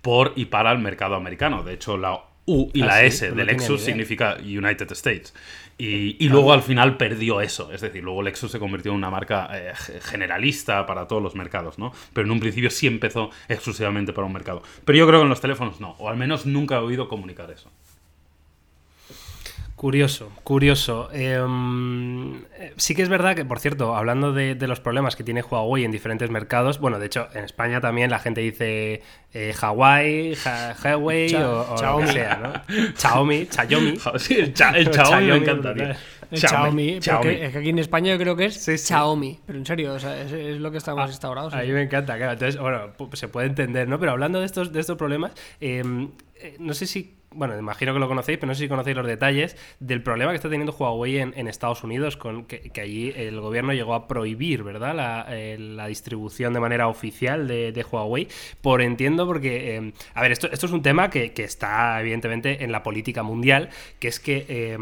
por 0.00 0.32
y 0.34 0.46
para 0.46 0.72
el 0.72 0.78
mercado 0.78 1.14
americano. 1.14 1.62
De 1.62 1.74
hecho, 1.74 1.98
la 1.98 2.22
U 2.46 2.70
y 2.74 2.82
Ah, 2.82 2.86
la 2.86 3.00
sí, 3.00 3.06
S 3.06 3.30
de 3.30 3.44
Lexus 3.44 3.80
significa 3.84 4.36
United 4.42 4.90
States. 4.92 5.32
Y, 5.78 6.16
y 6.24 6.28
luego 6.28 6.52
al 6.52 6.62
final 6.62 6.96
perdió 6.96 7.40
eso. 7.40 7.72
Es 7.72 7.80
decir, 7.80 8.04
luego 8.04 8.22
Lexus 8.22 8.50
se 8.52 8.58
convirtió 8.58 8.92
en 8.92 8.98
una 8.98 9.10
marca 9.10 9.48
eh, 9.52 9.72
ge- 9.74 10.00
generalista 10.00 10.86
para 10.86 11.08
todos 11.08 11.22
los 11.22 11.34
mercados, 11.34 11.78
¿no? 11.78 11.92
Pero 12.12 12.26
en 12.26 12.30
un 12.32 12.40
principio 12.40 12.70
sí 12.70 12.86
empezó 12.86 13.30
exclusivamente 13.48 14.12
para 14.12 14.26
un 14.26 14.32
mercado. 14.32 14.62
Pero 14.84 14.98
yo 14.98 15.06
creo 15.06 15.20
que 15.20 15.24
en 15.24 15.30
los 15.30 15.40
teléfonos 15.40 15.80
no. 15.80 15.96
O 15.98 16.08
al 16.08 16.16
menos 16.16 16.46
nunca 16.46 16.76
he 16.76 16.78
oído 16.78 17.08
comunicar 17.08 17.50
eso. 17.50 17.70
Curioso, 19.76 20.30
curioso. 20.44 21.10
Em, 21.12 22.36
eh, 22.58 22.72
sí 22.76 22.94
que 22.94 23.02
es 23.02 23.08
verdad 23.08 23.34
que, 23.34 23.44
por 23.44 23.58
cierto, 23.58 23.96
hablando 23.96 24.32
de, 24.32 24.54
de 24.54 24.68
los 24.68 24.78
problemas 24.80 25.16
que 25.16 25.24
tiene 25.24 25.42
Huawei 25.42 25.84
en 25.84 25.90
diferentes 25.90 26.30
mercados, 26.30 26.78
bueno, 26.78 26.98
de 27.00 27.06
hecho, 27.06 27.28
en 27.34 27.44
España 27.44 27.80
también 27.80 28.08
la 28.08 28.20
gente 28.20 28.40
dice 28.40 29.02
eh, 29.32 29.52
Hawaii, 29.60 30.36
Ja- 30.36 30.76
Huawei 30.82 31.28
Cha- 31.28 31.50
o, 31.50 31.62
o 31.62 31.70
lo 31.72 31.76
Xiaomi. 31.76 32.06
que 32.06 32.12
sea, 32.12 32.36
¿no? 32.36 32.52
Xiaomi, 32.96 33.46
Xiaomi. 33.50 33.94
Sí, 34.18 34.34
el, 34.34 34.54
cha- 34.54 34.70
el 34.78 34.90
Xiaomi 34.92 35.26
me 35.26 35.38
brutal. 35.40 35.96
El 36.30 36.38
Xiaomi, 36.38 37.00
Xiaomi. 37.02 37.22
que- 37.28 37.44
es 37.46 37.52
que 37.52 37.58
aquí 37.58 37.68
en 37.70 37.78
España 37.80 38.12
yo 38.12 38.18
creo 38.18 38.36
que 38.36 38.44
es 38.46 38.54
Sí, 38.54 38.78
sí. 38.78 38.86
Xiaomi, 38.86 39.40
pero 39.44 39.58
en 39.58 39.66
serio, 39.66 39.92
o 39.94 39.98
sea, 39.98 40.22
es, 40.22 40.30
es 40.32 40.60
lo 40.60 40.70
que 40.70 40.78
estamos 40.78 41.10
instaurados. 41.10 41.52
A 41.52 41.58
mí 41.62 41.68
me 41.72 41.82
encanta, 41.82 42.16
claro. 42.16 42.32
Entonces, 42.34 42.60
bueno, 42.60 42.92
se 43.12 43.26
puede 43.26 43.48
entender, 43.48 43.88
¿no? 43.88 43.98
Pero 43.98 44.12
hablando 44.12 44.38
de 44.38 44.46
estos, 44.46 44.72
de 44.72 44.78
estos 44.80 44.96
problemas, 44.96 45.32
eh, 45.60 45.82
eh, 46.36 46.56
no 46.60 46.74
sé 46.74 46.86
si. 46.86 47.18
Bueno, 47.34 47.58
imagino 47.58 47.92
que 47.92 47.98
lo 47.98 48.08
conocéis, 48.08 48.38
pero 48.38 48.48
no 48.48 48.54
sé 48.54 48.62
si 48.62 48.68
conocéis 48.68 48.96
los 48.96 49.06
detalles 49.06 49.56
del 49.80 50.02
problema 50.02 50.30
que 50.30 50.36
está 50.36 50.48
teniendo 50.48 50.72
Huawei 50.72 51.18
en, 51.18 51.48
Estados 51.48 51.82
Unidos, 51.84 52.16
con 52.16 52.44
que, 52.46 52.70
allí 52.80 53.12
el 53.14 53.40
gobierno 53.40 53.72
llegó 53.72 53.94
a 53.94 54.08
prohibir, 54.08 54.62
¿verdad?, 54.62 54.94
la, 54.94 55.26
eh, 55.28 55.58
distribución 55.88 56.54
de 56.54 56.60
manera 56.60 56.88
oficial 56.88 57.46
de, 57.46 57.86
Huawei. 57.90 58.28
Por 58.60 58.82
entiendo, 58.82 59.26
porque. 59.26 59.76
eh, 59.76 59.92
a 60.14 60.22
ver, 60.22 60.32
esto, 60.32 60.48
es 60.50 60.62
un 60.64 60.82
tema 60.82 61.10
que, 61.10 61.32
que 61.32 61.44
está, 61.44 62.00
evidentemente, 62.00 62.64
en 62.64 62.72
la 62.72 62.82
política 62.82 63.22
mundial, 63.22 63.70
que 63.98 64.08
es 64.08 64.20
que. 64.20 64.46
eh, 64.48 64.78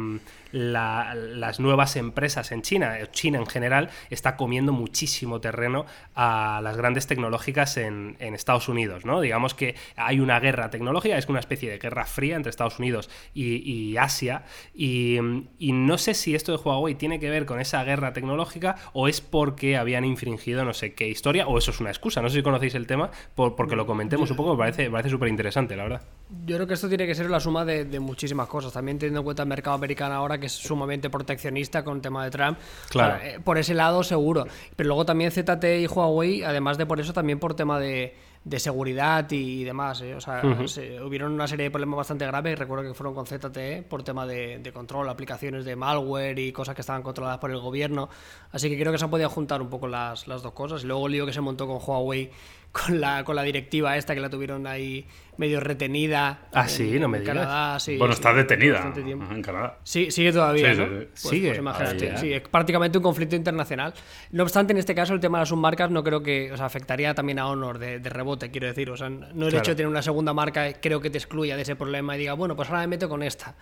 la- 0.52 1.14
las 1.14 1.58
nuevas 1.60 1.96
empresas 1.96 2.52
en 2.52 2.62
China, 2.62 2.96
China 3.10 3.38
en 3.38 3.46
general, 3.46 3.90
está 4.10 4.36
comiendo 4.36 4.72
muchísimo 4.72 5.40
terreno 5.40 5.86
a 6.14 6.60
las 6.62 6.76
grandes 6.76 7.06
tecnológicas 7.06 7.76
en, 7.76 8.16
Estados 8.20 8.68
Unidos, 8.68 9.04
¿no? 9.04 9.20
Digamos 9.20 9.54
que 9.54 9.74
hay 9.96 10.18
una 10.20 10.40
guerra 10.40 10.70
tecnológica, 10.70 11.16
es 11.18 11.28
una 11.28 11.40
especie 11.40 11.70
de 11.70 11.78
guerra 11.78 12.04
fría 12.06 12.36
entre 12.36 12.50
Estados 12.50 12.78
Unidos 12.78 13.10
y, 13.34 13.96
Asia, 13.96 14.44
y, 14.74 15.18
no 15.60 15.98
sé 15.98 16.14
si 16.14 16.34
esto 16.34 16.56
de 16.56 16.62
Huawei 16.62 16.94
tiene 16.94 17.18
que 17.20 17.30
ver 17.30 17.46
con 17.46 17.60
esa 17.60 17.82
guerra 17.84 18.12
tecnológica 18.12 18.76
o 18.92 19.08
es 19.08 19.20
porque 19.20 19.76
habían 19.76 20.04
infringido 20.04 20.64
no 20.64 20.72
sé 20.74 20.94
qué 20.94 21.08
historia, 21.08 21.46
o 21.46 21.58
eso 21.58 21.70
es 21.70 21.80
una 21.80 21.90
excusa, 21.90 22.22
no 22.22 22.28
sé 22.28 22.36
si 22.36 22.42
conocéis 22.42 22.74
el 22.74 22.86
tema, 22.86 23.10
por- 23.34 23.54
porque 23.56 23.76
lo 23.76 23.86
comentemos 23.86 24.30
un 24.30 24.36
poco, 24.36 24.52
me 24.52 24.58
parece, 24.58 24.84
me 24.84 24.90
parece 24.90 25.10
súper 25.10 25.28
interesante, 25.28 25.76
la 25.76 25.84
verdad. 25.84 26.02
Yo 26.46 26.56
creo 26.56 26.66
que 26.66 26.74
esto 26.74 26.88
tiene 26.88 27.06
que 27.06 27.14
ser 27.14 27.28
la 27.30 27.40
suma 27.40 27.64
de, 27.64 27.84
de 27.84 28.00
muchísimas 28.00 28.48
cosas. 28.48 28.72
También 28.72 28.98
teniendo 28.98 29.20
en 29.20 29.24
cuenta 29.24 29.42
el 29.42 29.48
mercado 29.48 29.76
americano 29.76 30.14
ahora, 30.14 30.38
que 30.42 30.46
es 30.48 30.52
sumamente 30.52 31.08
proteccionista 31.08 31.82
con 31.82 31.96
el 31.96 32.02
tema 32.02 32.22
de 32.24 32.30
Trump. 32.30 32.58
Claro. 32.90 33.18
Sea, 33.18 33.30
eh, 33.36 33.40
por 33.40 33.56
ese 33.56 33.72
lado, 33.72 34.02
seguro. 34.02 34.46
Pero 34.76 34.88
luego 34.88 35.06
también 35.06 35.30
ZTE 35.32 35.80
y 35.80 35.86
Huawei, 35.86 36.42
además 36.42 36.76
de 36.76 36.84
por 36.84 37.00
eso, 37.00 37.14
también 37.14 37.38
por 37.38 37.54
tema 37.54 37.78
de, 37.80 38.14
de 38.44 38.58
seguridad 38.60 39.30
y 39.30 39.64
demás. 39.64 40.00
¿eh? 40.02 40.14
O 40.14 40.20
sea, 40.20 40.42
se- 40.66 41.00
hubieron 41.00 41.32
una 41.32 41.46
serie 41.46 41.64
de 41.64 41.70
problemas 41.70 41.96
bastante 41.98 42.26
graves. 42.26 42.58
Recuerdo 42.58 42.84
que 42.88 42.92
fueron 42.94 43.14
con 43.14 43.24
ZTE 43.26 43.82
por 43.88 44.02
tema 44.02 44.26
de, 44.26 44.58
de 44.58 44.72
control, 44.72 45.08
aplicaciones 45.08 45.64
de 45.64 45.76
malware 45.76 46.38
y 46.38 46.52
cosas 46.52 46.74
que 46.74 46.80
estaban 46.82 47.02
controladas 47.02 47.38
por 47.38 47.50
el 47.50 47.60
gobierno. 47.60 48.08
Así 48.50 48.68
que 48.68 48.78
creo 48.78 48.92
que 48.92 48.98
se 48.98 49.04
han 49.04 49.10
podido 49.10 49.30
juntar 49.30 49.62
un 49.62 49.70
poco 49.70 49.86
las, 49.88 50.26
las 50.26 50.42
dos 50.42 50.52
cosas. 50.52 50.82
Y 50.82 50.86
luego 50.86 51.06
el 51.06 51.12
lío 51.12 51.24
que 51.26 51.32
se 51.32 51.40
montó 51.40 51.66
con 51.66 51.78
Huawei 51.80 52.30
con 52.72 53.00
la, 53.00 53.22
con 53.24 53.36
la 53.36 53.42
directiva 53.42 53.96
esta 53.96 54.14
que 54.14 54.20
la 54.20 54.30
tuvieron 54.30 54.66
ahí 54.66 55.06
medio 55.36 55.60
retenida. 55.60 56.40
Ah, 56.52 56.68
sí, 56.68 56.98
no 56.98 57.08
me 57.08 57.18
en 57.18 57.24
digas. 57.24 57.36
Canadá, 57.36 57.80
sí, 57.80 57.96
bueno, 57.96 58.12
sí, 58.14 58.18
está 58.18 58.32
detenida 58.34 58.92
en 59.30 59.42
Canadá. 59.42 59.78
Sí, 59.82 60.10
sigue 60.10 60.32
todavía, 60.32 60.74
Sí, 60.74 60.80
¿no? 60.80 60.86
Pues- 60.86 61.08
Sigue. 61.14 61.48
pues 61.48 61.58
imagínate, 61.58 62.16
sí, 62.18 62.32
es 62.32 62.40
prácticamente 62.42 62.98
un 62.98 63.04
conflicto 63.04 63.34
internacional. 63.36 63.92
No 64.30 64.42
obstante, 64.42 64.72
en 64.72 64.78
este 64.78 64.94
caso, 64.94 65.12
el 65.14 65.20
tema 65.20 65.38
de 65.38 65.42
las 65.42 65.48
submarcas 65.50 65.90
no 65.90 66.02
creo 66.04 66.22
que, 66.22 66.52
o 66.52 66.56
sea, 66.56 66.66
afectaría 66.66 67.14
también 67.14 67.38
a 67.38 67.46
Honor 67.48 67.78
de, 67.78 67.98
de 67.98 68.08
rebote, 68.10 68.50
quiero 68.50 68.66
decir. 68.68 68.90
O 68.90 68.96
sea, 68.96 69.08
no 69.08 69.24
el 69.24 69.32
Claro. 69.32 69.58
hecho 69.58 69.70
de 69.72 69.74
tener 69.76 69.88
una 69.88 70.02
segunda 70.02 70.32
marca 70.32 70.72
creo 70.80 71.00
que 71.00 71.10
te 71.10 71.18
excluya 71.18 71.56
de 71.56 71.62
ese 71.62 71.76
problema 71.76 72.14
y 72.16 72.20
diga, 72.20 72.34
bueno, 72.34 72.54
pues 72.56 72.68
ahora 72.68 72.80
me 72.82 72.88
meto 72.88 73.08
con 73.08 73.22
esta. 73.22 73.54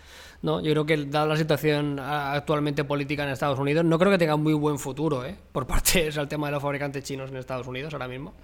No, 0.43 0.61
yo 0.61 0.71
creo 0.73 0.87
que 0.87 0.97
dada 1.07 1.27
la 1.27 1.37
situación 1.37 1.99
actualmente 2.01 2.85
política 2.85 3.25
en 3.25 3.31
Estados 3.31 3.59
Unidos, 3.59 3.85
no 3.85 3.99
creo 3.99 4.11
que 4.11 4.19
tenga 4.19 4.37
muy 4.37 4.55
buen 4.55 4.79
futuro, 4.79 5.25
¿eh? 5.25 5.37
Por 5.53 5.67
parte, 5.67 6.09
o 6.09 6.13
sea, 6.13 6.23
el 6.23 6.29
tema 6.29 6.47
de 6.49 6.53
los 6.53 6.63
fabricantes 6.63 7.05
chinos 7.05 7.31
en 7.31 7.37
Estados 7.37 7.67
Unidos 7.67 7.93
ahora 7.93 8.09
mismo. 8.09 8.35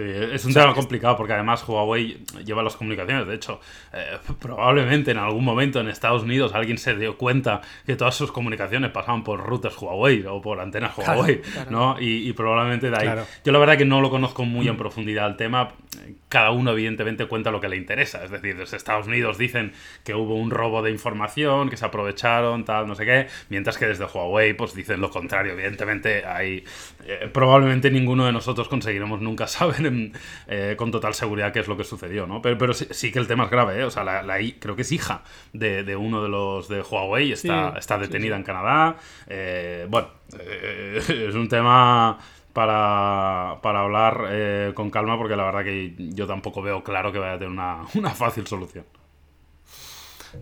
Sí, 0.00 0.34
es 0.34 0.44
un 0.44 0.54
tema 0.54 0.74
complicado 0.74 1.16
porque 1.16 1.32
además 1.34 1.66
Huawei 1.66 2.24
lleva 2.44 2.62
las 2.62 2.76
comunicaciones. 2.76 3.26
De 3.26 3.34
hecho, 3.34 3.60
eh, 3.92 4.18
probablemente 4.40 5.10
en 5.10 5.18
algún 5.18 5.44
momento 5.44 5.80
en 5.80 5.88
Estados 5.88 6.22
Unidos 6.22 6.54
alguien 6.54 6.78
se 6.78 6.94
dio 6.94 7.16
cuenta 7.16 7.60
que 7.84 7.96
todas 7.96 8.14
sus 8.14 8.32
comunicaciones 8.32 8.90
pasaban 8.90 9.24
por 9.24 9.44
routers 9.44 9.76
Huawei 9.76 10.24
o 10.26 10.40
por 10.40 10.60
antenas 10.60 10.96
Huawei, 10.96 11.40
claro. 11.40 11.70
¿no? 11.70 12.00
Y, 12.00 12.28
y 12.28 12.32
probablemente 12.32 12.90
de 12.90 12.96
ahí. 12.96 13.04
Claro. 13.04 13.26
Yo 13.44 13.52
la 13.52 13.58
verdad 13.58 13.76
que 13.76 13.84
no 13.84 14.00
lo 14.00 14.10
conozco 14.10 14.44
muy 14.44 14.68
en 14.68 14.76
profundidad 14.76 15.28
el 15.28 15.36
tema. 15.36 15.74
Cada 16.28 16.50
uno 16.52 16.70
evidentemente 16.70 17.26
cuenta 17.26 17.50
lo 17.50 17.60
que 17.60 17.68
le 17.68 17.76
interesa. 17.76 18.24
Es 18.24 18.30
decir, 18.30 18.56
desde 18.56 18.76
Estados 18.76 19.06
Unidos 19.06 19.36
dicen 19.36 19.72
que 20.04 20.14
hubo 20.14 20.36
un 20.36 20.50
robo 20.50 20.82
de 20.82 20.90
información, 20.90 21.68
que 21.68 21.76
se 21.76 21.84
aprovecharon, 21.84 22.64
tal, 22.64 22.86
no 22.86 22.94
sé 22.94 23.04
qué, 23.04 23.26
mientras 23.48 23.76
que 23.76 23.86
desde 23.86 24.04
Huawei 24.04 24.54
pues 24.54 24.74
dicen 24.74 25.00
lo 25.00 25.10
contrario. 25.10 25.52
Evidentemente 25.52 26.24
hay... 26.24 26.64
eh, 27.04 27.28
probablemente 27.32 27.90
ninguno 27.90 28.26
de 28.26 28.32
nosotros 28.32 28.68
conseguiremos 28.68 29.20
nunca 29.20 29.46
saber 29.46 29.89
eh, 30.46 30.74
con 30.76 30.90
total 30.90 31.14
seguridad 31.14 31.52
qué 31.52 31.60
es 31.60 31.68
lo 31.68 31.76
que 31.76 31.84
sucedió, 31.84 32.26
¿no? 32.26 32.42
Pero, 32.42 32.58
pero 32.58 32.74
sí, 32.74 33.12
que 33.12 33.18
el 33.18 33.26
tema 33.26 33.44
es 33.44 33.50
grave, 33.50 33.80
¿eh? 33.80 33.84
O 33.84 33.90
sea, 33.90 34.04
la, 34.04 34.38
creo 34.58 34.76
que 34.76 34.82
es 34.82 34.92
hija 34.92 35.22
de, 35.52 35.96
uno 35.96 36.22
de 36.22 36.28
los 36.28 36.68
de 36.68 36.82
Huawei, 36.82 37.32
está, 37.32 37.74
está 37.78 37.98
detenida 37.98 38.36
en 38.36 38.42
Canadá. 38.42 38.96
Eh, 39.26 39.86
bueno, 39.88 40.08
es 40.38 41.34
un 41.34 41.48
tema 41.48 42.18
para, 42.52 43.58
para 43.62 43.80
hablar 43.80 44.74
con 44.74 44.90
calma 44.90 45.16
porque 45.16 45.36
la 45.36 45.44
verdad 45.44 45.64
que 45.64 45.94
yo 45.96 46.26
tampoco 46.26 46.62
veo 46.62 46.82
claro 46.82 47.12
que 47.12 47.18
vaya 47.18 47.34
a 47.34 47.38
tener 47.38 47.52
una, 47.52 47.82
una 47.94 48.10
fácil 48.10 48.46
solución. 48.46 48.84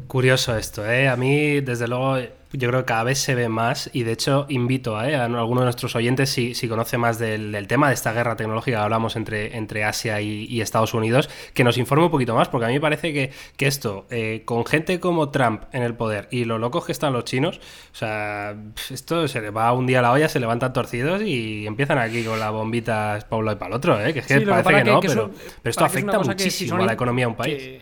Curioso 0.06 0.56
esto, 0.56 0.88
¿eh? 0.88 1.08
A 1.08 1.16
mí, 1.16 1.60
desde 1.60 1.88
luego, 1.88 2.18
yo 2.52 2.68
creo 2.68 2.80
que 2.80 2.86
cada 2.86 3.04
vez 3.04 3.18
se 3.18 3.34
ve 3.34 3.48
más 3.48 3.90
y 3.92 4.04
de 4.04 4.12
hecho 4.12 4.46
invito 4.48 5.02
¿eh? 5.02 5.16
a 5.16 5.24
alguno 5.24 5.60
de 5.60 5.66
nuestros 5.66 5.94
oyentes, 5.96 6.30
si, 6.30 6.54
si 6.54 6.68
conoce 6.68 6.96
más 6.96 7.18
del, 7.18 7.66
tema 7.68 7.88
de 7.88 7.94
esta 7.94 8.12
guerra 8.12 8.36
tecnológica 8.36 8.78
que 8.78 8.82
hablamos 8.82 9.16
entre, 9.16 9.56
entre 9.56 9.84
Asia 9.84 10.20
y, 10.20 10.60
Estados 10.60 10.94
Unidos, 10.94 11.28
que 11.54 11.64
nos 11.64 11.78
informe 11.78 12.04
un 12.04 12.10
poquito 12.10 12.34
más, 12.34 12.48
porque 12.48 12.66
a 12.66 12.68
mí 12.68 12.74
me 12.74 12.80
parece 12.80 13.12
que, 13.12 13.30
que 13.56 13.66
esto, 13.66 14.06
eh, 14.10 14.42
con 14.44 14.64
gente 14.64 14.98
como 14.98 15.30
Trump 15.30 15.62
en 15.72 15.82
el 15.82 15.94
poder 15.94 16.28
y 16.30 16.44
lo 16.44 16.58
locos 16.58 16.86
que 16.86 16.92
están 16.92 17.12
los 17.12 17.24
chinos, 17.24 17.60
o 17.92 17.96
sea, 17.96 18.56
esto 18.90 19.28
se 19.28 19.40
le 19.40 19.50
va 19.50 19.72
un 19.72 19.86
día 19.86 20.00
a 20.00 20.02
la 20.02 20.12
olla, 20.12 20.28
se 20.28 20.40
levantan 20.40 20.72
torcidos 20.72 21.22
y 21.22 21.66
empiezan 21.66 21.98
aquí 21.98 22.24
con 22.24 22.38
las 22.38 22.50
bombitas 22.50 23.26
lado 23.30 23.52
y 23.52 23.56
para 23.56 23.68
el 23.68 23.72
otro, 23.74 24.00
¿eh? 24.00 24.12
que 24.12 24.20
es 24.20 24.26
que 24.26 24.40
parece 24.40 24.84
que, 24.84 24.84
no, 24.84 25.00
pero, 25.00 25.30
pero, 25.62 25.70
esto 25.70 25.84
afecta 25.84 26.18
muchísimo 26.18 26.82
a 26.82 26.86
la 26.86 26.92
economía 26.92 27.26
de 27.26 27.30
un 27.30 27.36
país. 27.36 27.80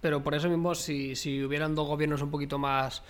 Pero 0.00 0.22
por 0.22 0.34
eso 0.34 0.48
mismo, 0.48 0.74
si, 0.74 1.16
si 1.16 1.42
hubieran 1.42 1.74
dos 1.74 1.86
gobiernos 1.86 2.22
un 2.22 2.30
poquito 2.30 2.58
más, 2.58 3.02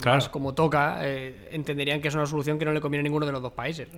claro. 0.00 0.30
como 0.30 0.54
toca, 0.54 0.98
eh, 1.02 1.48
entenderían 1.52 2.00
que 2.00 2.08
es 2.08 2.14
una 2.14 2.26
solución 2.26 2.58
que 2.58 2.64
no 2.64 2.72
le 2.72 2.80
conviene 2.80 3.00
a 3.00 3.04
ninguno 3.04 3.26
de 3.26 3.32
los 3.32 3.42
dos 3.42 3.52
países. 3.52 3.88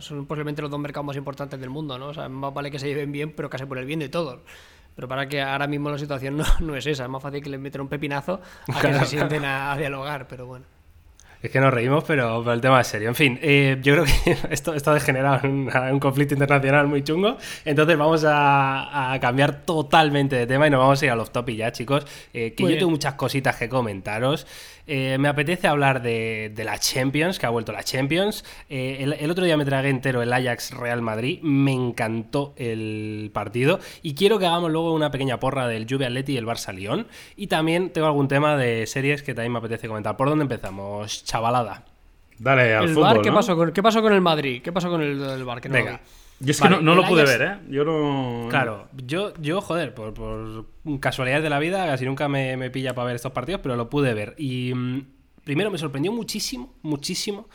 Son 0.00 0.26
posiblemente 0.26 0.62
los 0.62 0.70
dos 0.70 0.80
mercados 0.80 1.06
más 1.06 1.16
importantes 1.16 1.58
del 1.60 1.70
mundo, 1.70 1.98
¿no? 1.98 2.08
O 2.08 2.14
sea, 2.14 2.28
más 2.28 2.54
vale 2.54 2.70
que 2.70 2.78
se 2.78 2.86
lleven 2.86 3.12
bien, 3.12 3.32
pero 3.32 3.50
casi 3.50 3.66
por 3.66 3.78
el 3.78 3.86
bien 3.86 3.98
de 3.98 4.08
todos. 4.08 4.40
Pero 4.94 5.06
para 5.06 5.28
que 5.28 5.40
ahora 5.40 5.66
mismo 5.66 5.90
la 5.90 5.98
situación 5.98 6.36
no, 6.38 6.44
no 6.60 6.76
es 6.76 6.86
esa. 6.86 7.04
Es 7.04 7.10
más 7.10 7.22
fácil 7.22 7.42
que 7.42 7.50
les 7.50 7.60
metan 7.60 7.82
un 7.82 7.88
pepinazo 7.88 8.40
a 8.72 8.80
que 8.80 8.94
se 8.94 9.04
sienten 9.16 9.44
a 9.44 9.76
dialogar, 9.76 10.26
pero 10.28 10.46
bueno. 10.46 10.64
Es 11.40 11.52
que 11.52 11.60
nos 11.60 11.72
reímos, 11.72 12.02
pero, 12.04 12.52
el 12.52 12.60
tema 12.60 12.80
es 12.80 12.88
serio. 12.88 13.08
En 13.08 13.14
fin, 13.14 13.38
eh, 13.40 13.78
yo 13.80 13.94
creo 13.94 14.04
que 14.04 14.36
esto, 14.50 14.74
esto 14.74 14.90
ha 14.90 14.94
degenerado 14.94 15.40
en 15.44 15.70
un, 15.92 16.00
conflicto 16.00 16.34
internacional 16.34 16.88
muy 16.88 17.04
chungo. 17.04 17.36
Entonces 17.64 17.96
vamos 17.96 18.24
a, 18.26 19.16
cambiar 19.20 19.62
totalmente 19.62 20.34
de 20.34 20.46
tema 20.46 20.66
y 20.66 20.70
nos 20.70 20.80
vamos 20.80 21.00
a 21.00 21.04
ir 21.04 21.12
a 21.12 21.16
los 21.16 21.30
top 21.30 21.50
ya, 21.50 21.70
chicos. 21.70 22.04
Eh, 22.32 22.54
que 22.56 22.64
yo 22.64 22.76
tengo 22.76 22.90
muchas 22.90 23.14
cositas 23.14 23.56
que 23.56 23.68
comentaros. 23.68 24.46
Eh, 24.90 25.18
me 25.18 25.28
apetece 25.28 25.68
hablar 25.68 26.00
de, 26.00 26.50
la 26.64 26.78
Champions, 26.78 27.38
que 27.38 27.44
ha 27.44 27.50
vuelto 27.50 27.72
la 27.72 27.84
Champions. 27.84 28.42
Eh, 28.70 29.14
el, 29.20 29.30
otro 29.30 29.44
día 29.44 29.58
me 29.58 29.66
tragué 29.66 29.90
entero 29.90 30.22
el 30.22 30.32
Ajax 30.32 30.70
Real 30.70 31.02
Madrid. 31.02 31.40
Me 31.42 31.72
encantó 31.72 32.54
el 32.56 33.30
partido. 33.34 33.80
Y 34.02 34.14
quiero 34.14 34.38
que 34.38 34.46
hagamos 34.46 34.72
luego 34.72 34.94
una 34.94 35.10
pequeña 35.10 35.38
porra 35.38 35.68
del 35.68 35.86
Juve 35.88 36.06
Atleti 36.06 36.32
y 36.32 36.36
el 36.38 36.46
Barça 36.46 36.72
Lyon. 36.72 37.06
Y 37.36 37.48
también 37.48 37.90
tengo 37.90 38.06
algún 38.06 38.28
tema 38.28 38.56
de 38.56 38.86
series 38.86 39.22
que 39.22 39.34
también 39.34 39.52
me 39.52 39.58
apetece 39.58 39.88
comentar. 39.88 40.16
¿Por 40.16 40.30
dónde 40.30 40.44
empezamos, 40.44 41.22
chavalada? 41.22 41.84
Dale, 42.38 42.74
al 42.74 42.84
el 42.84 42.94
fútbol, 42.94 43.20
¿qué, 43.20 43.32
pasó 43.32 43.56
con, 43.56 43.72
¿qué 43.72 43.82
pasó 43.82 44.00
con 44.00 44.14
el 44.14 44.22
Madrid? 44.22 44.62
¿Qué 44.62 44.72
pasó 44.72 44.88
con 44.88 45.02
el, 45.02 45.20
el 45.20 45.44
bar? 45.44 45.60
Que 45.60 45.68
no 45.68 45.74
Venga. 45.74 46.00
Yo 46.40 46.52
es 46.52 46.60
que 46.60 46.68
no, 46.68 46.94
lo 46.94 47.04
pude 47.04 47.24
ver, 47.24 47.42
¿eh? 47.42 47.58
Yo 47.68 47.84
no. 47.84 48.46
Claro, 48.48 48.88
yo, 49.04 49.32
yo 49.40 49.60
joder, 49.60 49.92
por, 49.92 50.14
por 50.14 50.66
casualidad 51.00 51.42
de 51.42 51.50
la 51.50 51.58
vida, 51.58 51.84
casi 51.86 52.04
nunca 52.04 52.28
me, 52.28 52.56
me, 52.56 52.70
pilla 52.70 52.94
para 52.94 53.06
ver 53.06 53.16
estos 53.16 53.32
partidos, 53.32 53.60
pero 53.60 53.74
lo 53.74 53.90
pude 53.90 54.14
ver. 54.14 54.34
Y 54.38 54.72
mm, 54.72 55.06
primero 55.42 55.70
me 55.70 55.78
sorprendió 55.78 56.12
muchísimo, 56.12 56.74
muchísimo 56.82 57.48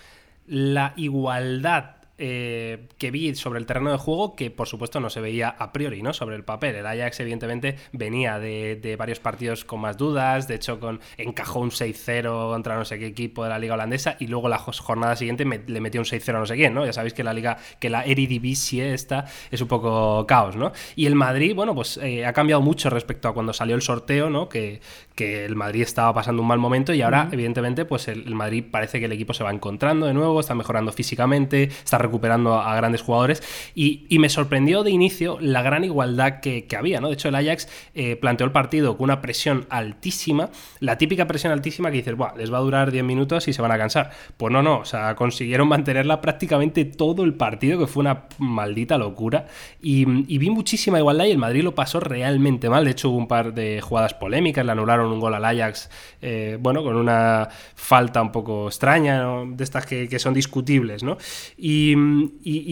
la 0.48 0.94
igualdad 0.98 2.03
eh, 2.26 2.88
que 2.98 3.12
vi 3.12 3.36
sobre 3.36 3.60
el 3.60 3.66
terreno 3.66 3.92
de 3.92 3.98
juego 3.98 4.34
que 4.38 4.50
por 4.50 4.66
supuesto 4.66 5.02
no 5.02 5.10
se 5.10 5.20
veía 5.20 5.50
a 5.50 5.74
priori, 5.74 6.02
¿no? 6.02 6.14
Sobre 6.14 6.38
el 6.38 6.46
papel. 6.46 6.74
El 6.74 6.86
Ajax 6.86 7.20
evidentemente 7.20 7.76
venía 7.92 8.40
de, 8.40 8.96
varios 8.98 9.20
partidos 9.20 9.66
con 9.66 9.82
más 9.82 9.98
dudas, 9.98 10.48
de 10.48 10.56
hecho 10.56 10.80
con, 10.80 11.02
encajó 11.18 11.60
un 11.60 11.72
6-0 11.72 12.50
contra 12.50 12.78
no 12.78 12.86
sé 12.86 12.98
qué 12.98 13.08
equipo 13.08 13.44
de 13.44 13.50
la 13.50 13.60
liga 13.60 13.74
holandesa 13.74 14.16
y 14.22 14.28
luego 14.28 14.48
la 14.48 14.58
jornada 14.58 15.18
siguiente 15.18 15.44
le 15.44 15.82
metió 15.82 16.00
un 16.00 16.06
6-0 16.06 16.30
a 16.30 16.40
no 16.40 16.46
sé 16.46 16.56
quién, 16.56 16.74
¿no? 16.74 16.86
Ya 16.86 16.94
sabéis 16.94 17.14
que 17.14 17.26
la 17.26 17.34
liga, 17.34 17.58
que 17.82 17.90
la 17.90 18.06
Eredivisie 18.06 18.94
esta 18.94 19.26
es 19.52 19.60
un 19.60 19.68
poco 19.68 20.26
caos, 20.26 20.56
¿no? 20.56 20.72
Y 20.96 21.08
el 21.08 21.16
Madrid, 21.16 21.54
bueno, 21.54 21.76
pues 21.76 21.98
eh, 21.98 22.26
ha 22.26 22.32
cambiado 22.32 22.62
mucho 22.62 22.90
respecto 22.90 23.28
a 23.28 23.34
cuando 23.34 23.52
salió 23.52 23.76
el 23.76 23.82
sorteo, 23.82 24.30
¿no? 24.30 24.48
Que, 24.48 24.80
que 25.16 25.46
el 25.46 25.56
Madrid 25.56 25.82
estaba 25.82 26.14
pasando 26.14 26.42
un 26.42 26.48
mal 26.48 26.60
momento 26.60 26.94
y 26.94 27.02
ahora, 27.02 27.30
evidentemente, 27.32 27.86
pues 27.86 28.08
el, 28.08 28.34
Madrid 28.34 28.64
parece 28.70 29.00
que 29.00 29.06
el 29.06 29.12
equipo 29.12 29.34
se 29.34 29.44
va 29.44 29.52
encontrando 29.52 30.08
de 30.08 30.14
nuevo, 30.14 30.40
está 30.40 30.56
mejorando 30.56 30.92
físicamente, 30.92 31.64
está 31.64 31.98
recuperando 31.98 32.13
a, 32.24 32.76
grandes 32.76 33.02
jugadores 33.02 33.44
y, 33.76 34.08
me 34.24 34.30
sorprendió 34.30 34.84
de 34.84 34.92
inicio 34.92 35.38
la 35.42 35.62
gran 35.62 35.84
igualdad 35.84 36.40
que, 36.40 36.66
había, 36.78 37.02
¿no? 37.02 37.10
De 37.10 37.16
hecho, 37.16 37.28
el 37.28 37.36
Ajax 37.36 37.68
eh, 37.94 38.16
planteó 38.16 38.46
el 38.46 38.54
partido 38.54 38.96
con 38.96 39.06
una 39.06 39.22
presión 39.22 39.66
altísima, 39.70 40.50
la 40.80 40.98
típica 40.98 41.28
presión 41.28 41.52
altísima 41.52 41.92
que 41.92 41.98
dices, 41.98 42.16
Buah, 42.16 42.38
les 42.38 42.52
va 42.54 42.58
a 42.58 42.62
durar 42.62 42.92
10 42.92 43.04
minutos 43.04 43.48
y 43.48 43.54
se 43.54 43.62
van 43.62 43.72
a 43.72 43.78
cansar. 43.78 44.12
Pues 44.38 44.52
no, 44.54 44.64
no, 44.64 44.80
o 44.80 44.86
sea, 44.86 45.16
consiguieron 45.16 45.68
mantenerla 45.68 46.22
prácticamente 46.22 46.86
todo 46.86 47.24
el 47.24 47.34
partido, 47.34 47.80
que 47.80 47.88
fue 47.88 48.02
una 48.02 48.24
maldita 48.38 48.98
locura. 48.98 49.48
Y, 49.82 50.06
vi 50.06 50.50
muchísima 50.50 51.00
igualdad 51.00 51.26
y 51.26 51.32
el 51.32 51.38
Madrid 51.38 51.64
lo 51.64 51.76
pasó 51.76 52.00
realmente 52.00 52.70
mal. 52.70 52.86
De 52.86 52.92
hecho, 52.92 53.10
hubo 53.10 53.18
un 53.18 53.28
par 53.28 53.54
de 53.54 53.82
jugadas 53.82 54.14
polémicas, 54.14 54.66
la 54.66 54.74
anularon 54.74 55.12
un 55.12 55.20
gol 55.20 55.34
al 55.34 55.46
Ajax, 55.46 55.90
eh, 56.22 56.58
bueno, 56.60 56.84
con 56.84 56.96
una 56.96 57.50
falta 57.76 58.22
un 58.22 58.32
poco 58.32 58.68
extraña, 58.68 59.26
de 59.46 59.64
estas 59.64 59.86
que, 59.86 60.20
son 60.20 60.34
discutibles, 60.34 61.04
¿no? 61.04 61.18
Y, 61.58 61.93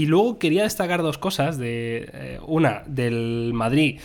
luego 0.05 0.39
quería 0.39 0.63
destacar 0.63 1.01
dos 1.01 1.17
cosas, 1.17 1.57
de 1.57 2.09
eh, 2.13 2.39
una, 2.45 2.83
del 2.87 3.51
Madrid, 3.53 3.99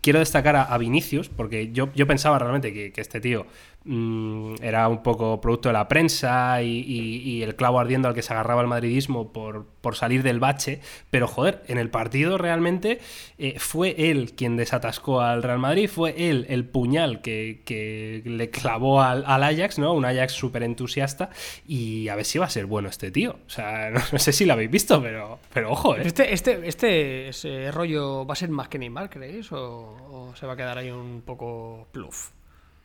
quiero 0.00 0.18
destacar 0.18 0.56
a, 0.56 0.78
Vinicius, 0.78 1.28
porque 1.28 1.72
yo, 1.72 1.92
yo 1.94 2.06
pensaba 2.06 2.38
realmente 2.38 2.72
que 2.72 3.00
este 3.00 3.20
tío 3.20 3.46
Mm, 3.88 4.56
era 4.62 4.88
un 4.88 5.00
poco 5.04 5.40
producto 5.40 5.68
de 5.68 5.74
la 5.74 5.86
prensa 5.86 6.60
y, 6.60 7.40
el 7.42 7.54
clavo 7.54 7.78
ardiendo 7.78 8.08
al 8.08 8.14
que 8.14 8.22
se 8.22 8.32
agarraba 8.32 8.60
el 8.62 8.66
madridismo 8.66 9.32
por, 9.32 9.66
salir 9.94 10.24
del 10.24 10.40
bache, 10.40 10.80
pero 11.10 11.28
joder, 11.28 11.62
en 11.68 11.78
el 11.78 11.88
partido 11.90 12.38
realmente 12.38 12.98
eh, 13.38 13.54
fue 13.60 13.94
él 14.10 14.32
quien 14.36 14.56
desatascó 14.56 15.20
al 15.20 15.44
Real 15.44 15.60
Madrid, 15.60 15.88
fue 15.88 16.28
él 16.28 16.46
el 16.48 16.64
puñal 16.64 17.20
que, 17.20 18.22
le 18.24 18.50
clavó 18.50 19.00
al, 19.00 19.24
Ajax, 19.24 19.78
¿no? 19.78 19.92
Un 19.92 20.04
Ajax 20.04 20.32
súper 20.32 20.64
entusiasta 20.64 21.30
y 21.68 22.08
a 22.08 22.16
ver 22.16 22.24
si 22.24 22.40
va 22.40 22.46
a 22.46 22.50
ser 22.50 22.66
bueno 22.66 22.88
este 22.88 23.12
tío. 23.12 23.38
O 23.46 23.50
sea, 23.50 23.90
no, 24.12 24.18
sé 24.18 24.32
si 24.32 24.44
lo 24.44 24.54
habéis 24.54 24.70
visto, 24.72 25.00
pero, 25.00 25.38
pero 25.54 25.70
ojo, 25.70 25.96
¿eh? 25.96 26.02
Este, 26.04 26.34
este, 26.34 27.28
este 27.28 27.70
rollo 27.70 28.26
va 28.26 28.32
a 28.32 28.36
ser 28.36 28.48
más 28.48 28.68
que 28.68 28.80
Neymar, 28.80 29.08
¿creéis? 29.08 29.52
¿O, 29.52 29.60
o 29.60 30.34
se 30.34 30.44
va 30.46 30.54
a 30.54 30.56
quedar 30.56 30.78
ahí 30.78 30.90
un 30.90 31.22
poco 31.24 31.86
pluf? 31.92 32.30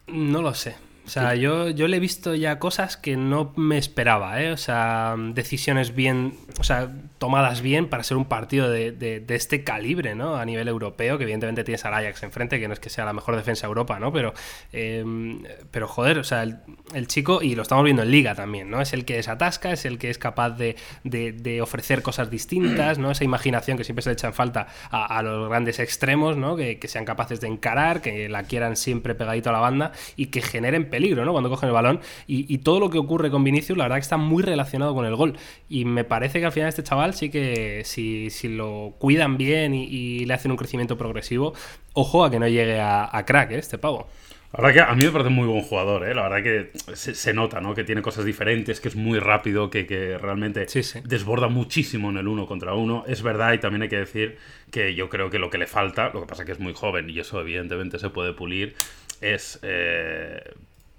No 0.06 0.44
lo 0.44 0.54
sé. 0.54 0.76
O 1.06 1.10
sea, 1.10 1.36
yo, 1.36 1.70
yo 1.70 1.88
le 1.88 1.98
he 1.98 2.00
visto 2.00 2.36
ya 2.36 2.60
cosas 2.60 2.96
que 2.96 3.18
no 3.18 3.54
me 3.56 3.78
esperaba, 3.78 4.42
¿eh? 4.42 4.52
O 4.52 4.58
sea, 4.58 5.16
decisiones 5.18 5.96
bien, 5.96 6.36
o 6.60 6.64
sea, 6.64 6.92
tomadas 7.18 7.62
bien 7.62 7.88
para 7.88 8.04
ser 8.04 8.18
un 8.18 8.26
partido 8.26 8.70
de, 8.70 8.92
de, 8.92 9.36
este 9.36 9.64
calibre, 9.64 10.16
¿no? 10.16 10.36
A 10.36 10.46
nivel 10.46 10.68
europeo, 10.68 11.18
que 11.18 11.24
evidentemente 11.24 11.64
tienes 11.64 11.84
al 11.86 11.94
Ajax 11.94 12.24
enfrente, 12.24 12.60
que 12.60 12.68
no 12.68 12.74
es 12.74 12.80
que 12.80 12.90
sea 12.90 13.06
la 13.06 13.14
mejor 13.14 13.36
defensa 13.36 13.68
de 13.68 13.70
Europa, 13.70 14.00
¿no? 14.00 14.14
Pero, 14.14 14.34
em, 14.72 15.44
pero 15.72 15.88
joder, 15.88 16.20
o 16.20 16.24
sea, 16.24 16.44
el, 16.44 17.08
chico, 17.08 17.42
y 17.42 17.56
lo 17.56 17.64
estamos 17.64 17.84
viendo 17.84 18.04
en 18.04 18.12
Liga 18.12 18.36
también, 18.36 18.70
¿no? 18.70 18.82
Es 18.82 18.94
el 18.94 19.06
que 19.06 19.16
desatasca, 19.16 19.72
es 19.72 19.86
el 19.86 19.98
que 19.98 20.10
es 20.10 20.18
capaz 20.18 20.52
de, 20.52 20.76
de 21.04 21.62
ofrecer 21.62 22.02
cosas 22.02 22.30
distintas, 22.30 23.00
¿no? 23.00 23.12
Esa 23.12 23.24
imaginación 23.24 23.78
que 23.78 23.84
siempre 23.84 24.04
se 24.04 24.10
le 24.10 24.14
echa 24.14 24.28
en 24.28 24.34
falta 24.34 24.68
a, 24.90 25.22
los 25.24 25.50
grandes 25.50 25.80
extremos, 25.80 26.38
¿no? 26.38 26.56
Que, 26.56 26.80
que 26.80 26.88
sean 26.88 27.06
capaces 27.06 27.42
de 27.42 27.48
encarar, 27.48 28.02
que 28.02 28.30
la 28.30 28.44
quieran 28.44 28.76
siempre 28.76 29.16
pegadito 29.16 29.50
a 29.50 29.54
la 29.54 29.60
banda 29.60 29.92
y 30.16 30.28
que 30.28 30.42
generen 30.42 30.91
peligro, 30.92 31.26
¿no? 31.26 31.32
Cuando 31.32 31.50
cogen 31.50 31.70
el 31.70 31.74
balón. 31.74 32.00
Y, 32.28 32.60
todo 32.60 32.80
lo 32.80 32.92
que 32.92 33.00
ocurre 33.00 33.32
con 33.32 33.44
Vinicius, 33.44 33.78
la 33.78 33.86
verdad 33.86 33.96
que 33.96 34.02
está 34.02 34.18
muy 34.18 34.44
relacionado 34.44 34.94
con 34.94 35.06
el 35.06 35.16
gol. 35.16 35.36
Y 35.68 35.86
me 35.86 36.04
parece 36.04 36.40
que 36.40 36.46
al 36.46 36.52
final 36.52 36.70
este 36.70 36.84
chaval 36.84 37.16
sí 37.16 37.32
que 37.32 37.82
si, 37.86 38.30
si 38.30 38.50
lo 38.50 38.94
cuidan 39.00 39.38
bien 39.38 39.74
y, 39.74 40.26
le 40.26 40.34
hacen 40.34 40.52
un 40.52 40.58
crecimiento 40.58 40.98
progresivo, 40.98 41.54
ojo 41.94 42.24
a 42.24 42.30
que 42.30 42.40
no 42.40 42.48
llegue 42.48 42.80
a, 42.80 43.24
crack, 43.26 43.52
¿eh? 43.52 43.58
Este 43.58 43.78
pavo. 43.78 44.08
La 44.54 44.64
verdad 44.64 44.74
que 44.74 44.92
a 44.92 44.96
mí 44.96 45.06
me 45.06 45.12
parece 45.12 45.30
muy 45.30 45.48
buen 45.48 45.62
jugador, 45.62 46.06
¿eh? 46.06 46.14
La 46.14 46.28
verdad 46.28 46.44
que 46.44 46.72
se, 46.96 47.34
nota, 47.34 47.62
¿no? 47.62 47.74
Que 47.74 47.86
tiene 47.86 48.02
cosas 48.02 48.26
diferentes, 48.26 48.82
que 48.82 48.90
es 48.90 48.98
muy 48.98 49.18
rápido, 49.18 49.70
que, 49.70 49.88
que 49.88 50.18
realmente 50.18 50.66
desborda 51.06 51.48
muchísimo 51.48 52.10
en 52.10 52.18
el 52.18 52.28
uno 52.28 52.46
contra 52.46 52.74
uno. 52.74 53.06
Es 53.08 53.24
verdad, 53.24 53.54
y 53.54 53.60
también 53.60 53.84
hay 53.84 53.90
que 53.90 54.00
decir 54.00 54.38
que 54.70 54.94
yo 54.94 55.08
creo 55.08 55.30
que 55.30 55.40
lo 55.40 55.50
que 55.50 55.58
le 55.58 55.68
falta, 55.68 56.12
lo 56.14 56.20
que 56.20 56.28
pasa 56.28 56.44
que 56.44 56.52
es 56.52 56.60
muy 56.60 56.74
joven, 56.74 57.10
y 57.10 57.20
eso 57.20 57.40
evidentemente 57.40 57.98
se 57.98 58.10
puede 58.10 58.34
pulir, 58.34 58.76
es 59.22 59.58
eh, 59.62 60.44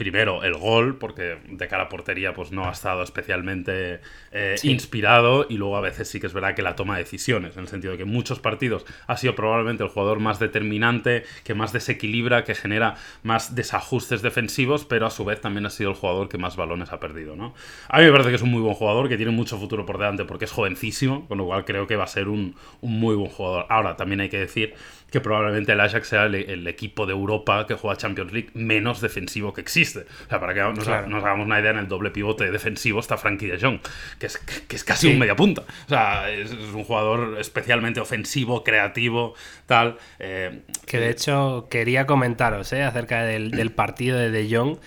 primero 0.02 0.42
el 0.42 0.54
gol, 0.54 0.96
porque 0.98 1.38
de 1.48 1.68
cara 1.68 1.84
a 1.84 1.88
portería 1.88 2.34
pues 2.34 2.50
no 2.50 2.68
ha 2.68 2.72
estado 2.72 3.04
especialmente 3.04 4.00
eh, 4.32 4.56
inspirado 4.64 5.46
y 5.48 5.58
luego 5.58 5.76
a 5.76 5.80
veces 5.80 6.08
sí 6.08 6.18
que 6.18 6.26
es 6.26 6.32
verdad 6.32 6.56
que 6.56 6.62
la 6.62 6.74
toma 6.74 6.96
de 6.96 7.04
decisiones, 7.04 7.56
en 7.56 7.62
el 7.62 7.68
sentido 7.68 7.92
de 7.92 7.98
que 7.98 8.02
en 8.02 8.08
muchos 8.08 8.40
partidos 8.40 8.84
ha 9.06 9.16
sido 9.16 9.36
probablemente 9.36 9.84
el 9.84 9.90
jugador 9.90 10.18
más 10.18 10.40
determinante, 10.40 11.22
que 11.44 11.54
más 11.54 11.72
desequilibra, 11.72 12.42
que 12.42 12.56
genera 12.56 12.96
más 13.22 13.54
desajustes 13.54 14.22
defensivos, 14.22 14.84
pero 14.84 15.06
a 15.06 15.10
su 15.10 15.24
vez 15.24 15.40
también 15.40 15.66
ha 15.66 15.70
sido 15.70 15.90
el 15.90 15.96
jugador 15.96 16.28
que 16.28 16.36
más 16.36 16.56
balones 16.56 16.90
ha 16.92 16.98
perdido, 16.98 17.36
¿no? 17.36 17.54
A 17.88 18.00
mí 18.00 18.04
me 18.04 18.10
parece 18.10 18.30
que 18.30 18.36
es 18.36 18.42
un 18.42 18.50
muy 18.50 18.60
buen 18.60 18.74
jugador, 18.74 19.08
que 19.08 19.16
tiene 19.16 19.30
mucho 19.30 19.56
futuro 19.56 19.86
por 19.86 19.98
delante 19.98 20.24
porque 20.24 20.46
es 20.46 20.50
jovencísimo, 20.50 21.28
con 21.28 21.38
lo 21.38 21.44
cual 21.44 21.64
creo 21.64 21.86
que 21.86 21.94
va 21.94 22.04
a 22.04 22.08
ser 22.08 22.26
un, 22.28 22.56
un 22.80 22.98
muy 22.98 23.14
buen 23.14 23.30
jugador. 23.30 23.66
Ahora, 23.68 23.94
también 23.96 24.20
hay 24.20 24.28
que 24.28 24.38
decir 24.38 24.74
que 25.12 25.20
probablemente 25.20 25.72
el 25.72 25.80
Ajax 25.80 26.08
sea 26.08 26.24
el, 26.24 26.66
equipo 26.66 27.04
de 27.04 27.12
Europa 27.12 27.66
que 27.66 27.74
juega 27.74 27.98
Champions 27.98 28.32
League 28.32 28.48
menos 28.54 29.02
defensivo 29.02 29.52
que 29.52 29.60
existe. 29.60 29.91
O 29.96 30.28
sea, 30.28 30.40
para 30.40 30.54
que 30.54 30.60
nos, 30.60 30.88
hagamos 30.88 31.46
una 31.46 31.60
idea, 31.60 31.70
en 31.70 31.78
el 31.78 31.88
doble 31.88 32.10
pivote 32.10 32.50
defensivo 32.50 33.00
está 33.00 33.16
Frankie 33.16 33.46
de 33.46 33.58
Jong, 33.60 33.80
que 34.18 34.26
es, 34.26 34.38
que 34.38 34.76
es 34.76 34.84
casi 34.84 35.08
un 35.08 35.18
media 35.18 35.36
punta. 35.36 35.62
O 35.62 35.88
sea, 35.88 36.30
es, 36.30 36.52
un 36.52 36.84
jugador 36.84 37.38
especialmente 37.38 38.00
ofensivo, 38.00 38.64
creativo, 38.64 39.34
tal. 39.66 39.98
Eh, 40.18 40.62
que 40.86 40.98
de 40.98 41.10
hecho 41.10 41.68
quería 41.70 42.06
comentaros 42.06 42.72
eh, 42.72 42.82
acerca 42.82 43.22
del, 43.22 43.50
del 43.50 43.72
partido 43.72 44.18
de 44.18 44.30
De 44.30 44.54
Jong. 44.54 44.78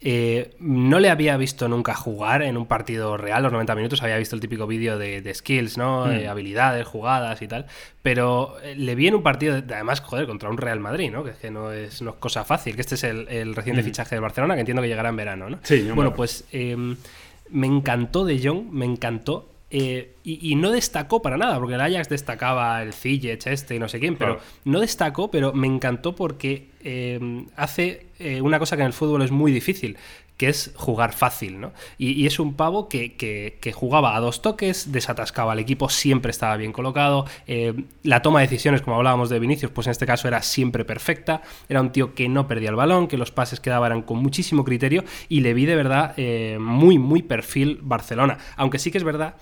Eh, 0.00 0.54
no 0.60 1.00
le 1.00 1.10
había 1.10 1.36
visto 1.36 1.66
nunca 1.66 1.94
jugar 1.94 2.42
en 2.42 2.56
un 2.56 2.66
partido 2.66 3.16
real, 3.16 3.42
los 3.42 3.52
90 3.52 3.74
minutos. 3.74 4.02
Había 4.02 4.16
visto 4.16 4.36
el 4.36 4.40
típico 4.40 4.66
vídeo 4.66 4.98
de, 4.98 5.34
skills, 5.34 5.76
¿no? 5.76 6.06
Mm. 6.06 6.10
Eh, 6.10 6.28
habilidades, 6.28 6.86
jugadas 6.86 7.42
y 7.42 7.48
tal. 7.48 7.66
Pero 8.02 8.56
eh, 8.62 8.74
le 8.76 8.94
vi 8.94 9.08
en 9.08 9.16
un 9.16 9.22
partido, 9.22 9.56
además, 9.56 10.00
joder, 10.00 10.26
contra 10.26 10.48
un 10.50 10.56
Real 10.56 10.78
Madrid, 10.78 11.10
¿no? 11.10 11.24
Que 11.24 11.30
es 11.30 11.36
que 11.36 11.50
no 11.50 11.72
es, 11.72 12.02
cosa 12.20 12.44
fácil. 12.44 12.74
Que 12.74 12.82
este 12.82 12.94
es 12.94 13.04
el, 13.04 13.54
reciente 13.54 13.82
mm. 13.82 13.84
fichaje 13.84 14.14
de 14.14 14.20
Barcelona, 14.20 14.54
que 14.54 14.60
entiendo 14.60 14.82
que 14.82 14.88
llegará 14.88 15.08
en 15.08 15.16
verano, 15.16 15.50
¿no? 15.50 15.58
Sí, 15.62 15.88
bueno, 15.94 16.14
pues 16.14 16.44
em, 16.52 16.96
me 17.50 17.66
encantó 17.66 18.24
De 18.24 18.40
Jong, 18.40 18.70
me 18.70 18.84
encantó. 18.84 19.48
Y, 19.70 20.54
no 20.56 20.70
destacó 20.70 21.20
para 21.20 21.36
nada, 21.36 21.58
porque 21.58 21.74
el 21.74 21.80
Ajax 21.80 22.08
destacaba 22.08 22.82
el 22.82 22.92
Ziyech 22.92 23.46
este 23.46 23.74
y 23.74 23.78
no 23.78 23.88
sé 23.88 24.00
quién, 24.00 24.16
pero 24.16 24.40
no 24.64 24.80
destacó, 24.80 25.30
pero 25.30 25.52
me 25.52 25.66
encantó 25.66 26.14
porque 26.14 26.68
Em, 26.90 27.46
hace 27.56 28.06
eh, 28.20 28.40
una 28.40 28.58
cosa 28.58 28.76
que 28.76 28.82
en 28.82 28.86
el 28.86 28.92
fútbol 28.92 29.22
es 29.22 29.30
muy 29.32 29.50
difícil, 29.50 29.96
que 30.38 30.48
es 30.48 30.72
jugar 30.76 31.12
fácil, 31.12 31.60
¿no? 31.60 31.72
Y, 31.98 32.26
es 32.26 32.38
un 32.38 32.54
pavo 32.54 32.88
que, 32.88 33.58
jugaba 33.74 34.16
a 34.16 34.20
dos 34.20 34.40
toques, 34.40 34.92
desatascaba 34.92 35.52
al 35.52 35.58
equipo, 35.58 35.90
siempre 35.90 36.30
estaba 36.30 36.56
bien 36.56 36.72
colocado, 36.72 37.26
eh, 37.46 37.74
la 38.04 38.22
toma 38.22 38.40
de 38.40 38.46
decisiones, 38.46 38.80
como 38.80 38.96
hablábamos 38.96 39.28
de 39.30 39.40
Vinicius, 39.40 39.72
pues 39.72 39.88
en 39.88 39.90
este 39.90 40.06
caso 40.06 40.28
era 40.28 40.40
siempre 40.40 40.84
perfecta, 40.84 41.42
era 41.68 41.80
un 41.80 41.90
tío 41.90 42.14
que 42.14 42.28
no 42.28 42.46
perdía 42.46 42.70
el 42.70 42.76
balón, 42.76 43.08
que 43.08 43.18
los 43.18 43.32
pases 43.32 43.58
que 43.58 43.68
daba 43.68 43.88
eran 43.88 44.02
con 44.02 44.18
muchísimo 44.18 44.64
criterio 44.64 45.04
y 45.28 45.40
le 45.40 45.54
vi 45.54 45.66
de 45.66 45.74
verdad 45.74 46.14
eh, 46.16 46.58
muy, 46.60 46.98
muy 46.98 47.22
perfil 47.22 47.80
Barcelona, 47.82 48.38
aunque 48.56 48.78
sí 48.78 48.92
que 48.92 48.98
es 48.98 49.04
verdad 49.04 49.34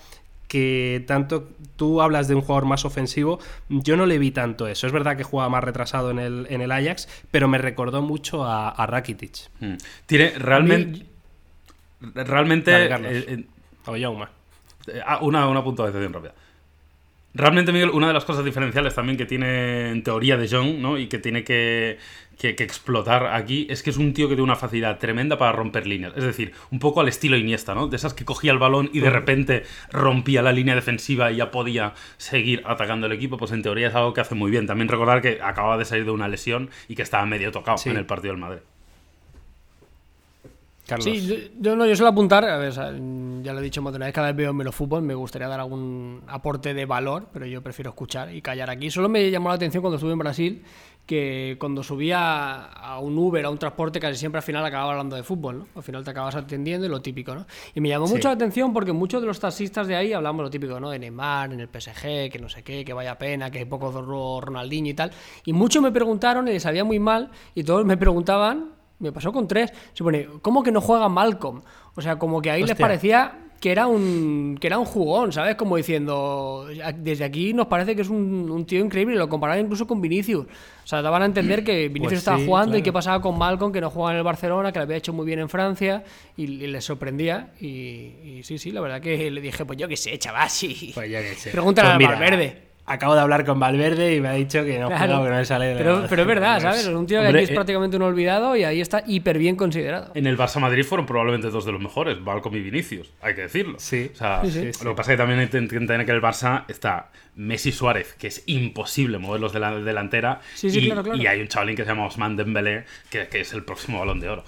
que 0.47 1.03
tanto 1.07 1.49
tú 1.75 2.01
hablas 2.01 2.27
de 2.27 2.35
un 2.35 2.41
jugador 2.41 2.65
más 2.65 2.85
ofensivo, 2.85 3.39
yo 3.69 3.97
no 3.97 4.05
le 4.05 4.17
vi 4.17 4.31
tanto 4.31 4.67
eso. 4.67 4.87
Es 4.87 4.93
verdad 4.93 5.17
que 5.17 5.23
jugaba 5.23 5.49
más 5.49 5.63
retrasado 5.63 6.11
en 6.11 6.19
el, 6.19 6.47
en 6.49 6.61
el 6.61 6.71
Ajax, 6.71 7.07
pero 7.31 7.47
me 7.47 7.57
recordó 7.57 8.01
mucho 8.01 8.45
a, 8.45 8.85
Rakitic. 8.85 9.49
Hmm. 9.59 9.75
Tiene 10.05 10.31
realmente. 10.37 11.05
Realmente. 12.13 12.85
Eh, 12.85 13.25
eh, 13.27 13.45
o 13.85 13.95
eh, 13.95 15.01
ah, 15.05 15.19
una, 15.21 15.47
una 15.47 15.63
puntualización 15.63 16.13
rápida. 16.13 16.33
Realmente, 17.37 17.71
Miguel, 17.71 17.91
una 17.91 18.07
de 18.07 18.13
las 18.13 18.25
cosas 18.25 18.43
diferenciales 18.43 18.95
también 18.95 19.15
que 19.15 19.27
tiene 19.27 19.91
en 19.91 20.01
teoría 20.01 20.37
de 20.37 20.49
John, 20.49 20.81
¿no? 20.81 20.97
Y 20.97 21.05
que 21.05 21.19
tiene 21.19 21.43
que 21.43 21.99
que, 22.37 22.49
explotar 22.49 23.27
aquí 23.27 23.67
es 23.69 23.83
que 23.83 23.91
es 23.91 23.97
un 23.97 24.13
tío 24.13 24.27
que 24.27 24.33
tiene 24.33 24.43
una 24.43 24.55
facilidad 24.55 24.97
tremenda 24.97 25.37
para 25.37 25.51
romper 25.51 25.85
líneas. 25.85 26.13
Es 26.15 26.23
decir, 26.23 26.53
un 26.71 26.79
poco 26.79 27.01
al 27.01 27.07
estilo 27.07 27.37
Iniesta, 27.37 27.75
¿no? 27.75 27.87
De 27.87 27.95
esas 27.95 28.15
que 28.15 28.25
cogía 28.25 28.51
el 28.51 28.57
balón 28.57 28.89
y 28.91 29.01
de 29.01 29.11
repente 29.11 29.63
rompía 29.91 30.41
la 30.41 30.51
línea 30.51 30.73
defensiva 30.73 31.31
y 31.31 31.37
ya 31.37 31.51
podía 31.51 31.93
seguir 32.17 32.63
atacando 32.65 33.05
el 33.07 33.13
equipo. 33.13 33.37
Pues 33.37 33.51
en 33.51 33.61
teoría 33.61 33.89
es 33.89 33.95
algo 33.95 34.13
que 34.13 34.21
hace 34.21 34.33
muy 34.33 34.49
bien. 34.49 34.65
También 34.65 34.87
recordar 34.87 35.21
que 35.21 35.39
acababa 35.41 35.77
de 35.77 35.85
salir 35.85 36.05
de 36.05 36.11
una 36.11 36.27
lesión 36.27 36.71
y 36.87 36.95
que 36.95 37.03
estaba 37.03 37.25
medio 37.27 37.51
tocado 37.51 37.77
en 37.85 37.97
el 37.97 38.05
partido 38.07 38.33
del 38.33 38.41
Madrid. 38.41 38.61
Sí, 40.99 41.51
yo, 41.59 41.75
no, 41.75 41.85
yo 41.85 41.95
suelo 41.95 42.09
apuntar, 42.09 42.45
a 42.45 42.57
ver, 42.57 42.71
ya 42.71 43.53
lo 43.53 43.59
he 43.59 43.63
dicho 43.63 43.81
más 43.81 43.91
de 43.91 43.97
una 43.97 44.05
vez, 44.05 44.15
cada 44.15 44.27
vez 44.27 44.35
veo 44.35 44.53
menos 44.53 44.73
fútbol, 44.73 45.01
me 45.01 45.13
gustaría 45.13 45.47
dar 45.47 45.59
algún 45.59 46.21
aporte 46.27 46.73
de 46.73 46.85
valor, 46.85 47.27
pero 47.33 47.45
yo 47.45 47.61
prefiero 47.61 47.89
escuchar 47.89 48.33
y 48.33 48.41
callar 48.41 48.69
aquí. 48.69 48.89
Solo 48.89 49.09
me 49.09 49.29
llamó 49.29 49.49
la 49.49 49.55
atención 49.55 49.81
cuando 49.81 49.97
estuve 49.97 50.13
en 50.13 50.19
Brasil 50.19 50.63
que 51.05 51.55
cuando 51.57 51.83
subía 51.83 52.65
a 52.65 52.99
un 52.99 53.17
Uber, 53.17 53.45
a 53.45 53.49
un 53.49 53.57
transporte, 53.57 53.99
casi 53.99 54.17
siempre 54.17 54.39
al 54.39 54.43
final 54.43 54.63
acababa 54.65 54.91
hablando 54.91 55.15
de 55.15 55.23
fútbol, 55.23 55.59
¿no? 55.59 55.67
Al 55.75 55.81
final 55.81 56.03
te 56.03 56.11
acabas 56.11 56.35
atendiendo 56.35 56.85
y 56.85 56.89
lo 56.89 57.01
típico, 57.01 57.33
¿no? 57.33 57.47
Y 57.73 57.79
me 57.79 57.87
llamó 57.87 58.07
mucho 58.07 58.27
la 58.27 58.33
atención 58.33 58.73
porque 58.73 58.91
muchos 58.91 59.21
de 59.21 59.27
los 59.27 59.39
taxistas 59.39 59.87
de 59.87 59.95
ahí 59.95 60.11
hablamos 60.11 60.43
lo 60.43 60.49
típico, 60.49 60.79
¿no? 60.81 60.89
De 60.89 60.99
Neymar, 60.99 61.53
en 61.53 61.61
el 61.61 61.69
PSG, 61.69 62.29
que 62.29 62.39
no 62.41 62.49
sé 62.49 62.61
qué, 62.61 62.83
que 62.83 62.91
vaya 62.91 63.17
pena, 63.17 63.49
que 63.49 63.59
hay 63.59 63.65
poco 63.65 63.89
Ronaldinho 64.41 64.89
y 64.89 64.93
tal. 64.93 65.11
Y 65.45 65.53
muchos 65.53 65.81
me 65.81 65.93
preguntaron 65.93 66.45
y 66.49 66.51
les 66.51 66.63
sabía 66.63 66.83
muy 66.83 66.99
mal 66.99 67.31
y 67.55 67.63
todos 67.63 67.85
me 67.85 67.95
preguntaban, 67.95 68.76
me 68.99 69.11
pasó 69.11 69.31
con 69.31 69.47
tres, 69.47 69.71
se 69.93 70.03
pone, 70.03 70.27
¿cómo 70.41 70.63
que 70.63 70.71
no 70.71 70.81
juega 70.81 71.09
Malcolm? 71.09 71.61
O 71.95 72.01
sea, 72.01 72.17
como 72.17 72.41
que 72.41 72.51
ahí 72.51 72.63
les 72.63 72.77
parecía 72.77 73.39
que 73.59 73.71
era 73.71 73.87
un 73.87 74.57
que 74.59 74.67
era 74.67 74.77
un 74.77 74.85
jugón, 74.85 75.31
¿sabes? 75.31 75.55
Como 75.55 75.77
diciendo, 75.77 76.67
desde 76.95 77.23
aquí 77.23 77.53
nos 77.53 77.67
parece 77.67 77.95
que 77.95 78.03
es 78.03 78.09
un, 78.09 78.65
tío 78.65 78.79
increíble, 78.79 79.15
lo 79.15 79.29
comparaban 79.29 79.63
incluso 79.63 79.87
con 79.87 80.01
Vinicius. 80.01 80.45
O 80.45 80.87
sea, 80.87 81.01
daban 81.01 81.23
a 81.23 81.25
entender 81.25 81.63
que 81.63 81.89
Vinicius 81.89 82.09
pues 82.09 82.19
estaba 82.19 82.37
jugando 82.37 82.77
y 82.77 82.81
qué 82.81 82.93
pasaba 82.93 83.21
con 83.21 83.37
Malcolm, 83.37 83.71
que 83.71 83.81
no 83.81 83.89
jugaba 83.89 84.11
en 84.11 84.17
el 84.17 84.23
Barcelona, 84.23 84.71
que 84.71 84.79
lo 84.79 84.83
había 84.83 84.97
hecho 84.97 85.13
muy 85.13 85.25
bien 85.25 85.39
en 85.39 85.49
Francia 85.49 86.03
y, 86.35 86.47
les 86.47 86.83
sorprendía. 86.83 87.53
Y, 87.59 88.41
sí, 88.43 88.57
sí, 88.57 88.71
la 88.71 88.81
verdad 88.81 89.01
que 89.01 89.29
le 89.31 89.41
dije, 89.41 89.65
pues 89.65 89.77
yo 89.77 89.87
qué 89.87 89.97
sé, 89.97 90.17
chaval, 90.17 90.49
sí. 90.49 90.91
Pues 90.93 91.09
yo 91.09 91.19
qué 91.19 91.33
sé. 91.35 91.51
Pregúntale 91.51 91.95
pues 91.95 92.07
a 92.07 92.11
Valverde 92.11 92.66
acabo 92.87 93.13
de 93.15 93.21
hablar 93.21 93.45
con 93.45 93.59
Valverde 93.59 94.15
y 94.15 94.21
me 94.21 94.29
ha 94.29 94.33
dicho 94.33 94.63
que 94.63 94.79
no, 94.79 94.87
que 94.87 95.07
no 95.07 95.29
le 95.29 95.45
sale 95.45 95.67
de 95.67 95.75
pero, 95.75 96.05
pero 96.09 96.21
es 96.21 96.27
verdad, 96.27 96.61
¿sabes? 96.61 96.79
Es 96.79 96.87
un 96.87 97.05
tío 97.05 97.21
que 97.21 97.27
aquí 97.27 97.39
es 97.39 97.49
eh, 97.49 97.53
prácticamente 97.53 97.97
un 97.97 98.03
olvidado 98.03 98.55
y 98.55 98.63
ahí 98.63 98.79
está 98.79 99.03
hiper 99.05 99.37
bien 99.37 99.57
considerado. 99.57 100.11
En 100.15 100.25
el 100.25 100.37
Barça 100.37 100.59
Madrid 100.59 100.83
fueron 100.83 101.05
probablemente 101.05 101.49
dos 101.49 101.65
de 101.65 101.73
los 101.73 101.81
mejores, 101.81 102.23
Balcom 102.23 102.55
y 102.55 102.61
Vinicius, 102.61 103.11
hay 103.21 103.35
que 103.35 103.41
decirlo. 103.41 103.77
Sí. 103.77 104.09
O 104.13 104.15
sea, 104.15 104.41
Lo 104.43 104.91
que 104.91 104.95
pasa 104.95 105.11
es 105.11 105.15
que 105.15 105.17
también 105.17 105.39
hay 105.41 105.47
que 105.47 105.57
entender 105.57 106.05
que 106.05 106.11
el 106.11 106.21
Barça 106.21 106.63
está 106.69 107.09
Messi 107.35 107.71
Suárez, 107.73 108.15
que 108.17 108.27
es 108.27 108.43
imposible 108.47 109.17
moverlos 109.17 109.51
de 109.51 109.59
la 109.59 109.77
delantera. 109.77 110.39
y, 110.63 110.79
y, 110.79 111.27
hay 111.27 111.41
un 111.41 111.47
chavalín 111.49 111.75
que 111.75 111.83
se 111.83 111.89
llama 111.89 112.05
Osman 112.05 112.37
Dembélé, 112.37 112.85
que, 113.09 113.27
que 113.27 113.41
es 113.41 113.53
el 113.53 113.63
próximo 113.63 113.99
balón 113.99 114.21
de 114.21 114.29
oro. 114.29 114.43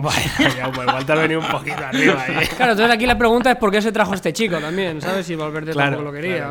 Bueno, 0.00 0.20
ya, 0.56 0.70
pues 0.70 0.86
igual 0.88 1.04
te 1.06 1.12
ha 1.12 1.14
venido 1.16 1.40
un 1.40 1.48
poquito 1.48 1.84
arriba. 1.84 2.24
¿eh? 2.28 2.48
Claro, 2.56 2.72
entonces 2.72 2.94
aquí 2.94 3.06
la 3.06 3.18
pregunta 3.18 3.50
es 3.50 3.56
por 3.56 3.70
qué 3.70 3.82
se 3.82 3.90
trajo 3.90 4.14
este 4.14 4.32
chico 4.32 4.58
también, 4.58 5.00
¿sabes? 5.00 5.26
Si 5.26 5.34
Valverde 5.34 5.74
tampoco 5.74 6.04
lo 6.04 6.12
quería. 6.12 6.50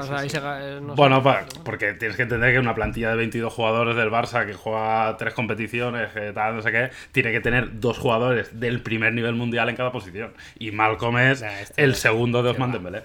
bueno, 0.95 1.23
porque 1.63 1.93
tienes 1.93 2.17
que 2.17 2.23
entender 2.23 2.53
que 2.53 2.59
una 2.59 2.75
plantilla 2.75 3.11
de 3.11 3.15
22 3.15 3.53
jugadores 3.53 3.95
del 3.95 4.11
Barça 4.11 4.45
que 4.45 4.53
juega 4.53 5.15
tres 5.17 5.33
competiciones, 5.33 6.09
tal, 6.33 6.57
no 6.57 6.61
sé 6.61 6.71
qué, 6.71 6.89
tiene 7.11 7.31
que 7.31 7.39
tener 7.39 7.79
dos 7.79 7.97
jugadores 7.97 8.59
del 8.59 8.81
primer 8.81 9.13
nivel 9.13 9.35
mundial 9.35 9.69
en 9.69 9.75
cada 9.75 9.91
posición. 9.91 10.33
Y 10.59 10.71
Malcolm 10.71 11.17
es 11.17 11.41
este 11.41 11.83
el 11.83 11.95
segundo 11.95 12.43
de 12.43 12.49
Osman 12.49 12.71
Dembélé. 12.71 13.03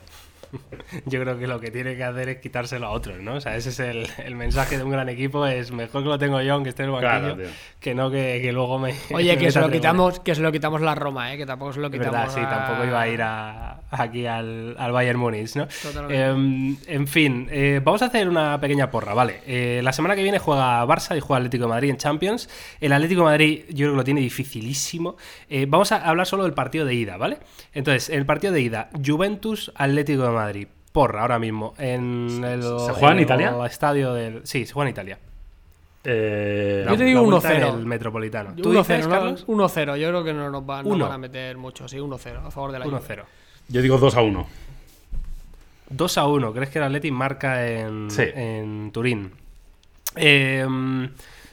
yo 1.06 1.20
creo 1.20 1.38
que 1.38 1.46
lo 1.46 1.60
que 1.60 1.70
tiene 1.70 1.96
que 1.96 2.04
hacer 2.04 2.28
es 2.28 2.38
quitárselo 2.38 2.86
a 2.86 2.90
otros, 2.90 3.20
¿no? 3.20 3.34
O 3.36 3.40
sea, 3.40 3.56
ese 3.56 3.70
es 3.70 3.80
el, 3.80 4.06
el 4.24 4.34
mensaje 4.34 4.76
de 4.76 4.84
un 4.84 4.90
gran 4.90 5.08
equipo, 5.08 5.46
es 5.46 5.72
mejor 5.72 6.02
que 6.02 6.08
lo 6.08 6.18
tengo 6.18 6.40
yo, 6.42 6.54
aunque 6.54 6.70
esté 6.70 6.84
en 6.84 6.90
el 6.90 7.02
banquillo, 7.02 7.50
que 7.80 7.94
no 7.94 8.10
que, 8.10 8.40
que, 8.42 8.52
luego 8.52 8.78
me... 8.78 8.94
Oye, 9.12 9.36
que, 9.38 9.50
se 9.50 9.60
lo 9.60 9.70
quitamos, 9.70 10.20
que 10.20 10.34
se 10.34 10.42
lo 10.42 10.52
quitamos 10.52 10.80
la 10.80 10.94
Roma, 10.94 11.32
¿eh? 11.32 11.36
Que 11.36 11.46
tampoco 11.46 11.72
se 11.72 11.80
lo 11.80 11.90
quitamos 11.90 12.12
verdad, 12.12 12.34
sí, 12.34 12.40
tampoco 12.40 12.84
iba 12.84 13.00
a 13.00 13.08
ir 13.08 13.22
a, 13.22 13.80
aquí 13.90 14.26
al, 14.26 14.76
al, 14.78 14.92
Bayern 14.92 15.18
Múnich, 15.18 15.54
¿no? 15.56 15.66
Eh, 16.08 16.76
en 16.86 17.06
fin, 17.06 17.48
eh, 17.50 17.80
vamos 17.82 18.02
a 18.02 18.06
hacer 18.06 18.28
una 18.28 18.60
pequeña 18.60 18.90
porra, 18.90 19.14
¿vale? 19.14 19.40
Eh, 19.46 19.80
la 19.82 19.92
semana 19.92 20.16
que 20.16 20.22
viene 20.22 20.38
juega 20.38 20.84
Barça 20.84 21.16
y 21.16 21.20
juega 21.20 21.38
Atlético 21.38 21.64
de 21.64 21.70
Madrid 21.70 21.90
en 21.90 21.96
Champions. 21.96 22.48
El 22.80 22.92
Atlético 22.92 23.22
de 23.22 23.24
Madrid 23.24 23.62
yo 23.68 23.86
creo 23.86 23.90
que 23.92 23.96
lo 23.96 24.04
tiene 24.04 24.20
dificilísimo. 24.20 25.16
vamos 25.68 25.92
a 25.92 25.96
hablar 25.96 26.26
solo 26.26 26.44
del 26.44 26.54
partido 26.54 26.84
de 26.84 26.94
ida, 26.94 27.16
¿vale? 27.16 27.38
Entonces, 27.72 28.10
el 28.10 28.26
partido 28.26 28.52
de 28.52 28.60
ida, 28.60 28.90
Juventus-Atlético 29.04 30.22
de 30.24 30.30
Madrid. 30.30 30.41
Madrid. 30.42 30.68
Porra, 30.92 31.22
ahora 31.22 31.38
mismo. 31.38 31.74
En 31.78 32.42
el, 32.44 32.62
¿Se 32.62 32.92
juega 32.92 33.12
en 33.12 33.20
Italia? 33.20 33.54
estadio 33.66 34.12
del. 34.12 34.46
Sí, 34.46 34.66
se 34.66 34.72
juega 34.72 34.88
en 34.88 34.92
Italia. 34.92 35.18
Eh, 36.04 36.84
yo 36.88 36.96
te 36.96 37.04
digo 37.04 37.22
1-0. 37.22 37.74
El 37.78 37.86
Metropolitano. 37.86 38.54
1-0, 38.56 39.44
1-0. 39.46 39.96
Yo 39.96 40.08
creo 40.08 40.24
que 40.24 40.32
no 40.32 40.50
nos 40.50 40.66
van, 40.66 40.86
no 40.88 40.98
van 40.98 41.12
a 41.12 41.18
meter 41.18 41.56
mucho. 41.56 41.88
Sí, 41.88 41.96
1-0 41.96 42.46
a 42.46 42.50
favor 42.50 42.72
de 42.72 42.78
la 42.80 42.86
1-0. 42.86 43.24
Yo 43.68 43.82
digo 43.82 43.98
2-1. 43.98 44.44
2-1. 45.94 46.52
¿Crees 46.52 46.70
que 46.70 46.78
el 46.78 46.84
Atleti 46.84 47.10
marca 47.10 47.66
en, 47.66 48.08
en 48.18 48.90
Turín? 48.92 49.32
Eh, 50.16 50.66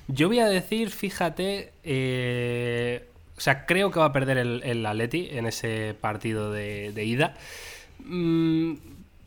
yo 0.08 0.28
voy 0.28 0.40
a 0.40 0.48
decir, 0.48 0.90
fíjate. 0.90 1.72
Eh, 1.84 3.06
o 3.38 3.42
sea, 3.42 3.66
creo 3.66 3.92
que 3.92 4.00
va 4.00 4.08
a 4.08 4.14
perder 4.14 4.38
el, 4.38 4.62
el 4.64 4.86
Atleti 4.86 5.30
en 5.32 5.46
ese 5.46 5.96
partido 6.00 6.52
de, 6.52 6.92
de 6.92 7.06
ida. 7.06 7.36
Mm, 8.04 8.78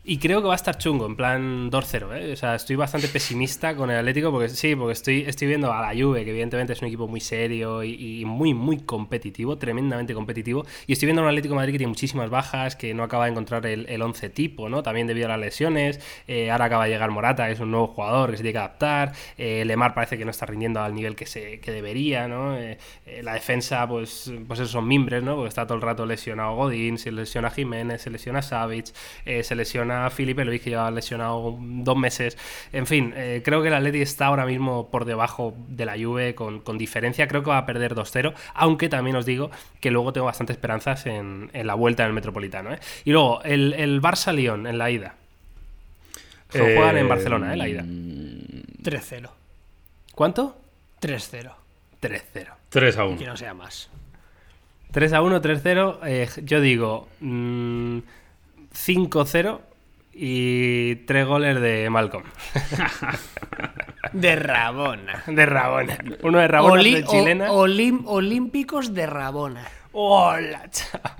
Y 0.05 0.17
creo 0.17 0.41
que 0.41 0.47
va 0.49 0.53
a 0.53 0.57
estar 0.57 0.77
chungo, 0.77 1.05
en 1.05 1.15
plan 1.15 1.71
2-0, 1.71 2.17
¿eh? 2.17 2.33
O 2.33 2.35
sea, 2.35 2.55
estoy 2.55 2.75
bastante 2.75 3.07
pesimista 3.07 3.73
con 3.73 3.89
el 3.89 3.99
Atlético 3.99 4.31
porque 4.31 4.49
sí, 4.49 4.75
porque 4.75 4.91
estoy, 4.91 5.21
estoy 5.21 5.47
viendo 5.47 5.71
a 5.71 5.79
la 5.81 5.97
Juve, 5.97 6.25
que 6.25 6.31
evidentemente 6.31 6.73
es 6.73 6.81
un 6.81 6.89
equipo 6.89 7.07
muy 7.07 7.21
serio 7.21 7.81
y, 7.85 8.25
muy, 8.25 8.53
muy 8.53 8.79
competitivo, 8.79 9.57
tremendamente 9.57 10.13
competitivo. 10.13 10.65
Y 10.87 10.91
estoy 10.91 11.05
viendo 11.05 11.21
a 11.21 11.23
un 11.23 11.29
Atlético 11.29 11.55
Madrid 11.55 11.71
que 11.71 11.77
tiene 11.77 11.89
muchísimas 11.89 12.29
bajas, 12.29 12.75
que 12.75 12.93
no 12.93 13.03
acaba 13.03 13.25
de 13.25 13.31
encontrar 13.31 13.65
el, 13.65 13.85
el 13.87 14.01
11 14.01 14.29
tipo, 14.31 14.67
¿no? 14.67 14.83
También 14.83 15.07
debido 15.07 15.27
a 15.27 15.29
las 15.29 15.39
lesiones. 15.39 16.01
Eh, 16.27 16.51
ahora 16.51 16.65
acaba 16.65 16.83
de 16.83 16.89
llegar 16.91 17.09
Morata, 17.09 17.45
que 17.45 17.53
es 17.53 17.61
un 17.61 17.71
nuevo 17.71 17.87
jugador 17.87 18.31
que 18.31 18.35
se 18.35 18.43
tiene 18.43 18.51
que 18.51 18.59
adaptar. 18.59 19.13
Eh, 19.37 19.63
Lemar 19.63 19.93
parece 19.93 20.17
que 20.17 20.25
no 20.25 20.31
está 20.31 20.45
rindiendo 20.45 20.81
al 20.81 20.93
nivel 20.93 21.15
que, 21.15 21.27
se, 21.27 21.61
que 21.61 21.71
debería, 21.71 22.27
¿no? 22.27 22.57
Eh, 22.57 22.77
la 23.21 23.35
defensa, 23.35 23.87
pues, 23.87 24.33
pues 24.49 24.59
esos 24.59 24.71
son 24.71 24.85
mimbres, 24.85 25.23
¿no? 25.23 25.35
Porque 25.35 25.47
está 25.47 25.65
todo 25.65 25.77
el 25.77 25.81
rato 25.81 26.05
lesionado 26.05 26.55
Godín, 26.57 26.97
se 26.97 27.09
lesiona 27.13 27.49
Jiménez, 27.49 28.01
se 28.01 28.09
lesiona 28.09 28.41
Savic, 28.41 28.87
se 29.23 29.55
lesiona 29.55 29.92
Felipe 30.09 30.45
Luis, 30.45 30.61
que 30.61 30.69
lleva 30.71 30.89
lesionado 30.91 31.57
dos 31.59 31.97
meses. 31.97 32.37
En 32.71 32.85
fin, 32.87 33.13
eh, 33.15 33.41
creo 33.43 33.61
que 33.61 33.69
el 33.69 33.73
Atleti 33.73 34.01
está 34.01 34.27
ahora 34.27 34.45
mismo 34.45 34.89
por 34.89 35.05
debajo 35.05 35.53
de 35.67 35.85
la 35.85 35.93
Juve 35.97 36.35
con, 36.35 36.59
con 36.61 36.77
diferencia. 36.77 37.27
Creo 37.27 37.43
que 37.43 37.49
va 37.49 37.57
a 37.59 37.65
perder 37.65 37.95
2-0, 37.95 38.33
aunque 38.53 38.89
también 38.89 39.15
os 39.15 39.25
digo 39.25 39.51
que 39.79 39.91
luego 39.91 40.13
tengo 40.13 40.25
bastantes 40.25 40.55
esperanzas 40.55 41.05
en, 41.05 41.49
en 41.53 41.67
la 41.67 41.75
vuelta 41.75 42.03
en 42.03 42.07
el 42.07 42.13
Metropolitano. 42.13 42.73
¿eh? 42.73 42.79
Y 43.05 43.11
luego, 43.11 43.41
el, 43.43 43.73
el 43.73 44.01
Barça-Lyon 44.01 44.67
en 44.67 44.77
la 44.77 44.91
ida. 44.91 45.15
Se 46.49 46.59
lo 46.59 46.65
juegan 46.65 46.97
en 46.97 47.09
Barcelona, 47.09 47.53
¿eh? 47.53 47.57
La 47.57 47.67
ida. 47.67 47.81
3-0. 47.83 49.29
¿Cuánto? 50.13 50.55
3-0. 51.01 51.51
3-0. 52.01 52.47
3 52.69 52.97
a 52.97 53.05
1. 53.05 53.17
Que 53.17 53.25
no 53.25 53.35
sea 53.37 53.53
más. 53.53 53.89
3 54.91 55.13
a 55.13 55.21
1, 55.23 55.41
3-0. 55.41 55.97
eh, 56.05 56.29
yo 56.43 56.61
digo 56.61 57.07
mm, 57.19 57.97
5-0 58.75 59.59
y 60.13 60.95
3 61.07 61.25
goles 61.25 61.59
de 61.61 61.89
Malcolm. 61.89 62.23
De 64.13 64.35
Rabona. 64.35 65.23
De 65.27 65.45
Rabona. 65.45 65.97
Uno 66.21 66.37
de 66.39 66.47
Rabona, 66.47 66.73
Oli- 66.81 66.95
de 66.95 67.03
chilena. 67.05 67.51
o- 67.51 67.65
olim- 67.65 68.03
olímpicos 68.05 68.93
de 68.93 69.07
Rabona. 69.07 69.65
¡Hola, 69.91 70.69
chaval! 70.69 71.13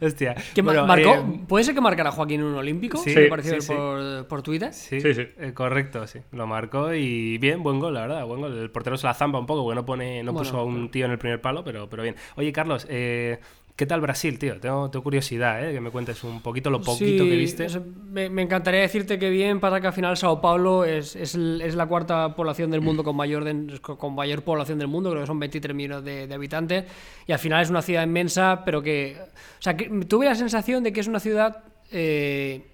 Hostia. 0.00 0.34
Que 0.54 0.62
ma- 0.62 0.72
Bueno, 0.72 0.86
marcó, 0.86 1.14
eh, 1.14 1.40
¿Puede 1.48 1.64
ser 1.64 1.74
que 1.74 1.80
marcara 1.80 2.10
Joaquín 2.12 2.42
un 2.42 2.54
olímpico? 2.54 2.96
Sí, 2.98 3.14
me 3.14 3.26
pareció 3.26 3.54
sí, 3.60 3.68
sí. 3.68 3.74
Por, 3.74 4.26
por 4.26 4.42
Twitter. 4.42 4.72
Sí, 4.72 5.00
Sí, 5.00 5.14
sí. 5.14 5.26
eh, 5.38 5.52
correcto, 5.54 6.06
sí. 6.06 6.20
Lo 6.32 6.46
marcó 6.46 6.92
y 6.94 7.38
bien, 7.38 7.62
buen 7.62 7.78
gol, 7.80 7.94
la 7.94 8.02
verdad, 8.02 8.24
buen 8.24 8.40
gol. 8.40 8.56
El 8.56 8.70
portero 8.70 8.96
se 8.96 9.06
la 9.06 9.14
zampa 9.14 9.38
un 9.38 9.46
poco, 9.46 9.64
porque 9.64 9.74
no 9.76 9.84
pone, 9.86 10.22
no 10.22 10.32
Bueno, 10.32 10.44
puso 10.48 10.58
a 10.60 10.64
un 10.64 10.90
tío 10.90 11.06
en 11.06 11.12
el 11.12 11.18
primer 11.18 11.40
palo, 11.40 11.64
pero, 11.64 11.88
pero 11.88 12.02
bien. 12.02 12.14
Oye, 12.36 12.52
Carlos, 12.52 12.86
eh, 12.88 13.40
¿qué 13.78 13.86
tal 13.86 14.00
Brasil, 14.02 14.38
tío? 14.38 14.58
Tengo, 14.60 14.90
tengo 14.90 15.02
curiosidad, 15.04 15.64
¿eh? 15.66 15.72
Que 15.72 15.80
me 15.80 15.90
cuentes 15.90 16.22
un 16.24 16.42
poquito 16.42 16.68
lo 16.68 16.80
poquito 16.82 17.22
Sí, 17.24 17.30
que 17.30 17.36
viste. 17.36 17.66
me, 18.10 18.28
me 18.28 18.42
encantaría 18.42 18.80
decirte 18.80 19.18
que 19.18 19.30
bien, 19.30 19.60
para 19.60 19.80
que 19.80 19.86
al 19.86 19.92
final 19.92 20.16
Sao 20.16 20.40
Paulo 20.40 20.84
es, 20.84 21.14
es, 21.14 21.34
es 21.36 21.74
la 21.76 21.86
cuarta 21.86 22.34
población 22.34 22.70
del 22.72 22.80
mundo 22.80 23.04
con 23.04 23.14
mayor, 23.16 23.44
de- 23.44 23.78
con 23.80 24.14
mayor 24.16 24.42
población 24.42 24.78
del 24.78 24.88
mundo, 24.88 25.10
creo 25.10 25.22
que 25.22 25.26
son 25.28 25.38
23 25.38 25.74
millones 25.76 26.04
de, 26.04 26.26
de 26.26 26.34
habitantes, 26.34 26.84
y 27.26 27.32
al 27.32 27.38
final 27.38 27.62
es 27.62 27.70
una 27.70 27.80
ciudad 27.80 28.02
inmensa, 28.02 28.62
pero 28.64 28.82
que... 28.82 29.16
O 29.58 29.62
sea, 29.62 29.76
que 29.76 29.88
tuve 30.08 30.26
la 30.26 30.34
sensación 30.34 30.82
de 30.82 30.92
que 30.92 31.00
es 31.00 31.06
una 31.06 31.20
ciudad... 31.20 31.62
eh, 31.92 32.66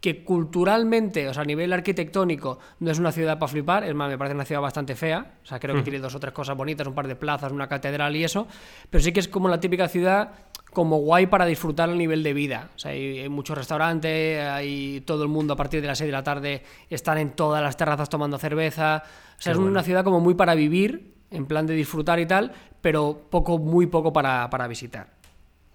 que 0.00 0.24
culturalmente, 0.24 1.28
o 1.28 1.34
sea, 1.34 1.42
a 1.42 1.46
nivel 1.46 1.72
arquitectónico, 1.72 2.58
no 2.78 2.90
es 2.90 2.98
una 2.98 3.12
ciudad 3.12 3.38
para 3.38 3.52
flipar, 3.52 3.84
es 3.84 3.94
más, 3.94 4.08
me 4.08 4.16
parece 4.16 4.34
una 4.34 4.46
ciudad 4.46 4.62
bastante 4.62 4.96
fea, 4.96 5.34
o 5.42 5.46
sea, 5.46 5.60
creo 5.60 5.76
que 5.76 5.82
tiene 5.82 5.98
dos 5.98 6.14
o 6.14 6.20
tres 6.20 6.32
cosas 6.32 6.56
bonitas, 6.56 6.86
un 6.86 6.94
par 6.94 7.06
de 7.06 7.16
plazas, 7.16 7.52
una 7.52 7.68
catedral 7.68 8.16
y 8.16 8.24
eso, 8.24 8.46
pero 8.88 9.04
sí 9.04 9.12
que 9.12 9.20
es 9.20 9.28
como 9.28 9.48
la 9.48 9.60
típica 9.60 9.88
ciudad 9.88 10.32
como 10.72 10.98
guay 10.98 11.26
para 11.26 11.44
disfrutar 11.46 11.88
el 11.90 11.98
nivel 11.98 12.22
de 12.22 12.32
vida. 12.32 12.70
O 12.76 12.78
sea, 12.78 12.92
hay, 12.92 13.18
hay 13.18 13.28
muchos 13.28 13.58
restaurantes, 13.58 14.40
hay 14.46 15.00
todo 15.00 15.24
el 15.24 15.28
mundo 15.28 15.54
a 15.54 15.56
partir 15.56 15.80
de 15.80 15.88
las 15.88 15.98
6 15.98 16.08
de 16.08 16.12
la 16.12 16.22
tarde 16.22 16.62
están 16.88 17.18
en 17.18 17.30
todas 17.30 17.60
las 17.60 17.76
terrazas 17.76 18.08
tomando 18.08 18.38
cerveza. 18.38 19.02
O 19.38 19.42
sea, 19.42 19.52
es 19.52 19.58
una 19.58 19.82
ciudad 19.82 20.04
como 20.04 20.20
muy 20.20 20.34
para 20.34 20.54
vivir, 20.54 21.16
en 21.30 21.46
plan 21.46 21.66
de 21.66 21.74
disfrutar 21.74 22.20
y 22.20 22.26
tal, 22.26 22.52
pero 22.80 23.26
poco, 23.30 23.58
muy 23.58 23.86
poco 23.86 24.12
para, 24.12 24.48
para 24.48 24.68
visitar. 24.68 25.19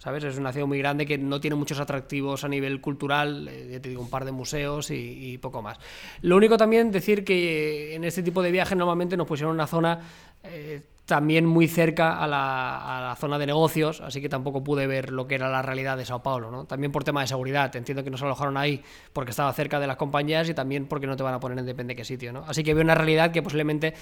¿Sabes? 0.05 0.23
Es 0.23 0.37
una 0.37 0.51
ciudad 0.51 0.67
muy 0.67 0.77
grande 0.77 1.07
que 1.07 1.17
no 1.17 1.41
tiene 1.41 1.55
muchos 1.55 1.79
atractivos 1.79 2.43
a 2.43 2.47
nivel 2.47 2.79
cultural, 2.79 3.47
eh, 3.47 3.69
ya 3.71 3.79
te 3.79 3.89
digo, 3.89 4.03
un 4.03 4.09
par 4.11 4.23
de 4.23 4.31
museos 4.31 4.91
y, 4.91 5.33
y 5.33 5.39
poco 5.39 5.63
más. 5.63 5.79
Lo 6.21 6.35
único 6.35 6.57
también 6.57 6.91
decir 6.91 7.25
que 7.25 7.93
eh, 7.93 7.95
en 7.95 8.03
este 8.03 8.21
tipo 8.21 8.43
de 8.43 8.51
viajes 8.51 8.77
normalmente 8.77 9.17
nos 9.17 9.25
pusieron 9.25 9.55
una 9.55 9.65
zona 9.65 10.01
eh, 10.49 10.81
también 11.05 11.45
muy 11.45 11.67
cerca 11.67 12.17
a 12.17 12.27
la, 12.27 13.15
zona 13.19 13.37
de 13.37 13.45
negocios, 13.45 14.01
así 14.01 14.21
que 14.21 14.27
tampoco 14.27 14.63
pude 14.63 14.87
ver 14.87 15.11
lo 15.11 15.27
que 15.27 15.35
era 15.35 15.49
la 15.49 15.61
realidad 15.61 15.97
de 15.97 16.05
Sao 16.05 16.23
Paulo, 16.23 16.49
¿no? 16.49 16.65
También 16.65 16.91
por 16.91 17.03
tema 17.03 17.21
de 17.21 17.27
seguridad, 17.27 17.73
entiendo 17.75 18.03
que 18.03 18.09
nos 18.09 18.21
alojaron 18.23 18.57
ahí 18.57 18.81
porque 19.13 19.29
estaba 19.29 19.53
cerca 19.53 19.79
de 19.79 19.87
las 19.87 19.97
compañías 19.97 20.49
y 20.49 20.53
también 20.53 20.87
porque 20.87 21.05
no 21.05 21.15
te 21.15 21.23
van 21.23 21.35
a 21.35 21.39
poner 21.39 21.59
en 21.59 21.65
depende 21.65 21.93
de 21.93 21.97
qué 21.97 22.03
sitio, 22.03 22.33
¿no? 22.33 22.43
Así 22.47 22.63
que 22.63 22.73
veo 22.73 22.83
una 22.83 22.95
realidad 22.95 23.31
que 23.31 23.43
posiblemente 23.43 23.93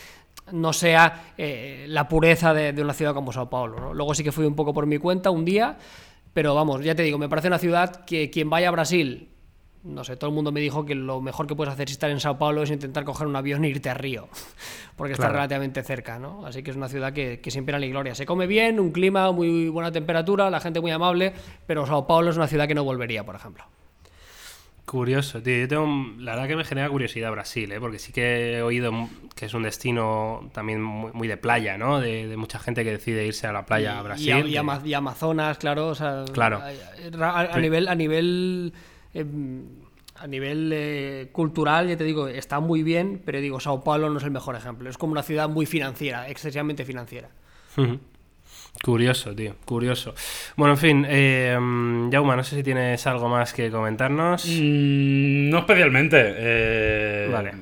no 0.53 0.71
sea 0.71 1.33
eh, 1.37 1.85
la 1.89 2.07
pureza 2.07 2.53
de, 2.53 2.71
de 2.71 2.81
una 2.81 2.93
ciudad 2.93 3.13
como 3.13 3.33
Sao 3.33 3.49
Paulo, 3.49 3.79
¿no? 3.79 3.93
Luego 3.93 4.15
sí 4.15 4.23
que 4.23 4.31
fui 4.31 4.45
un 4.45 4.55
poco 4.55 4.73
por 4.73 4.85
mi 4.85 4.97
cuenta 4.97 5.29
un 5.29 5.43
día, 5.43 5.77
pero 6.33 6.55
vamos, 6.55 6.83
ya 6.83 6.95
te 6.95 7.03
digo, 7.03 7.17
me 7.17 7.27
parece 7.27 7.49
una 7.49 7.59
ciudad 7.59 8.05
que 8.05 8.29
quien 8.29 8.49
vaya 8.49 8.69
a 8.69 8.71
Brasil 8.71 9.32
no 9.83 10.03
sé, 10.03 10.15
todo 10.15 10.29
el 10.29 10.33
mundo 10.35 10.51
me 10.51 10.59
dijo 10.61 10.85
que 10.85 10.95
lo 10.95 11.19
mejor 11.21 11.45
que 11.47 11.55
puedes 11.55 11.73
hacer 11.73 11.89
si 11.89 11.93
estar 11.93 12.09
en 12.09 12.19
Sao 12.19 12.37
Paulo 12.37 12.63
es 12.63 12.71
intentar 12.71 13.03
coger 13.03 13.27
un 13.27 13.35
avión 13.35 13.65
e 13.65 13.69
irte 13.69 13.89
a 13.89 13.93
Río, 13.93 14.29
porque 14.95 15.13
está 15.13 15.27
relativamente 15.29 15.83
cerca, 15.83 16.19
¿no? 16.19 16.45
Así 16.45 16.63
que 16.63 16.71
es 16.71 16.77
una 16.77 16.87
ciudad 16.89 17.11
que, 17.13 17.39
que 17.41 17.51
sin 17.51 17.65
pena 17.65 17.79
ni 17.79 17.89
gloria. 17.89 18.15
Se 18.15 18.25
come 18.25 18.47
bien, 18.47 18.79
un 18.79 18.91
clima, 18.91 19.31
muy 19.31 19.67
buena 19.69 19.91
temperatura, 19.91 20.49
la 20.49 20.59
gente 20.61 20.79
muy 20.81 20.91
amable, 20.91 21.33
pero 21.67 21.85
Sao 21.85 22.07
Paulo 22.07 22.29
es 22.31 22.37
una 22.37 22.47
ciudad 22.47 22.67
que 22.67 22.75
no 22.75 22.83
volvería, 22.83 23.25
por 23.25 23.35
ejemplo. 23.35 23.65
Curioso, 24.85 25.41
tío. 25.41 25.59
Yo 25.59 25.67
tengo, 25.69 25.87
la 26.19 26.33
verdad 26.33 26.47
que 26.49 26.55
me 26.57 26.65
genera 26.65 26.89
curiosidad 26.89 27.31
Brasil, 27.31 27.71
¿eh? 27.71 27.79
porque 27.79 27.99
sí 27.99 28.11
que 28.11 28.57
he 28.57 28.61
oído 28.61 28.91
que 29.33 29.45
es 29.45 29.53
un 29.53 29.63
destino 29.63 30.49
también 30.53 30.83
muy, 30.83 31.11
muy 31.13 31.27
de 31.29 31.37
playa, 31.37 31.77
¿no? 31.77 32.01
De, 32.01 32.27
de 32.27 32.37
mucha 32.37 32.59
gente 32.59 32.83
que 32.83 32.91
decide 32.91 33.25
irse 33.25 33.47
a 33.47 33.53
la 33.53 33.65
playa 33.65 33.97
a 33.97 34.03
Brasil. 34.03 34.27
Y, 34.27 34.31
a- 34.31 34.39
y 34.39 34.51
que- 34.51 34.57
Ama- 34.59 34.81
y 34.83 34.93
Amazonas, 34.93 35.57
claro. 35.57 35.87
O 35.87 35.95
sea, 35.95 36.25
Claro. 36.33 36.61
A, 36.61 37.29
a- 37.29 37.53
a 37.55 37.59
nivel, 37.59 37.87
a 37.87 37.95
nivel, 37.95 38.73
eh, 39.13 39.25
a 40.15 40.27
nivel 40.27 40.71
eh, 40.73 41.29
cultural, 41.31 41.87
ya 41.87 41.97
te 41.97 42.03
digo, 42.03 42.27
está 42.27 42.59
muy 42.59 42.83
bien, 42.83 43.21
pero 43.25 43.41
digo, 43.41 43.59
Sao 43.59 43.83
Paulo 43.83 44.09
no 44.09 44.17
es 44.19 44.23
el 44.23 44.31
mejor 44.31 44.55
ejemplo. 44.55 44.89
Es 44.89 44.97
como 44.97 45.11
una 45.11 45.23
ciudad 45.23 45.49
muy 45.49 45.65
financiera, 45.65 46.29
excesivamente 46.29 46.85
financiera. 46.85 47.29
Curioso, 48.83 49.33
tío, 49.35 49.55
curioso. 49.65 50.13
Bueno, 50.55 50.73
en 50.73 50.77
fin, 50.79 51.05
eh, 51.07 51.57
mm, 51.59 52.11
Jauma, 52.11 52.35
no 52.35 52.43
sé 52.43 52.55
si 52.57 52.63
tienes 52.63 53.05
algo 53.07 53.29
más 53.29 53.53
que 53.53 53.69
comentarnos. 53.71 54.45
Mm, 54.45 55.49
no 55.49 55.59
especialmente. 55.59 56.17
eh, 56.21 57.29
Vale. 57.31 57.53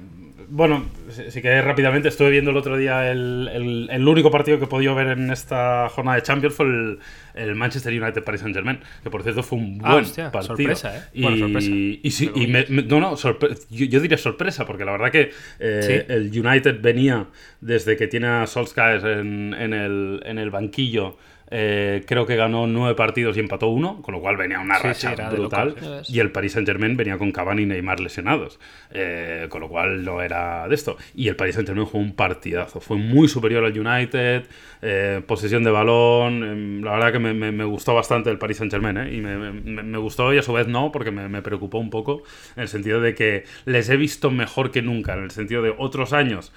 Bueno, 0.53 0.85
sí 1.29 1.41
que 1.41 1.61
rápidamente 1.61 2.09
estuve 2.09 2.29
viendo 2.29 2.51
el 2.51 2.57
otro 2.57 2.75
día 2.75 3.09
el, 3.09 3.49
el- 3.53 3.87
el 3.89 4.05
único 4.07 4.29
partido 4.29 4.59
que 4.59 4.65
he 4.65 4.67
podido 4.67 4.93
ver 4.93 5.07
en 5.07 5.31
esta 5.31 5.87
jornada 5.87 6.17
de 6.17 6.23
Champions 6.23 6.53
fue 6.55 6.65
el, 6.65 6.99
el 7.35 7.55
Manchester 7.55 7.93
United 7.93 8.21
Paris 8.21 8.41
Saint 8.41 8.53
Germain, 8.53 8.79
que 9.01 9.09
por 9.09 9.23
cierto 9.23 9.43
fue 9.43 9.59
un 9.59 9.79
Ah, 9.81 9.93
buen 9.93 10.03
hostia, 10.03 10.29
partido. 10.29 10.57
sorpresa, 10.57 10.97
¿eh? 10.97 11.01
Y, 11.13 11.21
Bueno, 11.21 11.37
sorpresa. 11.37 11.69
y 11.71 12.11
sí, 12.11 12.29
y 12.35 12.47
me- 12.47 12.65
me- 12.67 12.83
no, 12.83 12.99
no, 12.99 13.13
sorpre- 13.15 13.57
yo, 13.69 13.85
yo 13.85 14.01
diría 14.01 14.17
sorpresa, 14.17 14.65
porque 14.65 14.83
la 14.83 14.91
verdad 14.91 15.09
que 15.09 15.31
eh, 15.59 16.05
Sí. 16.05 16.13
el 16.13 16.45
United 16.45 16.81
venía 16.81 17.27
desde 17.61 17.95
que 17.95 18.07
tiene 18.07 18.27
a 18.27 18.45
Solskjaer 18.45 19.05
en, 19.05 19.53
en 19.53 19.73
el, 19.73 20.21
en 20.25 20.37
el 20.37 20.49
banquillo. 20.49 21.17
Eh, 21.53 22.03
creo 22.07 22.25
que 22.25 22.35
ganó 22.37 22.65
nueve 22.65 22.95
partidos 22.95 23.35
y 23.35 23.41
empató 23.41 23.67
uno, 23.67 24.01
con 24.01 24.13
lo 24.13 24.21
cual 24.21 24.37
venía 24.37 24.59
una 24.61 24.75
Sí, 24.75 24.81
sí, 24.93 25.07
racha 25.07 25.29
de 25.29 25.35
brutal. 25.37 25.75
Y 26.09 26.19
el 26.19 26.31
Paris 26.31 26.53
Saint 26.53 26.67
Germain 26.67 26.95
venía 26.95 27.17
con 27.17 27.31
Cavani 27.31 27.63
y 27.63 27.65
Neymar 27.65 27.99
lesionados, 27.99 28.59
eh, 28.91 29.47
con 29.49 29.61
lo 29.61 29.67
cual 29.69 30.03
no 30.05 30.21
era 30.21 30.67
de 30.67 30.75
esto. 30.75 30.97
Y 31.13 31.27
el 31.27 31.35
Paris 31.35 31.55
Saint 31.55 31.67
Germain 31.67 31.85
jugó 31.87 31.99
un 32.03 32.15
partidazo, 32.15 32.79
fue 32.79 32.97
muy 32.97 33.27
superior 33.27 33.65
al 33.65 33.77
United, 33.77 34.45
eh, 34.81 35.21
posesión 35.27 35.63
de 35.63 35.71
balón, 35.71 36.43
em, 36.43 36.81
la 36.83 36.91
verdad 36.93 37.11
que 37.11 37.19
me, 37.19 37.33
me- 37.33 37.51
me 37.51 37.65
gustó 37.65 37.93
bastante 37.93 38.29
el 38.29 38.37
Paris 38.37 38.57
Saint 38.57 38.71
Germain, 38.71 38.97
¿eh? 38.97 39.13
y 39.13 39.21
me, 39.21 39.97
gustó 39.97 40.33
y 40.33 40.37
a 40.37 40.41
su 40.43 40.53
vez 40.53 40.67
no, 40.67 40.91
porque 40.91 41.11
me 41.11 41.41
preocupó 41.41 41.77
un 41.79 41.89
poco 41.89 42.23
en 42.55 42.63
el 42.63 42.67
sentido 42.69 43.01
de 43.01 43.13
que 43.13 43.43
les 43.65 43.89
he 43.89 43.97
visto 43.97 44.31
mejor 44.31 44.71
que 44.71 44.81
nunca, 44.81 45.13
en 45.15 45.23
el 45.25 45.31
sentido 45.31 45.61
de 45.61 45.73
otros 45.77 46.13
años 46.13 46.53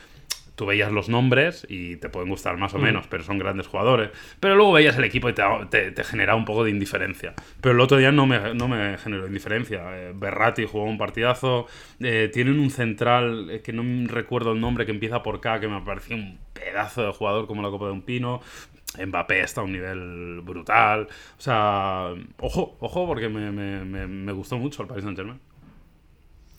tú 0.57 0.67
veías 0.67 0.93
los 0.93 1.09
nombres 1.09 1.67
y 1.69 1.97
te 1.97 2.09
pueden 2.09 2.29
gustar 2.31 2.57
más 2.59 2.75
o 2.75 2.79
menos, 2.85 3.07
pero 3.09 3.23
son 3.25 3.39
grandes 3.39 3.67
jugadores. 3.67 4.11
Pero 4.41 4.55
luego 4.55 4.73
veías 4.73 4.97
el 4.97 5.05
equipo 5.05 5.29
y 5.29 5.33
te, 5.33 5.43
te, 5.71 5.91
te 5.91 6.05
generaba 6.05 6.37
un 6.39 6.45
poco 6.45 6.63
de 6.65 6.71
indiferencia. 6.71 7.35
Pero 7.61 7.75
el 7.75 7.81
otro 7.81 7.97
día 7.99 8.13
no 8.13 8.27
me, 8.27 8.55
no 8.55 8.69
me 8.69 8.97
generó 8.99 9.27
indiferencia. 9.27 9.83
Eh, 9.97 10.13
Berratti 10.15 10.65
jugó 10.67 10.85
un 10.85 10.99
partidazo. 10.99 11.67
eh, 12.01 12.31
tienen 12.33 12.61
un 12.61 12.71
central 12.71 13.51
eh, 13.51 13.61
que 13.63 13.73
no 13.73 13.83
recuerdo 14.09 14.53
el 14.53 14.61
nombre, 14.61 14.87
que 14.87 14.93
empieza 14.93 15.23
por 15.23 15.41
K, 15.41 15.61
que 15.61 15.69
me 15.69 15.81
pareció 15.81 16.17
un 16.17 16.39
pedazo 16.53 17.05
de 17.05 17.13
jugador 17.13 17.47
como 17.47 17.63
la 17.63 17.71
Copa 17.71 17.87
de 17.87 17.93
un 17.93 18.03
Pino. 18.03 18.41
Mbappé 19.05 19.41
está 19.41 19.61
a 19.61 19.65
un 19.65 19.73
nivel 19.73 20.41
brutal. 20.43 21.09
O 21.37 21.41
sea, 21.41 22.11
ojo, 22.39 22.77
ojo, 22.79 23.07
porque 23.09 23.29
me, 23.29 23.51
me- 23.51 23.85
me- 23.85 24.07
me 24.07 24.33
gustó 24.33 24.57
mucho 24.57 24.83
el 24.83 24.89
Paris 24.89 25.03
Saint-Germain. 25.05 25.41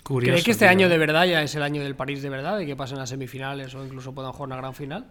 Curioso. 0.06 0.34
¿Crees 0.34 0.46
que 0.46 0.52
este 0.52 0.66
tío. 0.66 0.70
año 0.70 0.88
de 0.88 1.00
verdad 1.00 1.26
ya 1.26 1.42
es 1.42 1.56
el 1.56 1.64
año 1.64 1.82
del 1.82 1.96
París 1.96 2.22
de 2.22 2.30
verdad? 2.30 2.60
De 2.60 2.68
que 2.68 2.76
pasen 2.76 3.00
a 3.00 3.08
semifinales 3.08 3.74
o 3.74 3.84
incluso 3.84 4.14
puedan 4.14 4.34
jugar 4.34 4.50
una 4.50 4.58
gran 4.58 4.76
final? 4.76 5.08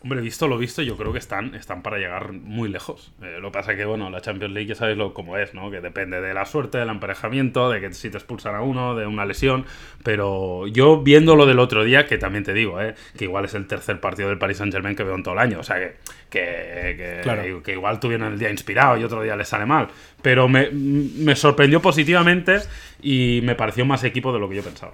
Hombre, 0.00 0.20
visto 0.20 0.46
lo 0.46 0.56
visto, 0.58 0.80
yo 0.80 0.96
creo 0.96 1.12
que 1.12 1.18
están, 1.18 1.56
están 1.56 1.82
para 1.82 1.98
llegar 1.98 2.32
muy 2.32 2.68
lejos. 2.68 3.10
Eh, 3.20 3.38
lo 3.40 3.50
que 3.50 3.58
pasa 3.58 3.74
que, 3.74 3.84
bueno, 3.84 4.10
la 4.10 4.20
Champions 4.20 4.54
League 4.54 4.68
ya 4.68 4.76
sabéis 4.76 4.96
lo, 4.96 5.12
cómo 5.12 5.36
es, 5.36 5.54
¿no? 5.54 5.72
Que 5.72 5.80
depende 5.80 6.20
de 6.20 6.34
la 6.34 6.46
suerte, 6.46 6.78
del 6.78 6.88
emparejamiento, 6.88 7.68
de 7.68 7.80
que 7.80 7.92
si 7.92 8.08
te 8.08 8.16
expulsan 8.16 8.54
a 8.54 8.62
uno, 8.62 8.94
de 8.94 9.06
una 9.06 9.26
lesión. 9.26 9.64
Pero 10.04 10.68
yo 10.68 11.02
viendo 11.02 11.34
lo 11.34 11.46
del 11.46 11.58
otro 11.58 11.82
día, 11.82 12.06
que 12.06 12.16
también 12.16 12.44
te 12.44 12.52
digo, 12.54 12.80
¿eh? 12.80 12.94
Que 13.16 13.24
igual 13.24 13.44
es 13.46 13.54
el 13.54 13.66
tercer 13.66 13.98
partido 14.00 14.28
del 14.28 14.38
Paris 14.38 14.58
Saint 14.58 14.72
Germain 14.72 14.94
que 14.94 15.02
veo 15.02 15.16
en 15.16 15.24
todo 15.24 15.34
el 15.34 15.40
año. 15.40 15.58
O 15.58 15.64
sea, 15.64 15.76
que, 15.80 15.96
que, 16.30 16.94
que, 16.96 17.20
Claro. 17.24 17.62
que 17.64 17.72
igual 17.72 17.98
tuvieron 17.98 18.32
el 18.32 18.38
día 18.38 18.50
inspirado 18.50 18.96
y 18.98 19.02
otro 19.02 19.20
día 19.22 19.34
les 19.34 19.48
sale 19.48 19.66
mal. 19.66 19.88
Pero 20.22 20.46
me, 20.48 20.70
me 20.70 21.34
sorprendió 21.34 21.82
positivamente 21.82 22.58
y 23.02 23.40
me 23.42 23.56
pareció 23.56 23.84
más 23.84 24.04
equipo 24.04 24.32
de 24.32 24.38
lo 24.38 24.48
que 24.48 24.54
yo 24.54 24.62
pensaba. 24.62 24.92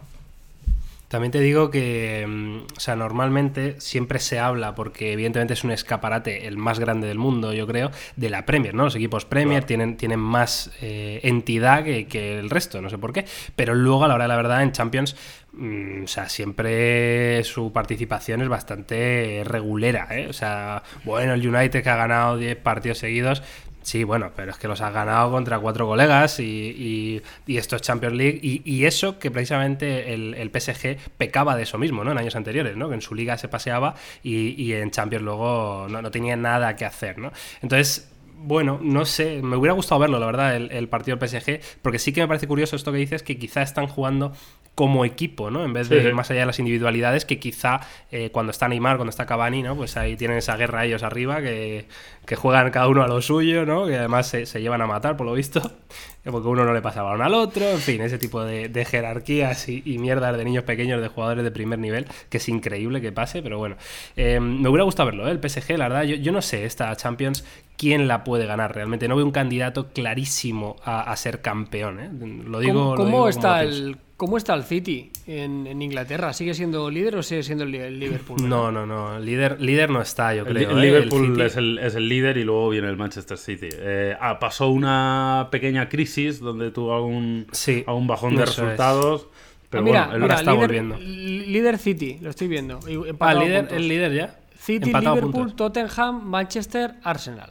También 1.14 1.30
te 1.30 1.38
digo 1.38 1.70
que, 1.70 2.26
mm, 2.26 2.74
o 2.76 2.80
sea, 2.80 2.96
normalmente 2.96 3.76
siempre 3.78 4.18
se 4.18 4.40
habla, 4.40 4.74
porque 4.74 5.12
evidentemente 5.12 5.54
es 5.54 5.62
un 5.62 5.70
escaparate 5.70 6.48
el 6.48 6.56
más 6.56 6.80
grande 6.80 7.06
del 7.06 7.18
mundo, 7.18 7.52
yo 7.52 7.68
creo, 7.68 7.92
de 8.16 8.30
la 8.30 8.44
Premier, 8.46 8.74
¿no? 8.74 8.82
Los 8.82 8.96
equipos 8.96 9.24
Premier 9.24 9.62
tienen, 9.62 9.96
tienen 9.96 10.18
más 10.18 10.72
eh, 10.82 11.20
entidad 11.22 11.84
que, 11.84 12.08
que 12.08 12.40
el 12.40 12.50
resto, 12.50 12.82
no 12.82 12.90
sé 12.90 12.98
por 12.98 13.12
qué. 13.12 13.26
Pero 13.54 13.76
luego, 13.76 14.04
a 14.04 14.08
la 14.08 14.16
hora 14.16 14.24
de 14.24 14.28
la 14.28 14.34
verdad, 14.34 14.64
en 14.64 14.72
Champions, 14.72 15.14
mm, 15.52 16.02
o 16.02 16.08
sea, 16.08 16.28
siempre 16.28 17.44
su 17.44 17.72
participación 17.72 18.42
es 18.42 18.48
bastante 18.48 19.42
regulera, 19.44 20.08
¿eh? 20.10 20.26
O 20.28 20.32
sea, 20.32 20.82
bueno, 21.04 21.34
el 21.34 21.46
United 21.46 21.84
que 21.84 21.90
ha 21.90 21.96
ganado 21.96 22.38
10 22.38 22.56
partidos 22.56 22.98
seguidos. 22.98 23.40
Sí, 23.84 24.02
bueno, 24.02 24.30
pero 24.34 24.50
es 24.50 24.56
que 24.56 24.66
los 24.66 24.80
has 24.80 24.94
ganado 24.94 25.30
contra 25.30 25.58
cuatro 25.58 25.86
colegas 25.86 26.40
y, 26.40 26.44
y- 26.44 27.22
y 27.46 27.58
esto 27.58 27.76
es 27.76 27.82
Champions 27.82 28.16
League. 28.16 28.40
Y, 28.42 28.62
y 28.64 28.86
eso 28.86 29.18
que 29.18 29.30
precisamente 29.30 30.14
el, 30.14 30.32
el 30.34 30.50
PSG 30.50 30.96
pecaba 31.18 31.54
de 31.54 31.64
eso 31.64 31.76
mismo, 31.76 32.02
¿no? 32.02 32.12
En 32.12 32.16
años 32.18 32.34
anteriores, 32.34 32.76
¿no? 32.78 32.88
Que 32.88 32.94
en 32.94 33.02
su 33.02 33.14
liga 33.14 33.36
se 33.36 33.48
paseaba 33.48 33.94
y, 34.22 34.72
en 34.72 34.90
Champions 34.90 35.22
luego 35.22 35.86
no, 35.90 36.00
no 36.00 36.10
tenía 36.10 36.34
nada 36.34 36.76
que 36.76 36.86
hacer, 36.86 37.18
¿no? 37.18 37.30
Entonces, 37.60 38.10
bueno, 38.38 38.78
no 38.82 39.04
sé, 39.04 39.42
me 39.42 39.56
hubiera 39.56 39.74
gustado 39.74 39.98
verlo, 40.00 40.18
la 40.18 40.26
verdad, 40.26 40.56
el, 40.56 40.70
el 40.72 40.88
partido 40.88 41.16
del 41.16 41.20
PSG, 41.20 41.60
porque 41.82 41.98
sí 41.98 42.12
que 42.14 42.22
me 42.22 42.28
parece 42.28 42.48
curioso 42.48 42.76
esto 42.76 42.90
que 42.90 42.98
dices, 42.98 43.22
que 43.22 43.38
quizá 43.38 43.60
están 43.62 43.86
jugando 43.86 44.32
como 44.74 45.04
equipo, 45.04 45.50
¿no? 45.50 45.64
En 45.64 45.72
vez 45.72 45.88
de 45.88 46.02
Sí, 46.02 46.08
sí. 46.08 46.12
más 46.12 46.30
allá 46.30 46.40
de 46.40 46.46
las 46.46 46.58
individualidades, 46.58 47.24
que 47.24 47.38
quizá 47.38 47.80
eh, 48.10 48.30
cuando 48.32 48.50
está 48.50 48.66
Neymar, 48.68 48.96
cuando 48.96 49.10
está 49.10 49.24
Cavani, 49.26 49.62
¿no? 49.62 49.76
Pues 49.76 49.96
ahí 49.96 50.16
tienen 50.16 50.38
esa 50.38 50.56
guerra 50.56 50.84
ellos 50.84 51.02
arriba, 51.02 51.40
que, 51.42 51.86
que 52.26 52.36
juegan 52.36 52.70
cada 52.70 52.88
uno 52.88 53.02
a 53.02 53.06
lo 53.08 53.22
suyo, 53.22 53.64
¿no? 53.66 53.86
Que 53.86 53.96
además 53.98 54.26
se, 54.28 54.46
se 54.46 54.60
llevan 54.60 54.82
a 54.82 54.86
matar, 54.86 55.16
por 55.16 55.26
lo 55.26 55.34
visto, 55.34 55.60
porque 56.24 56.48
uno 56.48 56.64
no 56.64 56.72
le 56.74 56.82
pasa 56.82 57.02
balón 57.02 57.22
al 57.22 57.34
otro, 57.34 57.64
en 57.70 57.78
fin, 57.78 58.00
ese 58.00 58.18
tipo 58.18 58.42
de, 58.44 58.68
de 58.68 58.84
jerarquías 58.84 59.68
y, 59.68 59.82
y 59.84 59.98
mierdas 59.98 60.36
de 60.36 60.44
niños 60.44 60.64
pequeños, 60.64 61.00
de 61.00 61.08
jugadores 61.08 61.44
de 61.44 61.50
primer 61.52 61.78
nivel, 61.78 62.06
que 62.28 62.38
es 62.38 62.48
increíble 62.48 63.00
que 63.00 63.12
pase, 63.12 63.42
pero 63.42 63.58
bueno, 63.58 63.76
Eh, 64.16 64.40
me 64.40 64.68
hubiera 64.68 64.84
gustado 64.84 65.06
verlo, 65.06 65.28
¿eh? 65.28 65.30
El 65.30 65.38
PSG, 65.48 65.78
la 65.78 65.88
verdad, 65.88 66.02
yo, 66.04 66.16
yo 66.16 66.32
no 66.32 66.42
sé, 66.42 66.64
esta 66.64 66.94
Champions, 66.96 67.44
quién 67.76 68.08
la 68.08 68.24
puede 68.24 68.46
ganar 68.46 68.74
realmente, 68.74 69.06
no 69.08 69.16
veo 69.16 69.24
un 69.24 69.32
candidato 69.32 69.92
clarísimo 69.92 70.76
a, 70.84 71.02
a 71.12 71.16
ser 71.16 71.40
campeón, 71.42 72.00
¿eh? 72.00 72.10
Lo 72.46 72.58
digo... 72.60 72.80
¿Cómo, 72.80 72.96
lo 72.96 72.96
cómo 72.96 73.06
digo 73.06 73.18
como 73.18 73.28
está 73.28 73.62
el, 73.62 73.98
¿Cómo 74.16 74.36
está 74.36 74.54
el 74.54 74.62
City 74.62 75.10
en, 75.26 75.66
en 75.66 75.82
Inglaterra? 75.82 76.32
¿Sigue 76.32 76.54
siendo 76.54 76.88
líder 76.88 77.16
o 77.16 77.22
sigue 77.24 77.42
siendo 77.42 77.64
el 77.64 77.72
li- 77.72 77.78
el 77.78 77.98
Liverpool? 77.98 78.48
No, 78.48 78.70
no, 78.70 78.86
no. 78.86 79.18
Líder, 79.18 79.60
líder 79.60 79.90
no 79.90 80.00
está, 80.00 80.32
yo 80.34 80.46
El, 80.46 80.54
creo. 80.54 80.70
el 80.70 80.78
¿eh? 80.78 80.80
Liverpool 80.82 81.40
es, 81.40 81.56
el, 81.56 81.78
es 81.78 81.96
el 81.96 82.08
líder 82.08 82.36
y 82.36 82.44
luego 82.44 82.68
viene 82.68 82.88
el 82.88 82.96
Manchester 82.96 83.36
City. 83.36 83.68
Eh, 83.72 84.16
ah, 84.20 84.38
pasó 84.38 84.68
una 84.70 85.48
pequeña 85.50 85.88
crisis 85.88 86.38
donde 86.38 86.70
tuvo 86.70 86.94
algún, 86.94 87.48
Sí, 87.50 87.82
algún 87.88 88.06
bajón 88.06 88.36
de 88.36 88.44
es. 88.44 88.50
resultados. 88.56 89.26
Pero 89.68 89.82
Ah, 89.82 89.84
mira, 89.84 90.00
bueno, 90.06 90.14
el- 90.14 90.22
mira, 90.22 90.34
está 90.36 90.50
líder, 90.52 90.66
volviendo. 90.68 90.96
líder 90.98 91.78
City, 91.78 92.18
lo 92.22 92.30
estoy 92.30 92.46
viendo. 92.46 92.78
Ah, 93.18 93.34
líder, 93.34 93.68
el 93.72 93.88
líder 93.88 94.12
ya. 94.12 94.38
City, 94.56 94.86
Empatado 94.86 95.16
Liverpool, 95.16 95.32
puntos. 95.48 95.56
Tottenham, 95.56 96.22
Manchester, 96.24 96.94
Arsenal. 97.02 97.50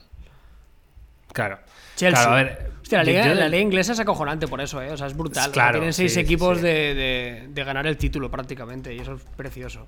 Claro. 1.34 1.60
Chelsea. 2.04 2.24
Claro, 2.24 2.32
a 2.32 2.44
ver, 2.44 2.72
Hostia, 2.82 2.98
la 3.00 3.04
liga, 3.06 3.28
yo- 3.28 3.34
la 3.36 3.48
liga 3.48 3.64
inglesa 3.64 3.94
es 3.94 4.00
acojonante 4.00 4.48
por 4.48 4.60
eso, 4.62 4.82
¿eh? 4.82 4.92
O 4.92 4.98
sea, 4.98 5.08
es 5.08 5.16
brutal. 5.16 5.42
O 5.42 5.44
sea, 5.46 5.54
Claro, 5.54 5.80
tienen 5.80 5.94
seis 5.94 6.14
sí, 6.14 6.20
equipos 6.20 6.58
sí. 6.58 6.64
De, 6.64 6.94
de- 6.94 7.48
de 7.50 7.64
ganar 7.64 7.88
el 7.88 7.98
título 7.98 8.30
prácticamente 8.30 8.94
y 8.94 9.00
eso 9.00 9.14
es 9.16 9.22
precioso. 9.38 9.88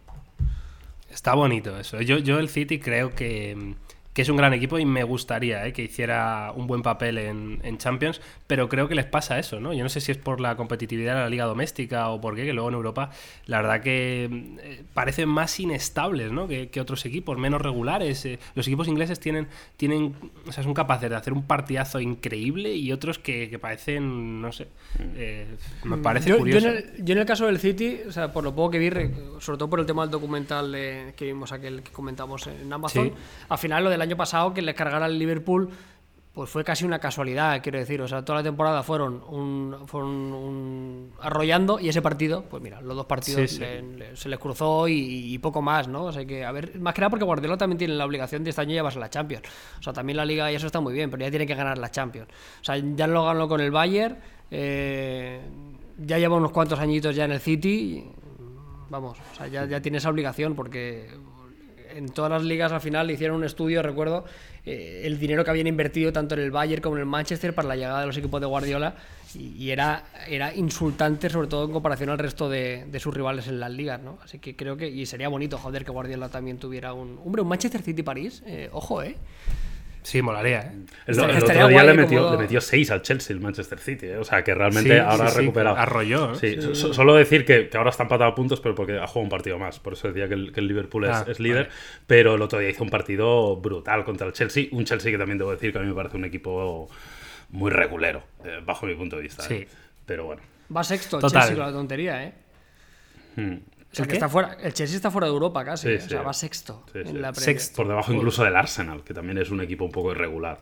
Está 1.10 1.34
bonito 1.34 1.78
eso. 1.80 2.02
Yo, 2.02 2.18
yo 2.20 2.40
el 2.40 2.50
City 2.50 2.80
creo 2.80 3.14
que, 3.16 3.76
que 4.16 4.22
es 4.24 4.30
un 4.30 4.38
gran 4.38 4.54
equipo 4.54 4.80
y 4.80 4.86
me 4.86 5.04
gustaría 5.04 5.68
eh, 5.68 5.74
que 5.74 5.84
hiciera 5.84 6.52
un 6.56 6.66
buen 6.66 6.82
papel 6.82 7.18
en, 7.20 7.60
en 7.64 7.78
Champions, 7.78 8.20
pero 8.48 8.68
creo 8.70 8.88
que 8.88 8.96
les 8.96 9.06
pasa 9.06 9.38
eso, 9.38 9.60
¿no? 9.60 9.74
Yo 9.74 9.84
no 9.84 9.90
sé 9.90 10.00
si 10.02 10.12
es 10.12 10.18
por 10.18 10.40
la 10.40 10.56
competitividad 10.56 11.14
de 11.16 11.20
la 11.22 11.30
liga 11.30 11.46
doméstica 11.46 12.10
o 12.10 12.20
por 12.22 12.34
qué, 12.36 12.46
que 12.46 12.54
luego 12.54 12.70
en 12.70 12.76
Europa 12.76 13.12
la 13.46 13.62
verdad 13.62 13.82
que 13.82 14.30
eh, 14.64 14.84
parecen 14.94 15.30
más 15.30 15.60
inestables, 15.60 16.32
¿no? 16.32 16.48
Que, 16.48 16.70
que 16.70 16.80
otros 16.82 17.06
equipos, 17.06 17.38
menos 17.38 17.62
regulares. 17.62 18.26
eh. 18.26 18.40
Los 18.56 18.66
equipos 18.68 18.88
ingleses 18.88 19.20
tienen, 19.20 19.48
tienen, 19.78 20.16
o 20.48 20.52
sea, 20.52 20.64
son 20.64 20.74
capaces 20.74 21.10
de 21.10 21.16
hacer 21.18 21.34
un 21.34 21.44
partidazo 21.44 22.00
increíble 22.00 22.74
y 22.74 22.94
otros 22.94 23.20
que, 23.20 23.50
que 23.50 23.60
parecen, 23.60 24.42
no 24.42 24.52
sé, 24.54 24.68
eh, 25.18 25.46
me 25.84 25.98
parece 25.98 26.30
yo, 26.30 26.36
yo 26.36 26.40
curioso. 26.40 26.70
en 26.70 26.76
el, 26.78 27.04
yo 27.06 27.12
en 27.14 27.20
el 27.20 27.26
caso 27.26 27.48
del 27.48 27.60
City, 27.60 28.00
o 28.08 28.12
sea, 28.14 28.32
por 28.32 28.46
lo 28.46 28.56
poco 28.56 28.72
que 28.72 28.80
vi, 28.80 28.90
re- 28.90 29.12
sobre 29.40 29.58
todo 29.58 29.70
por 29.70 29.82
el 29.82 29.86
tema 29.86 30.04
del 30.04 30.12
documental 30.12 30.72
de- 30.72 31.14
que 31.18 31.26
vimos 31.26 31.52
aquel 31.52 31.84
que 31.84 31.92
comentamos 31.92 32.48
en 32.48 32.72
Amazon, 32.72 33.08
Sí. 33.10 33.14
al 33.50 33.58
final 33.58 33.84
lo 33.84 33.90
del 33.90 34.05
año 34.06 34.18
pasado 34.18 34.54
que 34.54 34.62
le 34.62 34.74
cargara 34.74 35.06
el 35.08 35.20
Liverpool, 35.20 35.70
pues 36.34 36.50
fue 36.50 36.66
casi 36.66 36.84
una 36.84 37.00
casualidad, 37.00 37.62
quiero 37.64 37.80
decir. 37.80 38.02
O 38.02 38.08
sea, 38.10 38.26
toda 38.26 38.40
la 38.40 38.44
temporada 38.44 38.84
fueron 38.84 39.24
un, 39.30 39.88
fueron 39.88 40.10
un- 40.10 41.12
arrollando 41.22 41.80
y 41.80 41.88
ese 41.88 42.02
partido, 42.02 42.44
pues 42.50 42.62
mira, 42.62 42.82
los 42.82 42.96
dos 42.98 43.06
partidos 43.06 43.50
Sí, 43.50 43.56
sí. 43.56 43.60
le- 43.62 43.82
le- 43.82 44.16
se 44.18 44.28
les 44.28 44.38
cruzó 44.38 44.88
y, 44.90 45.34
y 45.34 45.38
poco 45.40 45.62
más, 45.62 45.88
¿no? 45.88 46.04
O 46.04 46.12
sea 46.12 46.26
que, 46.26 46.44
a 46.44 46.52
ver, 46.52 46.78
más 46.80 46.94
que 46.94 47.00
nada 47.00 47.10
porque 47.10 47.24
Guardiola 47.24 47.56
también 47.58 47.78
tiene 47.78 47.94
la 47.94 48.06
obligación 48.06 48.44
de 48.44 48.50
este 48.50 48.62
año 48.62 48.72
llevarse 48.72 49.00
la 49.00 49.10
Champions. 49.10 49.44
O 49.80 49.84
sea, 49.84 49.94
también 49.94 50.18
la 50.18 50.26
Liga 50.26 50.52
y 50.52 50.56
eso 50.56 50.66
está 50.66 50.82
muy 50.82 50.94
bien, 50.94 51.10
pero 51.10 51.24
ya 51.24 51.30
tiene 51.30 51.48
que 51.48 51.56
ganar 51.56 51.78
la 51.78 51.90
Champions. 51.90 52.28
O 52.60 52.64
sea, 52.66 52.76
ya 52.78 53.08
lo 53.08 53.24
ganó 53.24 53.48
con 53.48 53.62
el 53.62 53.72
Bayern, 53.72 54.18
eh, 54.52 55.40
ya 55.98 56.18
lleva 56.20 56.36
unos 56.36 56.52
cuantos 56.52 56.80
añitos 56.80 57.16
ya 57.16 57.24
en 57.24 57.32
el 57.32 57.40
City. 57.40 58.04
Vamos, 58.90 59.18
o 59.32 59.36
sea, 59.36 59.48
ya, 59.48 59.66
ya 59.66 59.82
tiene 59.82 60.00
esa 60.00 60.10
obligación 60.10 60.54
porque 60.54 61.10
en 61.96 62.10
todas 62.10 62.32
las 62.32 62.44
ligas 62.44 62.72
al 62.72 62.82
final 62.82 63.10
hicieron 63.10 63.38
un 63.38 63.44
estudio, 63.44 63.82
recuerdo, 63.82 64.26
eh, 64.66 65.04
el 65.06 65.18
dinero 65.18 65.44
que 65.44 65.50
habían 65.50 65.68
invertido 65.68 66.12
tanto 66.12 66.36
en 66.36 66.42
el 66.42 66.52
Bayern 66.52 66.82
como 66.82 66.96
en 66.96 67.02
el 67.02 67.06
Manchester 67.06 67.56
para 67.56 67.68
la 67.68 67.76
llegada 67.76 68.02
de 68.02 68.08
los 68.08 68.18
equipos 68.18 68.42
de 68.42 68.48
Guardiola 68.48 68.96
y, 69.34 69.70
era, 69.70 70.06
era 70.28 70.54
insultante 70.54 71.30
sobre 71.30 71.48
todo 71.48 71.66
en 71.66 71.72
comparación 71.72 72.10
al 72.10 72.20
resto 72.20 72.50
de, 72.50 72.86
de 72.90 73.00
sus 73.00 73.14
rivales 73.14 73.48
en 73.48 73.60
las 73.60 73.72
ligas, 73.72 74.02
¿no? 74.02 74.18
Así 74.24 74.40
que 74.40 74.56
creo 74.56 74.78
que, 74.78 74.88
y 74.88 75.06
sería 75.06 75.30
bonito, 75.30 75.58
joder, 75.58 75.84
que 75.84 75.92
Guardiola 75.92 76.30
también 76.30 76.58
tuviera 76.58 76.94
un... 76.94 77.20
Hombre, 77.26 77.42
un 77.42 77.48
Manchester 77.48 77.82
City-París, 77.82 78.44
eh, 78.46 78.70
ojo, 78.72 79.02
¿eh? 79.02 79.18
Sí, 80.06 80.22
molaría, 80.22 80.60
¿eh? 80.62 80.72
El, 81.08 81.20
otro 81.20 81.68
día 81.68 81.84
le 81.84 81.94
metió, 81.96 82.20
como- 82.26 82.36
le 82.36 82.42
metió 82.44 82.62
6 82.62 82.92
al 82.92 83.02
Chelsea, 83.02 83.34
el 83.36 83.42
Manchester 83.42 83.80
City. 83.80 84.06
¿eh? 84.06 84.18
O 84.18 84.24
sea, 84.24 84.44
que 84.44 84.54
realmente 84.54 84.94
Sí, 84.94 85.00
ahora 85.00 85.16
sí, 85.18 85.24
ha 85.24 85.30
sí, 85.30 85.38
recuperado. 85.40 85.76
arrolló, 85.78 86.34
¿eh? 86.34 86.36
Sí, 86.40 86.62
so- 86.62 86.76
so- 86.76 86.94
solo 86.94 87.16
decir 87.16 87.44
que, 87.44 87.70
que 87.70 87.76
ahora 87.78 87.90
está 87.90 88.04
empatado 88.04 88.30
a 88.30 88.36
puntos, 88.36 88.62
pero 88.62 88.76
porque 88.76 88.94
ha 89.00 89.08
jugado 89.08 89.22
un 89.24 89.30
partido 89.30 89.58
más. 89.58 89.80
Por 89.80 89.94
eso 89.94 90.08
decía 90.08 90.28
que 90.28 90.36
el, 90.36 90.52
que 90.54 90.60
el 90.60 90.68
Liverpool 90.68 91.06
es, 91.06 91.10
Ah, 91.12 91.26
es 91.28 91.40
líder. 91.40 91.70
Pero 92.06 92.36
el 92.36 92.42
otro 92.44 92.60
día 92.60 92.70
hizo 92.70 92.84
un 92.84 92.92
partido 92.92 93.56
brutal 93.58 94.04
contra 94.04 94.28
el 94.28 94.34
Chelsea. 94.34 94.68
Un 94.72 94.86
Chelsea 94.86 95.12
que 95.12 95.18
también 95.18 95.40
debo 95.40 95.50
decir 95.52 95.72
que 95.72 95.80
a 95.80 95.82
mí 95.82 95.88
me 95.88 95.96
parece 95.96 96.18
un 96.18 96.26
equipo 96.26 96.88
muy 97.50 97.72
regulero, 97.72 98.22
eh, 98.44 98.60
bajo 98.64 98.86
mi 98.86 98.94
punto 98.94 99.16
de 99.16 99.24
vista. 99.24 99.42
Sí. 99.42 99.56
¿eh? 99.56 99.68
Pero 100.06 100.26
bueno. 100.26 100.42
Va 100.76 100.84
sexto 100.84 101.18
Total. 101.18 101.42
Chelsea 101.42 101.56
con 101.58 101.66
la 101.66 101.72
tontería, 101.72 102.24
¿eh? 102.26 102.34
Hmm. 103.38 103.56
O 103.96 103.98
sea, 103.98 104.04
¿El 104.04 104.10
que 104.10 104.16
está 104.16 104.28
fuera, 104.28 104.58
el 104.62 104.74
Chelsea 104.74 104.98
está 104.98 105.10
fuera 105.10 105.28
de 105.28 105.34
Europa 105.34 105.64
casi, 105.64 105.88
Sí, 105.88 105.94
¿eh? 105.94 106.02
o 106.06 106.10
sea, 106.10 106.22
va 106.22 106.34
sexto 106.34 106.84
Sí, 106.92 107.00
en 107.06 107.22
la. 107.22 107.34
Sexto. 107.34 107.78
Por 107.78 107.88
debajo 107.88 108.12
incluso 108.14 108.44
del 108.44 108.56
Arsenal, 108.56 109.04
que 109.06 109.14
también 109.14 109.38
es 109.38 109.50
un 109.52 109.62
equipo 109.62 109.86
un 109.86 109.92
poco 109.92 110.12
irregular. 110.12 110.60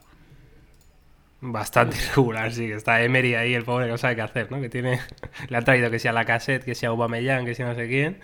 Bastante 1.45 1.97
irregular, 1.97 2.53
sí, 2.53 2.67
que 2.67 2.75
está 2.75 3.01
Emery 3.03 3.36
ahí, 3.36 3.53
el 3.53 3.63
pobre 3.63 3.86
que 3.88 3.91
no 3.91 3.97
sabe 3.97 4.15
qué 4.15 4.21
hacer, 4.21 4.49
¿no? 4.51 4.61
Que 4.61 4.69
tiene. 4.69 5.01
Le 5.49 5.57
han 5.57 5.65
traído 5.65 5.89
que 5.91 5.99
sea 5.99 6.13
la 6.13 6.23
cassette, 6.25 6.63
que 6.63 6.73
sea 6.75 6.89
Aubameyang, 6.89 7.43
que 7.45 7.53
sea 7.55 7.65
no 7.67 7.75
sé 7.75 7.88
quién. 7.88 8.19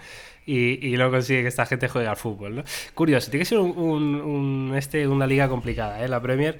Y, 0.45 0.93
y 0.93 0.95
no 0.97 1.11
consigue 1.11 1.41
que 1.41 1.47
esta 1.49 1.65
gente 1.65 1.89
juegue 1.89 2.07
al 2.07 2.15
fútbol, 2.15 2.55
¿no? 2.55 2.63
Curioso, 2.93 3.29
tiene 3.29 3.41
que 3.41 3.49
ser 3.49 3.57
un, 3.59 3.71
un- 3.77 4.21
un- 4.21 4.73
este, 4.75 5.05
una 5.07 5.27
liga 5.27 5.49
complicada, 5.49 6.03
¿eh? 6.03 6.07
La 6.07 6.21
Premier. 6.21 6.59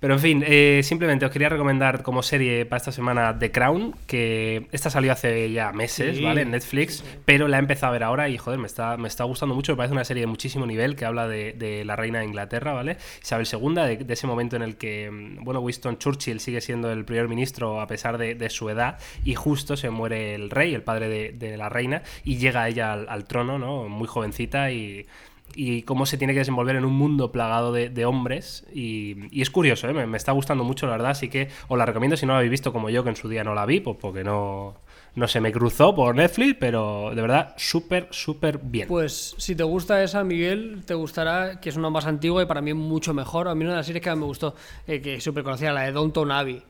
Pero 0.00 0.14
en 0.14 0.20
fin, 0.20 0.42
eh, 0.46 0.80
simplemente 0.82 1.26
os 1.26 1.30
quería 1.30 1.50
recomendar 1.50 2.02
como 2.02 2.22
serie 2.22 2.64
para 2.64 2.78
esta 2.78 2.90
semana 2.90 3.38
The 3.38 3.50
Crown, 3.52 3.94
que 4.06 4.66
esta 4.72 4.88
salió 4.88 5.12
hace 5.12 5.52
ya 5.52 5.72
meses, 5.72 6.16
Sí. 6.16 6.24
¿vale? 6.24 6.40
En 6.40 6.52
Netflix, 6.52 7.04
pero 7.26 7.48
la 7.48 7.58
he 7.58 7.60
empezado 7.60 7.90
a 7.90 7.92
ver 7.92 8.02
ahora 8.04 8.30
y 8.30 8.38
joder, 8.38 8.58
me 8.58 8.66
está, 8.66 8.96
me 8.96 9.08
está 9.08 9.24
gustando 9.24 9.54
mucho, 9.54 9.72
me 9.72 9.76
parece 9.76 9.92
una 9.92 10.04
serie 10.04 10.22
de 10.22 10.26
muchísimo 10.26 10.64
nivel 10.64 10.96
que 10.96 11.04
habla 11.04 11.28
de, 11.28 11.52
de 11.52 11.84
la 11.84 11.96
reina 11.96 12.20
de 12.20 12.24
Inglaterra, 12.24 12.72
¿vale? 12.72 12.96
Isabel 13.22 13.46
II, 13.52 13.74
de, 13.74 13.96
de 13.98 14.14
ese 14.14 14.26
momento 14.26 14.56
en 14.56 14.62
el 14.62 14.76
que, 14.76 15.10
mm, 15.10 15.44
bueno, 15.44 15.60
Winston 15.60 15.98
Churchill 15.98 16.40
sigue 16.40 16.62
siendo 16.62 16.90
el 16.90 17.04
primer 17.04 17.28
ministro 17.28 17.82
a 17.82 17.86
pesar 17.86 18.16
de, 18.16 18.34
de 18.34 18.48
su 18.48 18.70
edad 18.70 18.98
y 19.22 19.34
justo 19.34 19.76
se 19.76 19.90
muere 19.90 20.34
el 20.34 20.48
rey, 20.48 20.74
el 20.74 20.82
padre 20.82 21.10
de, 21.10 21.32
de 21.32 21.58
la 21.58 21.68
reina, 21.68 22.02
y 22.24 22.38
llega 22.38 22.66
ella 22.66 22.94
al, 22.94 23.06
al 23.10 23.24
trono, 23.26 23.58
¿no? 23.58 23.86
Muy 23.86 24.08
jovencita 24.08 24.72
y 24.72 25.06
y 25.54 25.82
cómo 25.82 26.06
se 26.06 26.18
tiene 26.18 26.32
que 26.32 26.40
desenvolver 26.40 26.76
en 26.76 26.84
un 26.84 26.94
mundo 26.94 27.32
plagado 27.32 27.72
de, 27.72 28.04
hombres. 28.04 28.66
Y, 28.72 29.40
es 29.40 29.50
curioso, 29.50 29.88
¿eh? 29.88 30.06
me, 30.06 30.16
está 30.16 30.32
gustando 30.32 30.64
mucho, 30.64 30.86
la 30.86 30.92
verdad. 30.92 31.10
Así 31.10 31.28
que 31.28 31.48
os 31.68 31.78
la 31.78 31.86
recomiendo 31.86 32.16
si 32.16 32.26
no 32.26 32.32
la 32.32 32.38
habéis 32.38 32.50
visto 32.50 32.72
como 32.72 32.90
yo, 32.90 33.02
que 33.02 33.10
en 33.10 33.16
su 33.16 33.28
día 33.28 33.44
no 33.44 33.54
la 33.54 33.66
vi, 33.66 33.80
pues 33.80 33.96
porque 34.00 34.24
no, 34.24 34.76
no 35.14 35.28
se 35.28 35.40
me 35.40 35.52
cruzó 35.52 35.94
por 35.94 36.14
Netflix, 36.14 36.56
pero 36.58 37.12
de 37.14 37.22
verdad 37.22 37.54
súper, 37.56 38.08
súper 38.10 38.58
bien. 38.58 38.88
Pues 38.88 39.34
si 39.38 39.54
te 39.54 39.62
gusta 39.62 40.02
esa, 40.02 40.24
Miguel, 40.24 40.82
te 40.86 40.94
gustará, 40.94 41.60
que 41.60 41.68
es 41.68 41.76
una 41.76 41.90
más 41.90 42.06
antigua 42.06 42.42
y 42.42 42.46
para 42.46 42.60
mí 42.60 42.74
mucho 42.74 43.14
mejor. 43.14 43.48
A 43.48 43.54
mí 43.54 43.64
una 43.64 43.72
de 43.72 43.78
las 43.78 43.86
series 43.86 44.02
que 44.02 44.14
me 44.14 44.24
gustó, 44.24 44.54
eh, 44.86 45.00
que 45.00 45.20
súper 45.20 45.44
conocida, 45.44 45.72
la 45.72 45.82
de 45.82 45.92
Downton 45.92 46.30
Abbey. 46.30 46.62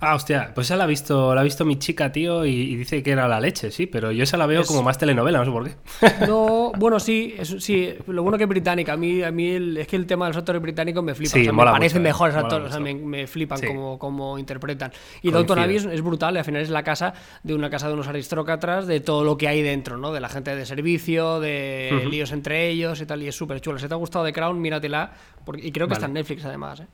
Ah, 0.00 0.16
hostia, 0.16 0.50
pues 0.54 0.66
esa 0.66 0.76
la 0.76 0.84
ha 0.84 0.86
visto, 0.86 1.34
la 1.34 1.40
ha 1.40 1.44
visto 1.44 1.64
mi 1.64 1.78
chica, 1.78 2.12
tío, 2.12 2.44
y, 2.44 2.50
y 2.50 2.76
dice 2.76 3.02
que 3.02 3.12
era 3.12 3.26
la 3.26 3.40
leche, 3.40 3.70
sí, 3.70 3.86
pero 3.86 4.12
yo 4.12 4.24
esa 4.24 4.36
la 4.36 4.44
veo 4.44 4.60
Es- 4.60 4.66
como 4.66 4.82
más 4.82 4.98
telenovela, 4.98 5.38
no 5.38 5.44
sé 5.46 5.50
por 5.50 5.64
qué. 5.64 5.76
No, 6.28 6.72
bueno, 6.76 7.00
sí, 7.00 7.34
es- 7.38 7.56
sí, 7.60 7.94
lo 8.08 8.22
bueno 8.22 8.36
que 8.36 8.44
es 8.44 8.48
británica. 8.50 8.92
A 8.92 8.96
mí, 8.98 9.22
a 9.22 9.30
mí 9.30 9.48
el- 9.52 9.78
es 9.78 9.86
que 9.88 9.96
el 9.96 10.04
tema 10.06 10.26
de 10.26 10.30
los 10.30 10.36
actores 10.36 10.60
británicos 10.60 11.02
me 11.02 11.14
flipa. 11.14 11.30
Sí, 11.32 11.40
o 11.40 11.44
sea, 11.44 11.52
me 11.54 11.64
parecen 11.64 12.02
mucho, 12.02 12.08
eh, 12.08 12.12
mejores 12.12 12.36
actores, 12.36 12.68
o 12.68 12.70
sea, 12.70 12.80
me, 12.80 12.94
me 12.94 13.26
flipan 13.26 13.58
Sí. 13.58 13.66
como, 13.68 13.98
como 13.98 14.38
interpretan. 14.38 14.92
Y 15.22 15.30
Downton 15.30 15.58
Abbey 15.60 15.76
es, 15.76 15.84
es 15.86 16.02
brutal, 16.02 16.34
y 16.34 16.38
al 16.38 16.44
final 16.44 16.60
es 16.60 16.68
la 16.70 16.82
casa 16.82 17.14
de 17.42 17.54
una 17.54 17.70
casa 17.70 17.88
de 17.88 17.94
unos 17.94 18.06
aristócratas, 18.06 18.86
de 18.86 19.00
todo 19.00 19.24
lo 19.24 19.38
que 19.38 19.48
hay 19.48 19.62
dentro, 19.62 19.96
¿no? 19.96 20.12
De 20.12 20.20
la 20.20 20.28
gente 20.28 20.54
de 20.54 20.66
servicio, 20.66 21.40
de 21.40 21.90
Ujú. 22.00 22.08
líos 22.10 22.32
entre 22.32 22.68
ellos 22.68 23.00
y 23.00 23.06
tal, 23.06 23.22
y 23.22 23.28
es 23.28 23.34
súper 23.36 23.60
chulo. 23.62 23.78
Si 23.78 23.88
te 23.88 23.94
ha 23.94 23.96
gustado 23.96 24.24
The 24.26 24.34
Crown, 24.34 24.60
míratela, 24.60 25.12
porque, 25.46 25.66
y 25.66 25.72
creo 25.72 25.86
que 25.88 25.94
está 25.94 26.06
en. 26.06 26.12
Netflix 26.14 26.44
además, 26.44 26.80
¿eh? 26.80 26.86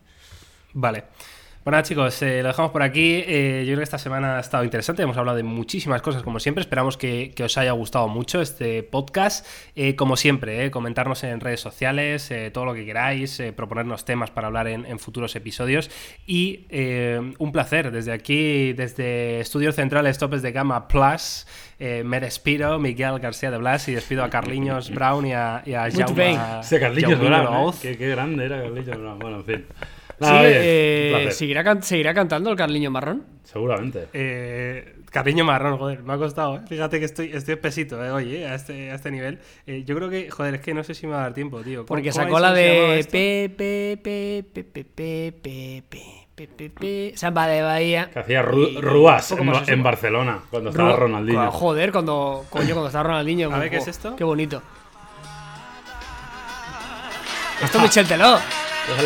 Vale. 0.75 1.05
Bueno, 1.63 1.83
chicos, 1.83 2.23
eh, 2.23 2.41
lo 2.41 2.49
dejamos 2.49 2.73
por 2.73 2.83
aquí. 2.83 3.23
Eh, 3.27 3.65
yo 3.67 3.73
creo 3.73 3.79
que 3.81 3.85
esta 3.85 3.99
semana 3.99 4.39
ha 4.39 4.41
estado 4.41 4.65
interesante. 4.65 5.03
Hemos 5.03 5.19
hablado 5.19 5.37
de 5.37 5.43
muchísimas 5.43 6.01
cosas, 6.01 6.23
como 6.23 6.41
siempre. 6.41 6.63
Esperamos 6.63 6.97
que, 6.97 7.33
que 7.37 7.45
os 7.45 7.59
haya 7.59 7.73
gustado 7.73 8.09
mucho 8.09 8.41
este 8.41 8.83
podcast. 8.83 9.47
Eh, 9.77 9.95
como 9.95 10.17
siempre, 10.17 10.65
eh, 10.65 10.71
comentarnos 10.71 11.23
en 11.23 11.39
redes 11.39 11.61
sociales, 11.61 12.31
eh, 12.31 12.51
todo 12.51 12.65
lo 12.65 12.73
que 12.73 12.87
queráis, 12.87 13.39
eh, 13.41 13.53
proponernos 13.53 14.07
temas 14.07 14.31
para 14.31 14.47
hablar 14.47 14.69
en, 14.69 14.87
en 14.87 14.99
futuros 14.99 15.37
episodios. 15.37 15.91
Y 16.27 16.65
eh, 16.71 17.35
un 17.39 17.53
placer, 17.53 17.91
desde 17.91 18.13
aquí, 18.13 18.73
desde 18.73 19.41
Estudios 19.41 19.75
Centrales 19.75 20.17
Topes 20.17 20.41
de 20.41 20.53
Gama 20.53 20.89
Plus, 20.89 21.47
eh, 21.79 22.03
me 22.07 22.21
despido, 22.21 22.79
Miguel 22.79 23.19
García 23.19 23.51
de 23.51 23.59
Blas, 23.59 23.87
y 23.87 23.93
despido 23.93 24.25
a 24.25 24.31
Carliños 24.31 24.91
Brown 24.91 25.27
y 25.27 25.35
a, 25.35 25.63
y 25.67 25.75
a 25.75 25.91
Jaume, 26.07 26.39
Brown, 27.29 27.45
¿eh? 27.45 27.59
Qué, 27.83 27.99
qué 27.99 28.09
grande 28.09 28.47
era 28.47 28.63
Carlitos 28.63 28.99
Brown. 28.99 29.19
Bueno, 29.19 29.37
en 29.37 29.45
fin. 29.45 29.67
Nada, 30.21 30.41
sí, 30.41 30.47
oye, 30.47 31.29
eh, 31.29 31.31
¿seguirá, 31.33 31.65
can 31.65 31.83
¿seguirá, 31.83 32.13
cantando 32.13 32.51
el 32.51 32.57
Carliño 32.57 32.91
Marrón? 32.91 33.25
Seguramente. 33.43 34.09
Eh, 34.13 34.97
Carliño 35.11 35.45
Marrón, 35.45 35.79
joder, 35.79 36.03
me 36.03 36.13
ha 36.13 36.19
costado, 36.19 36.57
¿eh? 36.57 36.61
Fíjate 36.69 36.99
que 36.99 37.07
estoy, 37.07 37.31
estoy 37.33 37.55
espesito, 37.55 38.05
¿eh? 38.05 38.11
Oye, 38.11 38.47
a 38.47 38.55
este, 38.55 38.91
a 38.91 38.97
este 38.97 39.11
nivel. 39.11 39.39
yo 39.67 39.97
creo 39.97 40.11
que, 40.11 40.31
joder, 40.31 40.57
es 40.57 40.61
que 40.61 40.75
no 40.75 40.85
sé 40.85 40.95
si 40.95 41.07
me 41.07 41.15
va 41.15 41.21
a 41.21 41.23
dar 41.23 41.35
tiempo, 41.35 41.63
tío. 41.63 41.87
Porque 41.87 42.13
sacó 42.13 42.39
la 42.39 42.53
de... 42.53 43.05
Pepe, 43.11 43.97
Pepe, 44.03 44.63
Pepe, 44.63 45.33
Pepe, 46.37 46.49
Pepe. 46.49 47.13
Samba 47.17 47.47
de 47.47 47.63
Bahía. 47.63 48.11
Que 48.11 48.19
hacía 48.19 48.43
ru 48.43 48.81
Rúas 48.81 49.33
en, 49.33 49.51
en, 49.67 49.83
Barcelona, 49.83 50.41
cuando 50.51 50.71
estaba 50.71 50.97
Ronaldinho. 50.97 51.51
Joder, 51.51 51.93
cuando, 51.93 52.45
coño, 52.51 52.69
cuando 52.69 52.87
estaba 52.87 53.05
Ronaldinho. 53.05 53.55
A 53.55 53.59
ver, 53.59 53.71
¿qué 53.71 53.79
es 53.79 53.89
esto? 53.89 54.17
Qué 54.17 54.25
bonito. 54.25 54.63
Esto 57.63 57.79
es 57.79 57.83
Michel 57.83 58.07
Teló. 58.07 58.39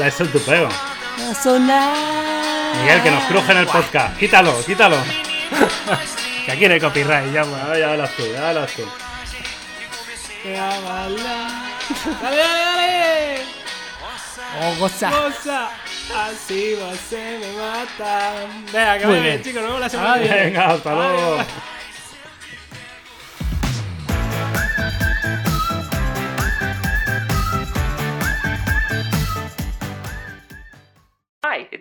Es 0.04 0.20
el 0.20 0.28
tupeo. 0.28 0.68
Miguel, 1.16 3.02
que 3.02 3.10
nos 3.10 3.24
cruje 3.24 3.52
en 3.52 3.58
el 3.58 3.66
podcast. 3.66 4.16
Quítalo, 4.18 4.64
quítalo. 4.64 4.96
Que 6.44 6.52
aquí 6.52 6.68
no 6.68 6.74
hay 6.74 6.80
copyright, 6.80 7.32
ya. 7.32 7.40
Ah, 7.42 7.78
ya 7.78 7.92
hablas 7.92 8.10
tú, 8.16 8.22
ya 8.30 8.50
hablas 8.50 8.70
tú. 8.72 8.82
Dale, 10.44 10.76
dale, 12.20 12.36
dale. 12.36 13.38
Oh, 14.60 14.74
goza. 14.78 15.08
Así 15.08 16.74
va 16.74 16.94
se 17.08 17.38
me 17.38 17.50
mata. 17.54 18.32
Venga, 18.70 18.98
que 18.98 19.06
Muy 19.06 19.14
vaya 19.16 19.28
bien. 19.30 19.42
chicos, 19.42 19.62
nos 19.62 19.68
vemos 19.70 19.80
la 19.80 19.88
semana 19.88 20.12
Adiós. 20.12 20.28
viene. 20.28 20.44
Venga, 20.44 20.66
hasta 20.66 20.94
luego. 20.94 21.38